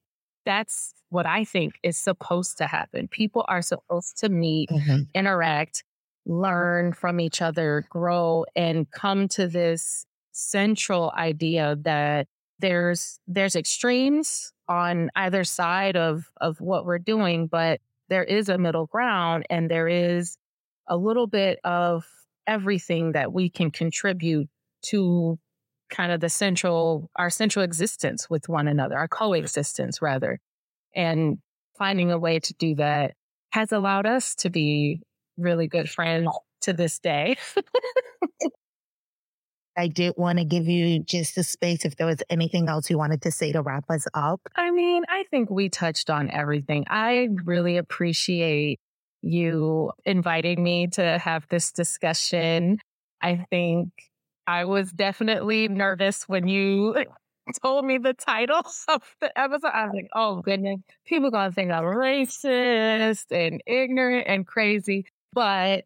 that's 0.45 0.95
what 1.09 1.27
I 1.27 1.45
think 1.45 1.75
is 1.83 1.97
supposed 1.97 2.59
to 2.59 2.67
happen. 2.67 3.09
People 3.09 3.45
are 3.49 3.63
supposed 3.63 4.19
to 4.19 4.29
meet, 4.29 4.71
mm-hmm. 4.71 5.03
interact, 5.15 5.85
learn 6.27 6.93
from 6.93 7.21
each 7.21 7.43
other, 7.43 7.85
grow, 7.91 8.45
and 8.57 8.91
come 8.91 9.29
to 9.29 9.47
this 9.47 10.07
central 10.41 11.13
idea 11.17 11.77
that 11.83 12.27
there's 12.59 13.19
there's 13.27 13.57
extremes 13.57 14.53
on 14.69 15.11
either 15.17 15.45
side 15.45 15.97
of 15.97 16.31
of 16.41 16.61
what 16.61 16.85
we're 16.85 16.99
doing, 16.99 17.47
but 17.47 17.81
there 18.09 18.25
is 18.25 18.49
a 18.49 18.59
middle 18.59 18.87
ground 18.87 19.45
and 19.51 19.71
there 19.71 19.89
is 19.89 20.37
a 20.89 20.97
little 20.97 21.27
bit 21.27 21.59
of 21.65 22.05
everything 22.47 23.13
that 23.13 23.33
we 23.33 23.49
can 23.49 23.71
contribute 23.71 24.49
to 24.83 25.39
kind 25.91 26.13
of 26.13 26.21
the 26.21 26.29
central 26.29 27.11
our 27.17 27.31
central 27.31 27.65
existence 27.65 28.29
with 28.31 28.49
one 28.49 28.69
another, 28.69 28.97
our 28.97 29.09
coexistence 29.09 30.01
rather. 30.03 30.39
And 30.95 31.39
finding 31.79 32.11
a 32.11 32.19
way 32.19 32.41
to 32.41 32.55
do 32.55 32.75
that 32.77 33.15
has 33.51 33.73
allowed 33.73 34.07
us 34.07 34.35
to 34.37 34.51
be 34.51 35.03
really 35.37 35.67
good 35.67 35.89
friends 35.89 36.29
to 36.63 36.73
this 36.73 36.99
day. 36.99 37.37
I 39.81 39.89
did 39.89 40.13
want 40.19 40.39
to 40.39 40.45
give 40.45 40.69
you 40.69 40.99
just 40.99 41.39
a 41.39 41.43
space 41.43 41.87
if 41.87 41.97
there 41.97 42.07
was 42.07 42.23
anything 42.29 42.69
else 42.69 42.91
you 42.91 42.99
wanted 42.99 43.23
to 43.23 43.31
say 43.31 43.51
to 43.53 43.63
wrap 43.63 43.89
us 43.89 44.07
up. 44.13 44.43
I 44.55 44.71
mean, 44.71 45.05
I 45.09 45.25
think 45.31 45.49
we 45.49 45.71
touched 45.71 46.11
on 46.11 46.31
everything. 46.31 46.85
I 46.91 47.29
really 47.45 47.79
appreciate 47.79 48.79
you 49.23 49.93
inviting 50.05 50.63
me 50.63 50.89
to 50.89 51.19
have 51.19 51.47
this 51.49 51.73
discussion. 51.73 52.79
I 53.23 53.47
think 53.49 53.89
I 54.47 54.67
was 54.67 54.93
definitely 54.93 55.69
nervous 55.69 56.29
when 56.29 56.47
you 56.47 57.07
told 57.63 57.87
me 57.87 57.97
the 57.97 58.13
title 58.13 58.63
of 58.89 59.03
the 59.23 59.39
episode. 59.39 59.69
I 59.73 59.87
was 59.87 59.95
like, 59.95 60.09
oh 60.15 60.43
goodness, 60.43 60.81
people 61.07 61.31
gonna 61.31 61.53
think 61.53 61.71
I'm 61.71 61.85
racist 61.85 63.33
and 63.33 63.63
ignorant 63.67 64.27
and 64.29 64.47
crazy. 64.47 65.07
But 65.33 65.85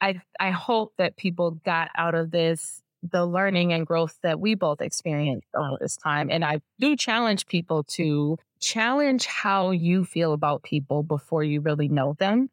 I 0.00 0.20
I 0.38 0.52
hope 0.52 0.92
that 0.98 1.16
people 1.16 1.52
got 1.64 1.88
out 1.96 2.14
of 2.14 2.30
this 2.30 2.82
the 3.02 3.26
learning 3.26 3.72
and 3.72 3.86
growth 3.86 4.18
that 4.22 4.40
we 4.40 4.54
both 4.54 4.80
experienced 4.80 5.48
all 5.54 5.78
this 5.80 5.96
time. 5.96 6.30
And 6.30 6.44
I 6.44 6.60
do 6.78 6.96
challenge 6.96 7.46
people 7.46 7.84
to 7.84 8.38
challenge 8.60 9.26
how 9.26 9.70
you 9.70 10.04
feel 10.04 10.32
about 10.32 10.62
people 10.62 11.02
before 11.02 11.44
you 11.44 11.60
really 11.60 11.88
know 11.88 12.14
them. 12.18 12.50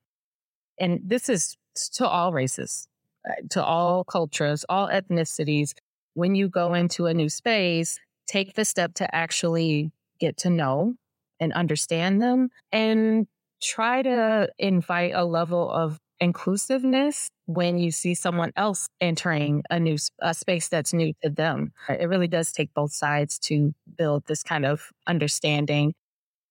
And 0.80 1.00
this 1.04 1.30
is 1.30 1.58
to 1.94 2.08
all 2.08 2.34
races, 2.34 2.88
uh, 3.28 3.34
to 3.52 3.64
all 3.64 4.04
cultures, 4.04 4.66
all 4.70 4.88
ethnicities. 4.88 5.74
When 6.14 6.36
you 6.36 6.48
go 6.48 6.74
into 6.74 7.08
a 7.08 7.14
new 7.14 7.30
space, 7.30 8.00
take 8.28 8.54
the 8.54 8.66
step 8.66 8.94
to 8.96 9.16
actually 9.16 9.92
get 10.20 10.38
to 10.38 10.50
know 10.50 10.96
and 11.40 11.52
understand 11.54 12.22
them 12.22 12.50
and 12.72 13.28
try 13.62 14.02
to 14.02 14.50
invite 14.60 15.14
a 15.16 15.26
level 15.26 15.70
of 15.72 16.00
inclusiveness 16.20 17.30
when 17.46 17.78
you 17.78 17.92
see 17.92 18.14
someone 18.14 18.52
else 18.56 18.88
entering 19.02 19.64
a 19.70 19.80
new 19.80 19.98
a 20.22 20.34
space 20.34 20.70
that's 20.70 20.94
new 20.94 21.14
to 21.24 21.30
them. 21.30 21.74
Uh, 21.90 21.96
it 22.00 22.06
really 22.06 22.28
does 22.28 22.52
take 22.52 22.74
both 22.74 22.94
sides 22.94 23.38
to 23.40 23.74
build 23.98 24.24
this 24.28 24.44
kind 24.44 24.66
of 24.66 24.92
understanding 25.08 25.94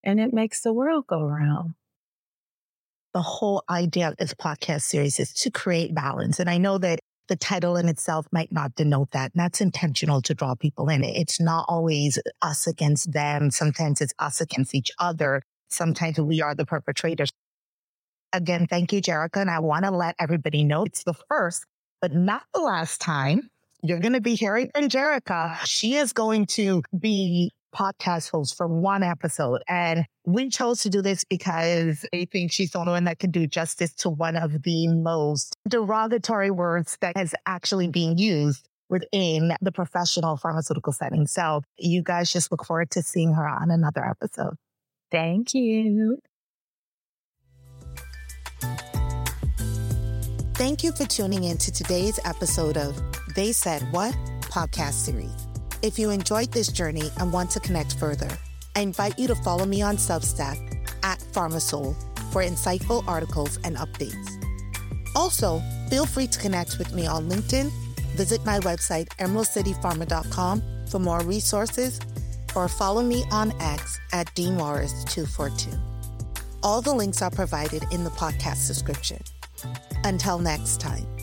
and 0.04 0.20
it 0.20 0.32
makes 0.32 0.60
the 0.62 0.72
world 0.72 1.06
go 1.06 1.20
around. 1.20 1.74
The 3.14 3.22
whole 3.22 3.62
idea 3.68 4.08
of 4.08 4.16
this 4.16 4.34
podcast 4.34 4.82
series 4.82 5.20
is 5.20 5.32
to 5.34 5.50
create 5.50 5.94
balance. 5.94 6.40
And 6.40 6.48
I 6.48 6.58
know 6.58 6.78
that 6.78 6.98
the 7.28 7.36
title 7.36 7.76
in 7.76 7.88
itself 7.88 8.26
might 8.32 8.50
not 8.50 8.74
denote 8.74 9.10
that. 9.12 9.32
And 9.34 9.40
that's 9.40 9.60
intentional 9.60 10.22
to 10.22 10.34
draw 10.34 10.54
people 10.54 10.88
in. 10.88 11.04
It's 11.04 11.40
not 11.40 11.66
always 11.68 12.18
us 12.40 12.66
against 12.66 13.12
them. 13.12 13.50
Sometimes 13.50 14.00
it's 14.00 14.14
us 14.18 14.40
against 14.40 14.74
each 14.74 14.90
other. 14.98 15.42
Sometimes 15.70 16.18
we 16.18 16.42
are 16.42 16.54
the 16.54 16.66
perpetrators. 16.66 17.30
Again, 18.32 18.66
thank 18.66 18.92
you, 18.92 19.00
Jerica. 19.00 19.36
And 19.36 19.50
I 19.50 19.60
want 19.60 19.84
to 19.84 19.90
let 19.90 20.16
everybody 20.18 20.64
know 20.64 20.84
it's 20.84 21.04
the 21.04 21.14
first, 21.28 21.64
but 22.00 22.12
not 22.12 22.42
the 22.54 22.60
last 22.60 23.00
time 23.00 23.50
you're 23.82 23.98
going 23.98 24.12
to 24.12 24.20
be 24.20 24.36
hearing 24.36 24.70
from 24.74 24.88
Jerica. 24.88 25.58
She 25.64 25.96
is 25.96 26.12
going 26.12 26.46
to 26.46 26.82
be 26.98 27.50
podcast 27.74 28.30
host 28.30 28.56
for 28.56 28.66
one 28.66 29.02
episode. 29.02 29.62
And 29.66 30.04
we 30.24 30.48
chose 30.50 30.80
to 30.82 30.90
do 30.90 31.02
this 31.02 31.24
because 31.24 32.06
I 32.14 32.26
think 32.30 32.52
she's 32.52 32.70
the 32.70 32.78
only 32.78 32.92
one 32.92 33.04
that 33.04 33.18
can 33.18 33.30
do 33.30 33.46
justice 33.46 33.92
to 33.96 34.10
one 34.10 34.36
of 34.36 34.62
the 34.62 34.88
most 34.88 35.56
derogatory 35.68 36.50
words 36.50 36.96
that 37.00 37.16
has 37.16 37.34
actually 37.46 37.88
been 37.88 38.18
used 38.18 38.68
within 38.88 39.54
the 39.60 39.72
professional 39.72 40.36
pharmaceutical 40.36 40.92
setting. 40.92 41.26
So 41.26 41.62
you 41.78 42.02
guys 42.02 42.30
just 42.30 42.52
look 42.52 42.64
forward 42.64 42.90
to 42.90 43.02
seeing 43.02 43.32
her 43.32 43.48
on 43.48 43.70
another 43.70 44.04
episode. 44.04 44.54
Thank 45.10 45.54
you. 45.54 46.18
Thank 50.62 50.84
you 50.84 50.92
for 50.92 51.04
tuning 51.06 51.42
in 51.42 51.58
to 51.58 51.72
today's 51.72 52.20
episode 52.24 52.76
of 52.76 52.96
They 53.34 53.50
Said 53.50 53.82
What 53.90 54.14
podcast 54.42 54.92
series. 54.92 55.48
If 55.82 55.98
you 55.98 56.10
enjoyed 56.10 56.52
this 56.52 56.68
journey 56.68 57.10
and 57.18 57.32
want 57.32 57.50
to 57.50 57.58
connect 57.58 57.98
further, 57.98 58.28
I 58.76 58.82
invite 58.82 59.18
you 59.18 59.26
to 59.26 59.34
follow 59.34 59.66
me 59.66 59.82
on 59.82 59.96
Substack 59.96 60.56
at 61.02 61.18
Pharmasoul 61.18 61.96
for 62.30 62.44
insightful 62.44 63.02
articles 63.08 63.58
and 63.64 63.76
updates. 63.76 64.40
Also, 65.16 65.60
feel 65.90 66.06
free 66.06 66.28
to 66.28 66.38
connect 66.38 66.78
with 66.78 66.94
me 66.94 67.08
on 67.08 67.28
LinkedIn, 67.28 67.72
visit 68.14 68.44
my 68.46 68.60
website, 68.60 69.08
emeraldcitypharma.com 69.18 70.62
for 70.86 71.00
more 71.00 71.24
resources, 71.24 71.98
or 72.54 72.68
follow 72.68 73.02
me 73.02 73.24
on 73.32 73.50
X 73.60 73.98
at 74.12 74.28
DMorris242. 74.36 75.76
All 76.62 76.80
the 76.80 76.94
links 76.94 77.20
are 77.20 77.32
provided 77.32 77.82
in 77.90 78.04
the 78.04 78.10
podcast 78.10 78.68
description. 78.68 79.18
Until 80.04 80.38
next 80.38 80.80
time. 80.80 81.21